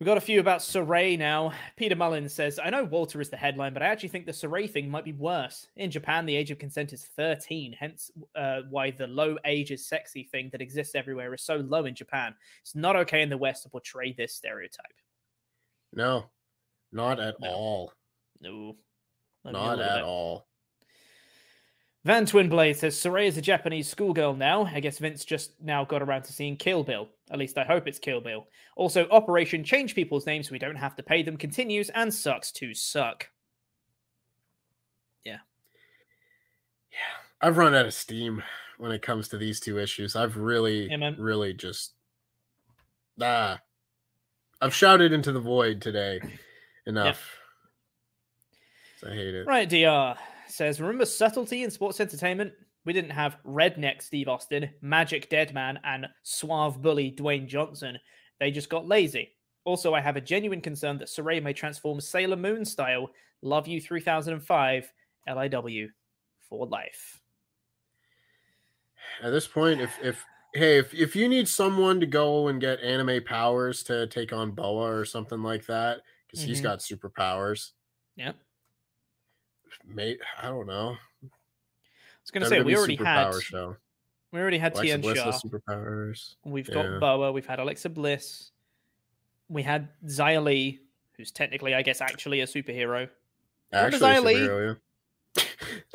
[0.00, 1.52] We've got a few about Sarray now.
[1.76, 4.68] Peter Mullins says, I know Walter is the headline, but I actually think the Sarray
[4.68, 5.68] thing might be worse.
[5.76, 9.86] In Japan, the age of consent is 13, hence uh, why the low age is
[9.86, 12.34] sexy thing that exists everywhere is so low in Japan.
[12.62, 14.84] It's not okay in the West to portray this stereotype.
[15.92, 16.26] No.
[16.92, 17.50] Not at No.
[17.50, 17.92] all.
[18.40, 18.76] No.
[19.44, 20.46] Not, at all.
[22.04, 24.66] Van Twinblade says Sarray is a Japanese schoolgirl now.
[24.66, 27.08] I guess Vince just now got around to seeing Kill Bill.
[27.30, 28.46] At least I hope it's Kill Bill.
[28.76, 32.52] Also, Operation Change People's Names so we don't have to pay them continues and sucks
[32.52, 33.30] to suck.
[35.24, 35.38] Yeah.
[36.90, 36.98] Yeah.
[37.40, 38.42] I've run out of steam
[38.76, 40.14] when it comes to these two issues.
[40.14, 41.92] I've really, Yeah, really just
[43.20, 43.60] ah.
[44.60, 46.20] I've shouted into the void today
[46.86, 47.38] enough.
[48.98, 49.46] So I hate it.
[49.46, 50.18] Right, DR
[50.54, 52.52] says, remember subtlety in sports entertainment?
[52.84, 57.98] We didn't have redneck Steve Austin, magic dead man, and suave bully Dwayne Johnson.
[58.38, 59.36] They just got lazy.
[59.64, 63.08] Also, I have a genuine concern that Sarray may transform Sailor Moon style.
[63.42, 64.92] Love you 3005
[65.26, 65.88] LIW
[66.48, 67.20] for life.
[69.22, 70.24] At this point, if if
[70.54, 74.52] hey, if if you need someone to go and get anime powers to take on
[74.52, 76.62] Boa or something like that, because he's Mhm.
[76.62, 77.72] got superpowers,
[78.16, 78.36] Yep.
[79.86, 80.96] Mate, I don't know.
[81.22, 81.28] I
[82.22, 83.76] was going to say, we already had show.
[84.32, 85.32] we already had Alexa Tian Bliss Shah.
[85.32, 86.34] superpowers.
[86.44, 86.74] We've Yeah.
[86.74, 87.32] got Boa.
[87.32, 88.50] We've had Alexa Bliss.
[89.48, 90.80] We had Xia Li,
[91.16, 93.08] who's technically, I guess, actually a superhero.
[93.72, 94.34] Actually, a Xia Li?
[94.34, 94.76] superhero.
[95.36, 95.44] Yeah.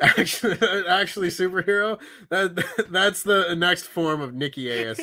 [0.02, 1.98] actually, actually, superhero.
[2.28, 4.98] That that's the next form of Nikki Ash.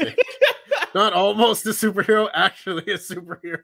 [0.95, 3.63] Not almost a superhero, actually a superhero.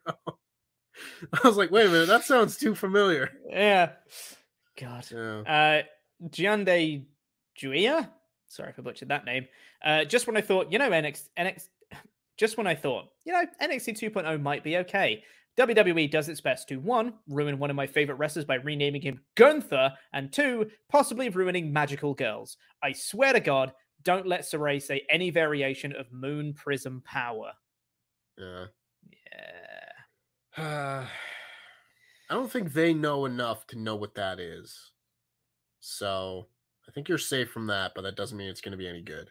[1.31, 3.31] I was like, wait a minute, that sounds too familiar.
[3.49, 3.91] yeah.
[4.79, 5.07] God.
[5.11, 5.41] Yeah.
[5.41, 7.05] Uh, Giande
[7.55, 8.11] Juia.
[8.47, 9.47] Sorry if I butchered that name.
[9.83, 11.69] Uh, just when I thought, you know, NX, NX,
[12.37, 15.23] just when I thought, you know, NXT 2.0 might be okay.
[15.57, 19.21] WWE does its best to one, ruin one of my favorite wrestlers by renaming him
[19.35, 22.57] Gunther, and two, possibly ruining magical girls.
[22.81, 23.71] I swear to God,
[24.03, 27.51] don't let Sarray say any variation of Moon Prism power.
[28.37, 28.65] Yeah.
[30.57, 31.07] Yeah.
[32.29, 34.91] I don't think they know enough to know what that is.
[35.79, 36.47] So
[36.87, 39.01] I think you're safe from that, but that doesn't mean it's going to be any
[39.01, 39.29] good.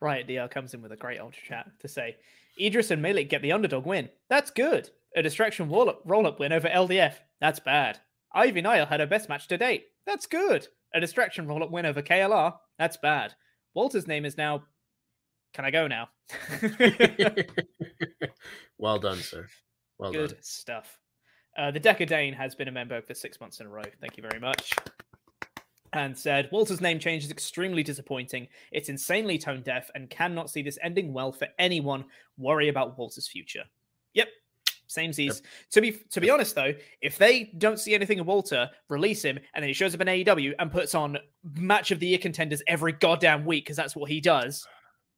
[0.00, 2.16] Riot DR comes in with a great ultra chat to say
[2.60, 4.08] Idris and Malik get the underdog win.
[4.28, 4.90] That's good.
[5.14, 7.14] A distraction roll up, roll up win over LDF.
[7.40, 7.98] That's bad.
[8.34, 9.86] Ivy Nile had her best match to date.
[10.06, 10.68] That's good.
[10.94, 12.54] A distraction roll up win over KLR.
[12.78, 13.34] That's bad.
[13.74, 14.64] Walter's name is now.
[15.54, 16.08] Can I go now?
[18.78, 19.46] well done, sir.
[19.98, 20.38] Well Good done.
[20.42, 20.98] stuff.
[21.56, 23.82] Uh, the Decadane has been a member for six months in a row.
[24.00, 24.72] Thank you very much.
[25.92, 28.48] And said Walter's name change is extremely disappointing.
[28.72, 32.04] It's insanely tone deaf and cannot see this ending well for anyone.
[32.36, 33.64] Worry about Walter's future.
[34.12, 34.28] Yep,
[34.88, 35.40] same Z's.
[35.70, 39.38] To be to be honest though, if they don't see anything of Walter, release him,
[39.54, 41.16] and then he shows up in AEW and puts on
[41.54, 44.66] match of the year contenders every goddamn week because that's what he does.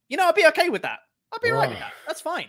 [0.08, 1.00] You know, I'd be okay with that.
[1.32, 1.92] I'd be alright with that.
[2.06, 2.46] That's fine.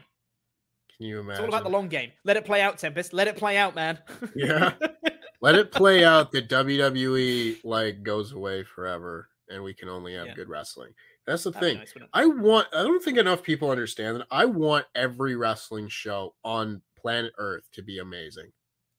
[0.99, 2.11] Can you It's all about the long game.
[2.25, 3.13] Let it play out, Tempest.
[3.13, 3.99] Let it play out, man.
[4.35, 4.73] Yeah.
[5.41, 10.27] Let it play out that WWE like goes away forever and we can only have
[10.27, 10.33] Yeah.
[10.33, 10.91] good wrestling.
[11.25, 11.77] That's the That'd thing.
[11.77, 11.93] nice.
[12.11, 16.81] I want I don't think enough people understand that I want every wrestling show on
[16.99, 18.51] planet Earth to be amazing.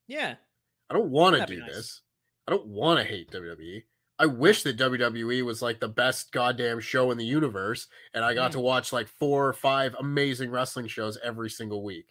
[0.08, 0.36] Yeah.
[0.88, 1.70] I don't want to do nice.
[1.74, 2.00] this.
[2.48, 3.82] I don't want to hate WWE.
[4.20, 8.34] I wish that WWE was like the best goddamn show in the universe and I
[8.34, 8.54] got Mm.
[8.54, 12.06] to watch like four or five amazing wrestling shows every single week.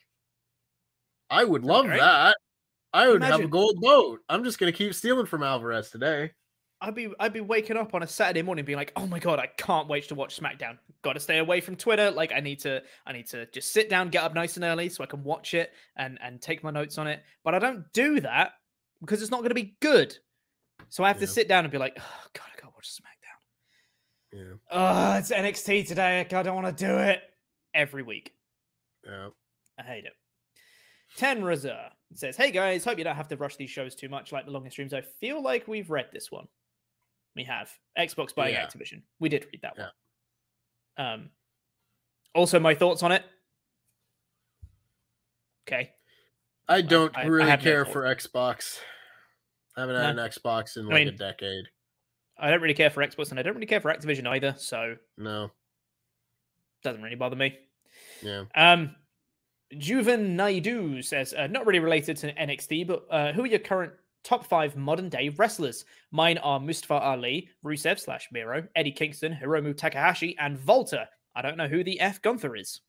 [1.30, 1.99] I would love great.
[1.99, 2.36] that.
[2.94, 4.22] I would have a gold boat.
[4.27, 6.31] I'm just going to keep stealing from Alvarez today.
[6.81, 9.38] I'd be I'd be waking up on a Saturday morning being like, "Oh my god,
[9.38, 10.77] I can't wait to watch SmackDown.
[11.03, 12.10] Got to stay away from Twitter.
[12.10, 14.88] Like I need to I need to just sit down, get up nice and early
[14.90, 17.22] so I can watch it and and take my notes on it.
[17.44, 18.53] But I don't do that
[19.02, 20.18] because it's not going to be good.
[20.88, 22.90] So I have to sit down and be like, "Oh god, I got to watch
[22.90, 24.32] SmackDown.
[24.32, 24.54] Yeah.
[24.72, 26.22] Oh, it's NXT today.
[26.22, 27.22] I don't want to do it
[27.74, 28.32] every week.
[29.06, 29.30] Yeah.
[29.78, 30.14] I hate it.
[31.18, 34.46] Tenraza says, Hey guys, hope you don't have to rush these shows too much like
[34.46, 34.94] the longest streams.
[34.94, 36.48] I feel like we've read this one.
[37.36, 37.72] We have.
[37.98, 38.66] Xbox buying Yeah.
[38.68, 39.02] Activision.
[39.20, 39.90] We did read that Yeah.
[40.98, 41.08] one.
[41.08, 41.30] Um
[42.36, 43.24] also my thoughts on it.
[45.68, 45.92] Okay.
[46.68, 47.94] I don't I- I really no care thought.
[47.94, 48.80] for Xbox.
[49.80, 50.24] I haven't had No.
[50.24, 51.66] an Xbox in I like a decade.
[52.38, 54.96] I don't really care for Xbox and I don't really care for Activision either, so
[55.18, 55.52] No.
[56.84, 57.58] doesn't really bother me.
[58.22, 58.44] Yeah.
[58.56, 58.96] Um,
[59.74, 63.94] Juven Naidu says, uh, not really related to NXT, but uh, who are your current
[64.24, 65.86] top five modern day wrestlers?
[66.12, 71.08] Mine are Mustafa Ali, Rusev slash Miro, Eddie Kingston, Hiromu Takahashi, and Volta.
[71.36, 72.82] I don't know who the F Gunther is.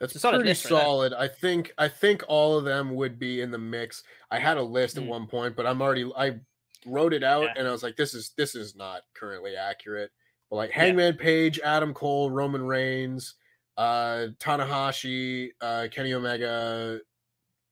[0.00, 1.12] That's solid pretty solid.
[1.14, 4.02] I think I think all of them would be in the mix.
[4.30, 5.02] I had a list Mm.
[5.02, 6.38] at one point, but I'm already I
[6.84, 7.54] wrote it out Yeah.
[7.56, 10.10] and I was like, this is this is not currently accurate.
[10.50, 10.80] But like Yeah.
[10.80, 13.34] Hangman Page, Adam Cole, Roman Reigns,
[13.78, 17.00] uh Tanahashi, uh Kenny Omega,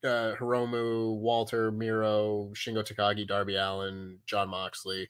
[0.02, 5.08] uh Hiromu, Walter, Miro, Shingo Takagi, Darby Allin, Jon Moxley,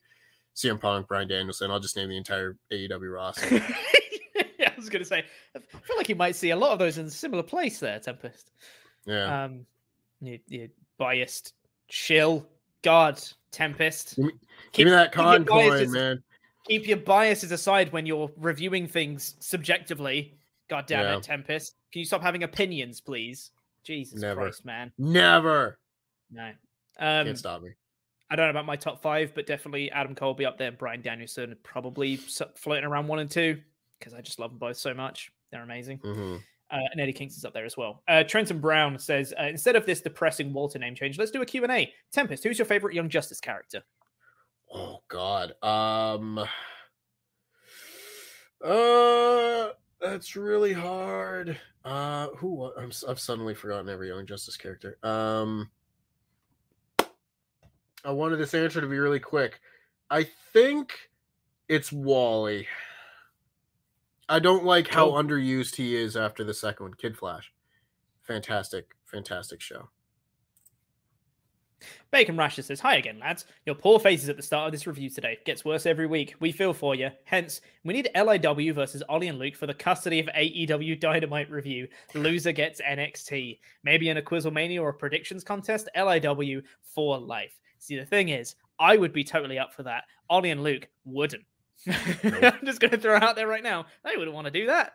[0.57, 1.71] CM Punk, Bryan Danielson.
[1.71, 3.61] I'll just name the entire AEW roster.
[4.95, 6.79] yeah, I was going to say, I feel like you might see a lot of
[6.79, 8.51] those in a similar place there, Tempest.
[9.07, 9.45] Yeah.
[9.45, 9.67] Um,
[10.21, 10.69] you, you
[10.99, 11.55] biased
[11.89, 12.47] shill.
[12.83, 14.17] God, Tempest.
[14.17, 14.41] Give me- Keep-
[14.73, 16.23] Give me that con coin, biases- man.
[16.67, 20.35] keep your biases aside when you're reviewing things subjectively.
[20.69, 21.17] God damn Yeah.
[21.19, 21.75] it, Tempest.
[21.93, 23.51] Can you stop having opinions, please?
[23.85, 24.43] Jesus Never.
[24.43, 24.93] Christ, man.
[24.99, 25.79] Never.
[26.31, 26.49] No.
[26.99, 27.71] Um, Can't stop me.
[28.31, 31.03] I don't know about my top five, but definitely Adam be up there and Bryan
[31.03, 33.61] Danielson probably floating around one and two
[34.05, 35.33] because I just love them both so much.
[35.51, 35.99] They're amazing.
[35.99, 36.37] hmm
[36.71, 38.03] Uh, and Eddie Kingston's up there as well.
[38.09, 41.47] Uh, Trenton Brown says, uh, instead of this depressing Walter name change, let's do a
[41.47, 41.93] Q&A.
[42.13, 43.83] Tempest, who's your favorite Young Justice character?
[44.73, 45.55] Oh God.
[45.63, 46.39] Um.
[48.63, 49.69] Uh,
[50.01, 51.59] that's really hard.
[51.85, 52.73] Uh, who?
[52.77, 52.91] I'm.
[53.09, 54.99] I've suddenly forgotten every Young Justice character.
[55.03, 55.71] Um.
[58.05, 59.61] I wanted this answer to be really quick.
[60.11, 60.93] I think
[61.69, 62.67] it's Wally.
[64.29, 65.15] I don't like how Cool.
[65.23, 66.95] underused he is after the second one.
[66.95, 67.53] Kid Flash.
[68.23, 69.91] Fantastic, fantastic show.
[72.11, 73.45] Bacon Rasher says, Hi again, lads.
[73.67, 75.37] Your poor faces at the start of this review today.
[75.45, 76.35] Gets worse every week.
[76.41, 77.11] We feel for you.
[77.25, 81.87] Hence, we need LIW versus Ollie and Luke for the custody of AEW Dynamite review.
[82.15, 83.59] Loser gets NXT.
[83.83, 87.59] Maybe in a Quizzlemania or a predictions contest, LIW for life.
[87.81, 90.05] See, the thing is, I would be totally up for that.
[90.31, 91.45] Ollie and Luke wouldn't.
[92.25, 93.87] I'm just going to throw it out there right now.
[94.05, 94.93] They wouldn't want to do that.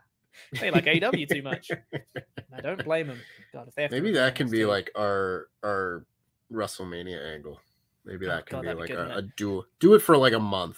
[0.60, 1.72] They like AW too much.
[2.54, 3.20] I don't blame them.
[3.54, 4.68] God, if they have Maybe that can be NXT.
[4.68, 6.06] like our our
[6.52, 7.60] WrestleMania angle.
[8.06, 9.66] Maybe Oh, that can God, be that'd be like good, a, a duel.
[9.80, 10.78] Do it for like a month.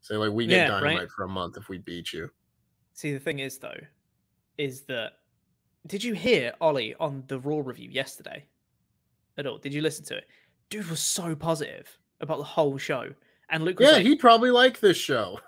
[0.00, 0.80] Say like we get Yeah, right.
[0.82, 2.30] dynamite for a month if we beat you.
[2.94, 3.78] See, the thing is, though,
[4.58, 5.12] is that
[5.86, 8.46] did you hear Ollie on the Raw review yesterday
[9.38, 9.58] at all?
[9.58, 10.24] Did you listen to it?
[10.70, 13.12] Dude was so positive about the whole show,
[13.50, 15.38] and Luke Yeah, like, he'd probably like this show.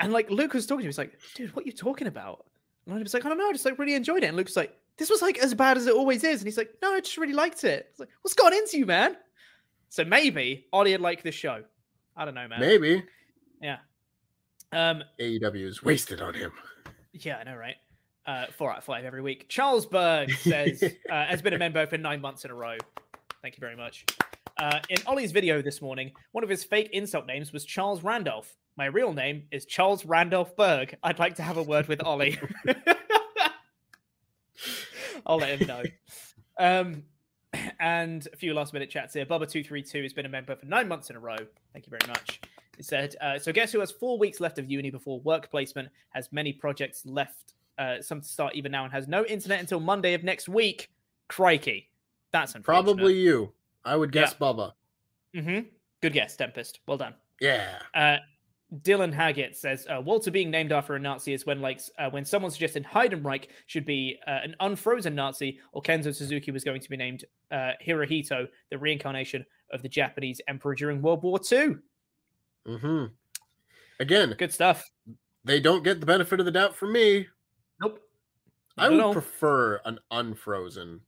[0.00, 0.88] And like Luke was talking to him.
[0.88, 2.46] He's like, "Dude, what are you talking about?"
[2.86, 4.56] And I was like, "I don't know, I just like really enjoyed it." And Luke's
[4.56, 7.00] like, "This was like as bad as it always is," and he's like, "No, I
[7.00, 9.16] just really liked it." It's like, "What's gone into you, man?"
[9.88, 11.64] So maybe Ollie would like this show.
[12.16, 12.60] I don't know, man.
[12.60, 13.02] Maybe
[13.62, 13.78] Yeah.
[14.72, 15.02] Um.
[15.18, 16.52] AEW is wasted on him.
[17.12, 17.76] Yeah, I know, right?
[18.26, 19.46] Uh, four out of five every week.
[19.48, 22.76] Charles Berg says uh, has been a member for nine months in a row.
[23.40, 24.04] Thank you very much.
[24.58, 28.56] Uh, in Ollie's video this morning, one of his fake insult names was Charles Randolph.
[28.78, 30.96] My real name is Charles Randolph Berg.
[31.02, 32.38] I'd like to have a word with Ollie.
[35.26, 35.82] I'll let him know.
[36.60, 37.02] Um,
[37.80, 39.26] and a few last minute chats here.
[39.26, 41.34] Bubba232 has been a member for nine months in a row.
[41.72, 42.40] Thank you very much.
[42.76, 45.88] He said, uh, So, guess who has four weeks left of uni before work placement,
[46.10, 49.80] has many projects left, uh, some to start even now, and has no internet until
[49.80, 50.88] Monday of next week?
[51.26, 51.90] Crikey.
[52.32, 52.84] That's unfortunate.
[52.84, 53.54] Probably you.
[53.84, 54.74] I would guess Bubba.
[55.34, 55.60] hmm
[56.00, 56.78] Good guess, Tempest.
[56.86, 57.14] Well done.
[57.40, 57.80] Yeah.
[57.92, 58.18] Uh,
[58.82, 62.24] Dylan Haggett says uh, Walter being named after a Nazi is when like uh, when
[62.24, 66.90] someone suggested Heidenreich should be uh, an unfrozen Nazi, or Kenzo Suzuki was going to
[66.90, 71.76] be named uh, Hirohito, the reincarnation of the Japanese emperor during World War II.
[72.66, 73.04] hmm
[74.00, 74.84] Again, Good stuff.
[75.44, 77.26] they don't get the benefit of the doubt from me.
[77.80, 78.00] Nope.
[78.76, 79.12] I Not would all.
[79.12, 81.00] prefer an unfrozen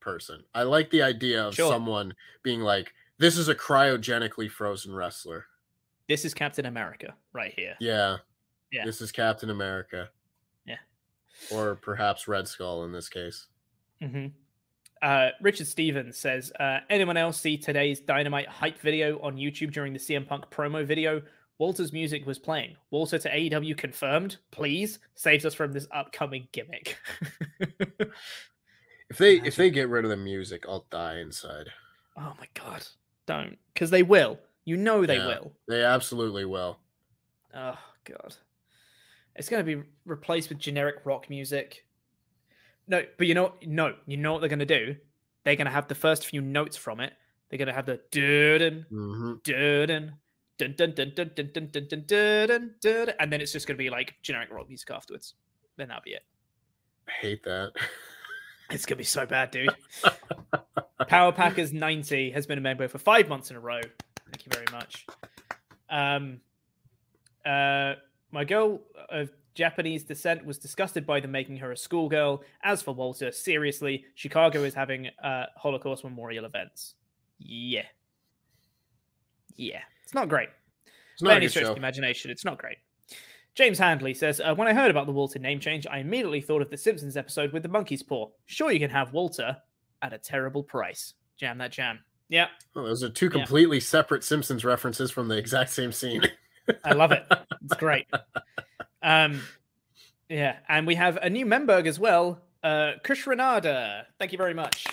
[0.00, 0.42] person.
[0.54, 1.70] I like the idea of Sure.
[1.70, 5.46] someone being like, "This is a cryogenically frozen wrestler."
[6.08, 7.74] This is Captain America right here.
[7.80, 8.18] Yeah.
[8.72, 8.84] Yeah.
[8.84, 10.08] This is Captain America.
[10.66, 10.76] Yeah.
[11.52, 13.46] Or perhaps Red Skull in this case.
[14.00, 14.26] hmm
[15.02, 19.92] Uh, Richard Stevens says, uh, anyone else see today's Dynamite hype video on YouTube during
[19.92, 21.22] the CM Punk promo video?
[21.58, 22.76] Walter's music was playing.
[22.90, 24.36] Walter to AEW confirmed.
[24.50, 26.98] Please saves us from this upcoming gimmick.
[29.08, 31.68] If they if they get rid of the music, I'll die inside.
[32.16, 32.84] oh my god,
[33.26, 34.36] don't because they will.
[34.66, 35.52] You know they Yeah, will.
[35.68, 36.78] They absolutely will.
[37.54, 38.34] Oh god,
[39.34, 41.86] it's going to be replaced with generic rock music.
[42.88, 44.96] No, but you know, no, you know what they're going to do?
[45.44, 47.12] They're going to have the first few notes from it.
[47.48, 50.14] They're going to have the dun hmm dun
[50.58, 53.66] dun dun dun dun dun dun dun dun dun dun dun, and then it's just
[53.68, 55.34] going to be like generic rock music afterwards.
[55.76, 56.24] Then that'll be it.
[57.08, 57.72] I hate that.
[58.70, 59.76] It's going to be so bad, dude.
[61.06, 63.80] Power Packers 90 has been a member for five months in a row.
[64.30, 65.06] Thank you very much.
[65.88, 66.40] Um,
[67.44, 67.94] uh,
[68.32, 72.42] my girl of Japanese descent was disgusted by them making her a schoolgirl.
[72.62, 76.94] As for Walter, seriously, Chicago is having uh, Holocaust memorial events.
[77.38, 77.86] Yeah.
[79.56, 79.80] Yeah.
[80.02, 80.48] It's not great.
[81.14, 81.74] It's By not a any stretch of show.
[81.74, 82.76] the imagination, it's not great.
[83.54, 86.60] James Handley says, uh, When I heard about the Walter name change, I immediately thought
[86.60, 88.28] of the Simpsons episode with the monkey's paw.
[88.44, 89.56] Sure, you can have Walter
[90.02, 91.14] at a terrible price.
[91.38, 92.00] Jam that jam.
[92.28, 93.32] Yeah, Oh, those are two Yeah.
[93.32, 96.22] completely separate Simpsons references from the exact same scene.
[96.84, 97.24] I love it.
[97.64, 98.06] It's great.
[99.02, 99.40] Um,
[100.28, 104.04] yeah, and we have a new Memberg as well, uh, Kush Renada.
[104.18, 104.86] Thank you very much.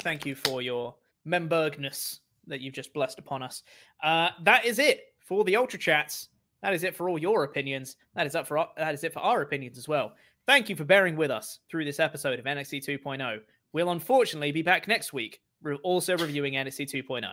[0.00, 0.96] Thank you for your
[1.26, 3.62] Membergness that you've just blessed upon us.
[4.02, 6.28] Uh, that is it for the Ultra Chats.
[6.62, 7.96] That is it for all your opinions.
[8.14, 10.16] That is up for our- that is it for our opinions as well.
[10.46, 13.40] Thank you for bearing with us through this episode of NXT 2.0.
[13.72, 17.28] We'll unfortunately be back next week, re- also reviewing NXT 2.0.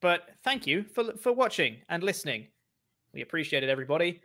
[0.00, 2.48] But thank you for for watching and listening.
[3.12, 4.22] We appreciate it, everybody.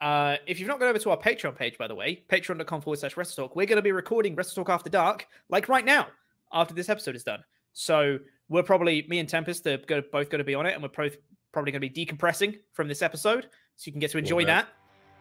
[0.00, 3.00] Uh, if you've not gone over to our Patreon page, by the way, patreon.com forward
[3.00, 6.06] slash WrestleTalk, we're going to be recording WrestleTalk After Dark, like right now,
[6.52, 7.42] after this episode is done.
[7.72, 10.82] So we're probably, me and Tempest, are go, both going to be on it, and
[10.82, 11.16] we're both
[11.52, 14.68] probably going to be decompressing from this episode, so you can get to enjoy that.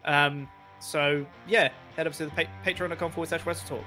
[0.05, 0.47] Um,
[0.79, 3.83] so yeah, head up to the pa- patreon.com forward slash WrestleTalk.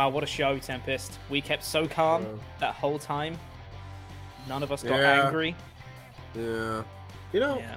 [0.00, 1.18] Wow, what a show, Tempest.
[1.28, 2.28] We kept so calm Yeah.
[2.60, 3.38] that whole time.
[4.48, 5.26] None of us got Yeah.
[5.26, 5.54] angry.
[6.34, 6.84] yeah.
[7.34, 7.76] You know, Yeah.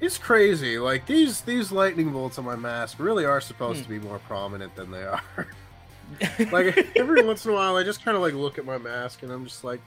[0.00, 0.78] it's crazy.
[0.78, 3.82] Like these these lightning bolts on my mask really are supposed Hmm.
[3.84, 5.20] to be more prominent than they are.
[6.50, 9.22] like every once in a while I just kind of like look at my mask
[9.22, 9.82] and I'm just like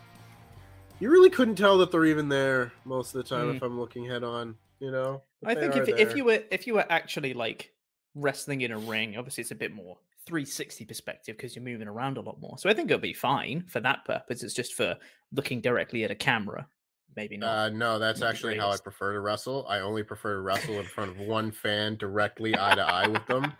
[0.99, 3.55] you really couldn't tell that they're even there most of the time Mm.
[3.55, 5.23] if I'm looking head on, you know?
[5.41, 7.71] But I think if if you were if you were actually like
[8.13, 12.17] wrestling in a ring, obviously it's a bit more 360 perspective because you're moving around
[12.17, 12.57] a lot more.
[12.57, 14.43] So I think it'll be fine for that purpose.
[14.43, 14.97] It's just for
[15.31, 16.67] looking directly at a camera,
[17.15, 17.49] maybe not.
[17.49, 19.65] Uh, no, that's actually how I prefer to wrestle.
[19.67, 23.25] I only prefer to wrestle in front of one fan directly eye to eye with
[23.27, 23.53] them.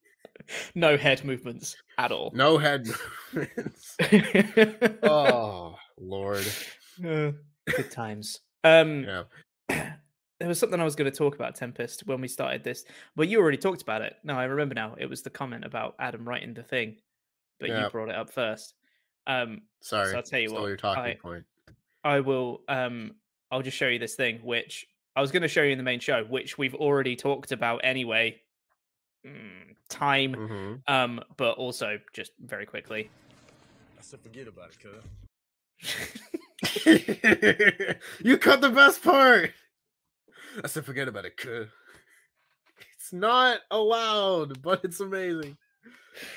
[0.74, 2.32] no head movements at all.
[2.34, 2.88] No head
[3.32, 3.96] movements.
[5.02, 6.46] oh, Lord.
[7.04, 7.32] Uh,
[7.66, 8.40] good times.
[8.64, 9.22] Um, Yeah.
[10.38, 12.84] there was something I was going to talk about Tempest when we started this.
[13.16, 14.14] but you already talked about it.
[14.22, 14.94] No, I remember now.
[14.98, 16.96] It was the comment about Adam writing the thing,
[17.58, 17.84] but Yeah.
[17.84, 18.74] you brought it up first.
[19.26, 21.44] Um, Sorry, I'll tell you stole what, your talking I- point.
[22.04, 22.62] I will.
[22.68, 23.16] Um,
[23.50, 24.86] I'll just show you this thing, which
[25.16, 27.80] I was going to show you in the main show, which we've already talked about
[27.82, 28.40] anyway.
[29.26, 30.82] Mm, time, Mhm.
[30.88, 33.10] um, but also just very quickly.
[33.98, 35.02] I said forget about it, cuz.
[38.24, 39.52] you cut the best part.
[40.62, 41.36] I said forget about it.
[41.36, 41.64] cuh.
[42.94, 45.56] It's not allowed, but it's amazing.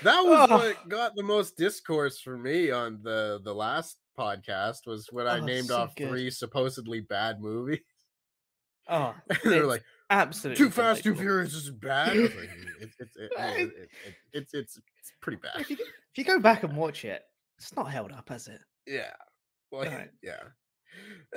[0.03, 0.57] That was Oh.
[0.57, 5.39] what got the most discourse for me on the the last podcast was when I
[5.39, 6.09] Oh, named so off good.
[6.09, 7.79] three supposedly bad movies.
[8.87, 11.15] Oh, they were like, absolutely "Too Fast, Too.
[11.15, 15.37] Furious is bad." Like, mm, "It's it's it- it- it- it- it's it's it's pretty
[15.37, 17.23] bad." If you, go- if you go back and watch it,
[17.57, 18.61] it's not held up, has it?
[18.85, 19.13] Yeah.
[19.71, 20.09] Well, Right.
[20.21, 20.41] yeah.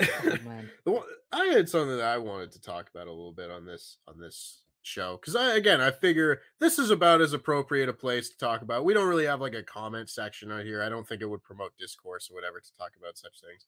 [0.00, 0.36] Oh,
[0.84, 1.02] one-
[1.32, 4.18] I had something that I wanted to talk about a little bit on this on
[4.20, 8.36] this show because I again I figure this is about as appropriate a place to
[8.36, 8.84] talk about.
[8.84, 10.82] We don't really have like a comment section out here.
[10.82, 13.66] I don't think it would promote discourse or whatever to talk about such things.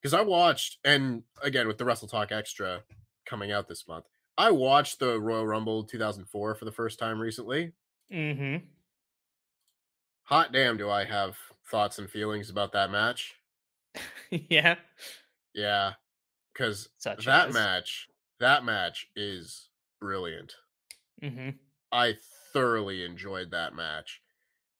[0.00, 2.82] Because I watched and again with the Wrestle Talk Extra
[3.26, 4.04] coming out this month,
[4.36, 7.72] I watched the Royal Rumble 2004 for the first time recently.
[8.12, 8.64] Mm-hmm.
[10.24, 11.36] Hot damn, do I have
[11.70, 13.34] thoughts and feelings about that match?
[14.30, 14.76] yeah.
[15.54, 15.92] Yeah,
[16.52, 17.54] because Such that as.
[17.54, 18.08] match,
[18.40, 19.68] that match is
[20.00, 20.54] brilliant.
[21.22, 21.50] Mm-hmm.
[21.90, 22.14] I
[22.52, 24.20] thoroughly enjoyed that match,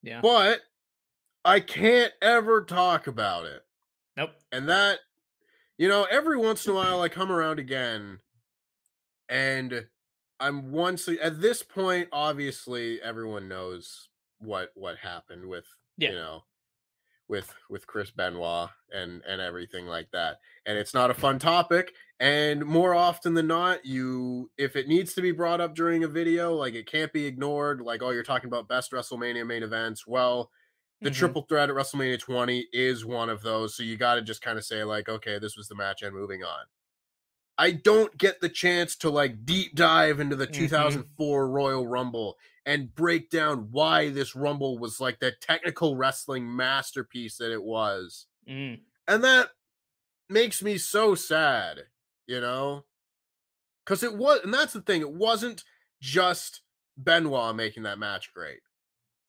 [0.02, 0.20] Yeah.
[0.20, 0.60] but
[1.44, 3.62] I can't ever talk about it.
[4.16, 4.30] Nope.
[4.52, 5.00] And that,
[5.78, 8.18] you know, every once in a while I come around again
[9.28, 9.86] and
[10.40, 14.08] I'm once at this point, obviously everyone knows
[14.40, 15.66] what what happened with
[15.96, 16.10] Yeah.
[16.10, 16.42] you know
[17.28, 20.40] with with Chris Benoit and and everything like that.
[20.66, 21.94] And it's not a fun topic.
[22.20, 26.08] And more often than not, you if it needs to be brought up during a
[26.08, 27.80] video, like it can't be ignored.
[27.80, 30.06] Like, oh, you're talking about best WrestleMania main events.
[30.06, 30.50] Well,
[31.00, 31.14] the Mhm.
[31.14, 33.76] triple threat at WrestleMania 20 is one of those.
[33.76, 36.14] So you got to just kind of say, like, okay, this was the match and
[36.14, 36.64] moving on.
[37.56, 40.52] I don't get the chance to like deep dive into the Mhm.
[40.52, 42.36] 2004 Royal Rumble
[42.68, 48.26] and break down why this Rumble was like the technical wrestling masterpiece that it was.
[48.46, 48.80] Mm.
[49.08, 49.48] And that
[50.28, 51.84] makes me so sad,
[52.26, 52.84] you know?
[53.86, 55.64] Because it was, and that's the thing, it wasn't
[56.02, 56.60] just
[56.98, 58.60] Benoit making that match great.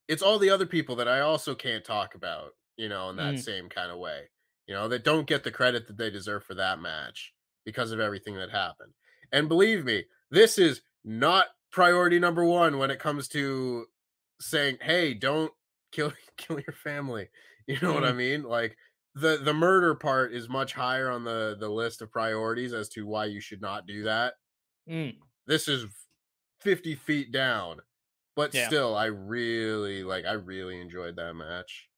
[0.10, 3.36] It's all the other people that I also can't talk about, you know, in that
[3.36, 3.40] Mm.
[3.40, 4.32] same kind of way,
[4.68, 7.34] you know, that don't get the credit that they deserve for that match
[7.64, 8.92] because of everything that happened.
[9.32, 13.86] And believe me, this is not priority number one when it comes to
[14.40, 15.54] saying, hey, don't
[15.92, 17.30] kill kill your family.
[17.68, 18.44] You know what I mean?
[18.44, 18.78] Like
[19.16, 23.06] the the murder part is much higher on the the list of priorities as to
[23.06, 24.36] why you should not do that.
[24.88, 25.20] Mm.
[25.46, 25.86] This is
[26.60, 27.82] 50 feet down.
[28.36, 28.68] But Yeah.
[28.68, 31.90] still, I really like I really enjoyed that match.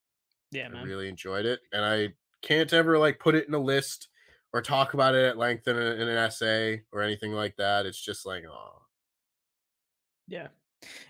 [0.50, 1.60] Yeah, I really enjoyed it.
[1.72, 4.08] And I can't ever like put it in a list
[4.52, 7.86] or talk about it at length in, a, in an essay or anything like that.
[7.86, 8.82] It's just like, oh,
[10.28, 10.48] Yeah.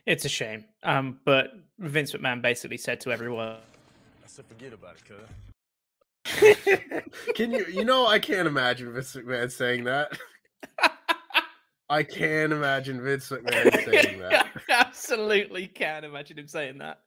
[0.07, 0.65] It's a shame.
[0.83, 7.03] Um, but Vince McMahon basically said to everyone, I said forget about it, cuz.
[7.35, 7.65] can you?
[7.67, 10.17] You know, I can't imagine Vince McMahon saying that.
[11.91, 14.47] I can't imagine Vince McMahon saying that.
[14.69, 17.01] I absolutely can imagine him saying that.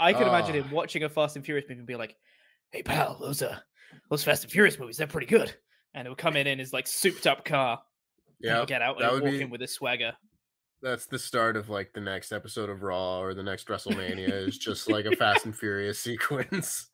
[0.00, 0.62] I can imagine Ah.
[0.64, 2.16] him watching a Fast and Furious movie and be like,
[2.70, 3.58] "Hey pal, those uh,
[4.10, 5.54] those Fast and Furious movies, they're pretty good."
[5.94, 7.80] And he'll come in in his like souped up car,
[8.42, 10.12] and he'll Yeah, get out that and would walk be in with a swagger.
[10.82, 14.58] That's the start of like the next episode of Raw or the next WrestleMania is
[14.58, 16.86] just like a Fast and Furious sequence.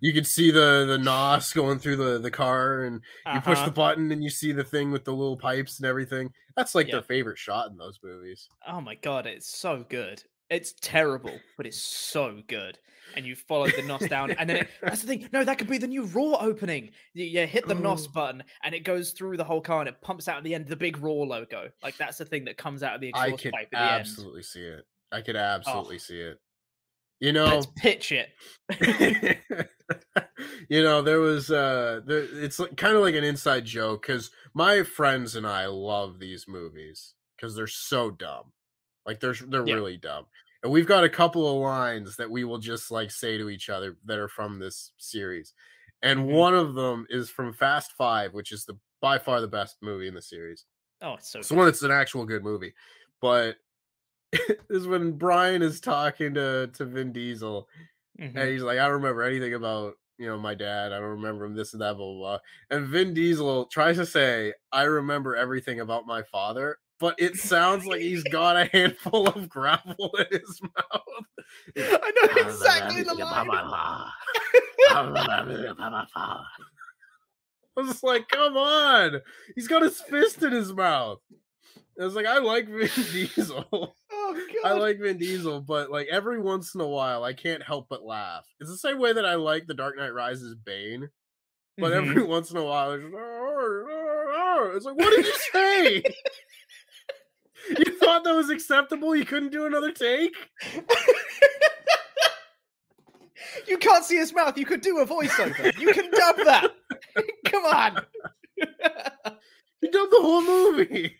[0.00, 3.00] You can see the the nos going through the the car, and
[3.32, 3.66] you push Uh-huh.
[3.66, 6.32] the button, and you see the thing with the little pipes and everything.
[6.56, 6.94] That's like Yeah.
[6.96, 8.48] their favorite shot in those movies.
[8.66, 10.22] Oh my god, it's so good.
[10.52, 12.78] It's terrible, but it's so good.
[13.14, 15.28] And you follow the NOS down, and then it, that's the thing.
[15.32, 16.90] No, that could be the new Raw opening.
[17.14, 18.12] You, you hit the NOS Oh.
[18.14, 20.66] button, and it goes through the whole car, and it pumps out at the end
[20.68, 21.70] the big Raw logo.
[21.82, 23.78] Like that's the thing that comes out of the I exhaust could pipe at the
[23.80, 24.00] end.
[24.00, 24.86] absolutely see it.
[25.10, 25.98] I could absolutely Oh.
[25.98, 26.38] see it.
[27.20, 28.30] You know, Let's pitch it.
[30.68, 34.30] you know, there was uh there, it's like, kind of like an inside joke cuz
[34.54, 38.52] my friends and I love these movies cuz they're so dumb.
[39.06, 39.74] Like they're they're Yeah.
[39.74, 40.26] really dumb.
[40.62, 43.68] And we've got a couple of lines that we will just like say to each
[43.68, 45.54] other that are from this series.
[46.02, 46.28] And Mhm.
[46.28, 50.06] one of them is from Fast 5, which is the by far the best movie
[50.08, 50.66] in the series.
[51.00, 52.74] Oh, it's so It's one that's an actual good movie.
[53.20, 53.58] But
[54.70, 57.68] is when Brian is talking to to Vin Diesel
[58.18, 58.36] Mhm.
[58.36, 60.92] and he's like, I don't remember anything about you know my dad.
[60.92, 62.38] I don't remember him this and that, blah blah blah.
[62.70, 67.84] And Vin Diesel tries to say, I remember everything about my father, but it sounds
[67.84, 71.24] like he's got a handful of gravel in his mouth.
[71.76, 73.48] I know exactly the line.
[77.76, 79.20] I was just like, come on.
[79.56, 81.18] He's got his fist in his mouth.
[82.00, 83.66] I was like, I like Vin Diesel.
[84.12, 87.88] Oh I like Vin Diesel, but like every once in a while, I can't help
[87.90, 88.46] but laugh.
[88.60, 91.10] It's the same way that I like The Dark Knight Rises Bane,
[91.78, 91.96] but Mhm.
[92.10, 95.34] every once in a while, it's, just, "Arr, arr, arr." it's like, what did you
[95.52, 96.02] say?
[98.04, 99.14] Thought that was acceptable?
[99.16, 100.34] You couldn't do another take?
[103.66, 104.56] you can't see his mouth.
[104.58, 105.76] You could do a voiceover.
[105.78, 106.70] You can dub that.
[107.46, 108.02] Come on.
[109.84, 111.16] You done the whole movie.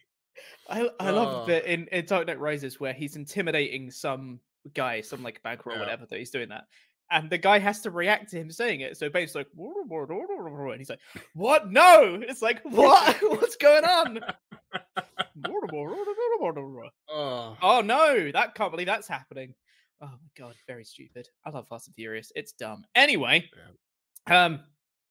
[0.68, 1.40] I I love Oh.
[1.40, 4.38] the bit in, in Dark Knight Rises where he's intimidating some
[4.72, 5.80] guy, some like banker or Yeah.
[5.80, 6.66] whatever that he's doing that.
[7.10, 8.96] And the guy has to react to him saying it.
[8.96, 11.00] So Bane's like, and he's like,
[11.34, 11.72] What?
[11.72, 12.20] No!
[12.22, 13.16] It's like, What?
[13.20, 14.20] What's going on?
[17.09, 19.55] Oh, oh no, that can't believe that's happening.
[20.01, 21.28] Oh my god, very stupid.
[21.44, 22.32] I love Fast and Furious.
[22.35, 22.85] It's dumb.
[22.94, 23.48] Anyway,
[24.27, 24.60] um,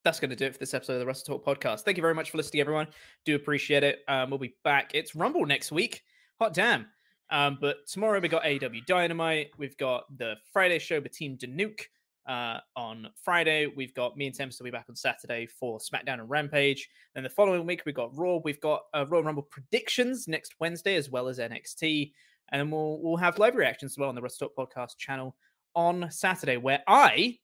[0.03, 1.81] that's going to do it for this episode of the Wrestle Talk podcast.
[1.81, 2.87] Thank you very much for listening, everyone.
[3.25, 3.99] Do appreciate it.
[4.07, 4.91] Um, we'll be back.
[4.93, 6.01] It's Rumble next week.
[6.39, 6.87] Hot damn.
[7.29, 9.51] Um, but tomorrow we got AEW Dynamite.
[9.57, 11.83] We've got the Friday show with Team Danuke
[12.27, 13.67] uh, on Friday.
[13.67, 16.89] We've got me and Tempest will be back on Saturday for SmackDown and Rampage.
[17.13, 18.37] Then the following week we've got Raw.
[18.43, 22.11] We've got uh, Royal Rumble predictions next Wednesday as well as NXT,
[22.51, 25.35] and we'll we'll have live reactions as well on the Talk podcast channel
[25.75, 27.37] on Saturday, where I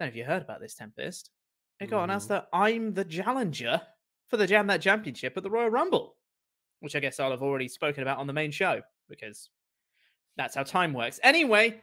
[0.00, 1.30] I don't know if you heard about this, Tempest.
[1.80, 3.80] It got announced that I'm the challenger
[4.28, 6.16] for the Jam That Championship at the Royal Rumble,
[6.80, 9.50] which I guess I'll have already spoken about on the main show because
[10.36, 11.20] that's how time works.
[11.22, 11.80] Anyway,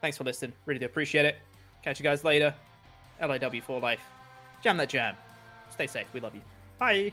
[0.00, 0.52] thanks for listening.
[0.66, 1.36] Really do appreciate it.
[1.82, 2.54] Catch you guys later.
[3.20, 4.02] LIW for life.
[4.62, 5.16] Jam that jam.
[5.70, 6.06] Stay safe.
[6.12, 6.42] We love you.
[6.78, 7.12] Bye.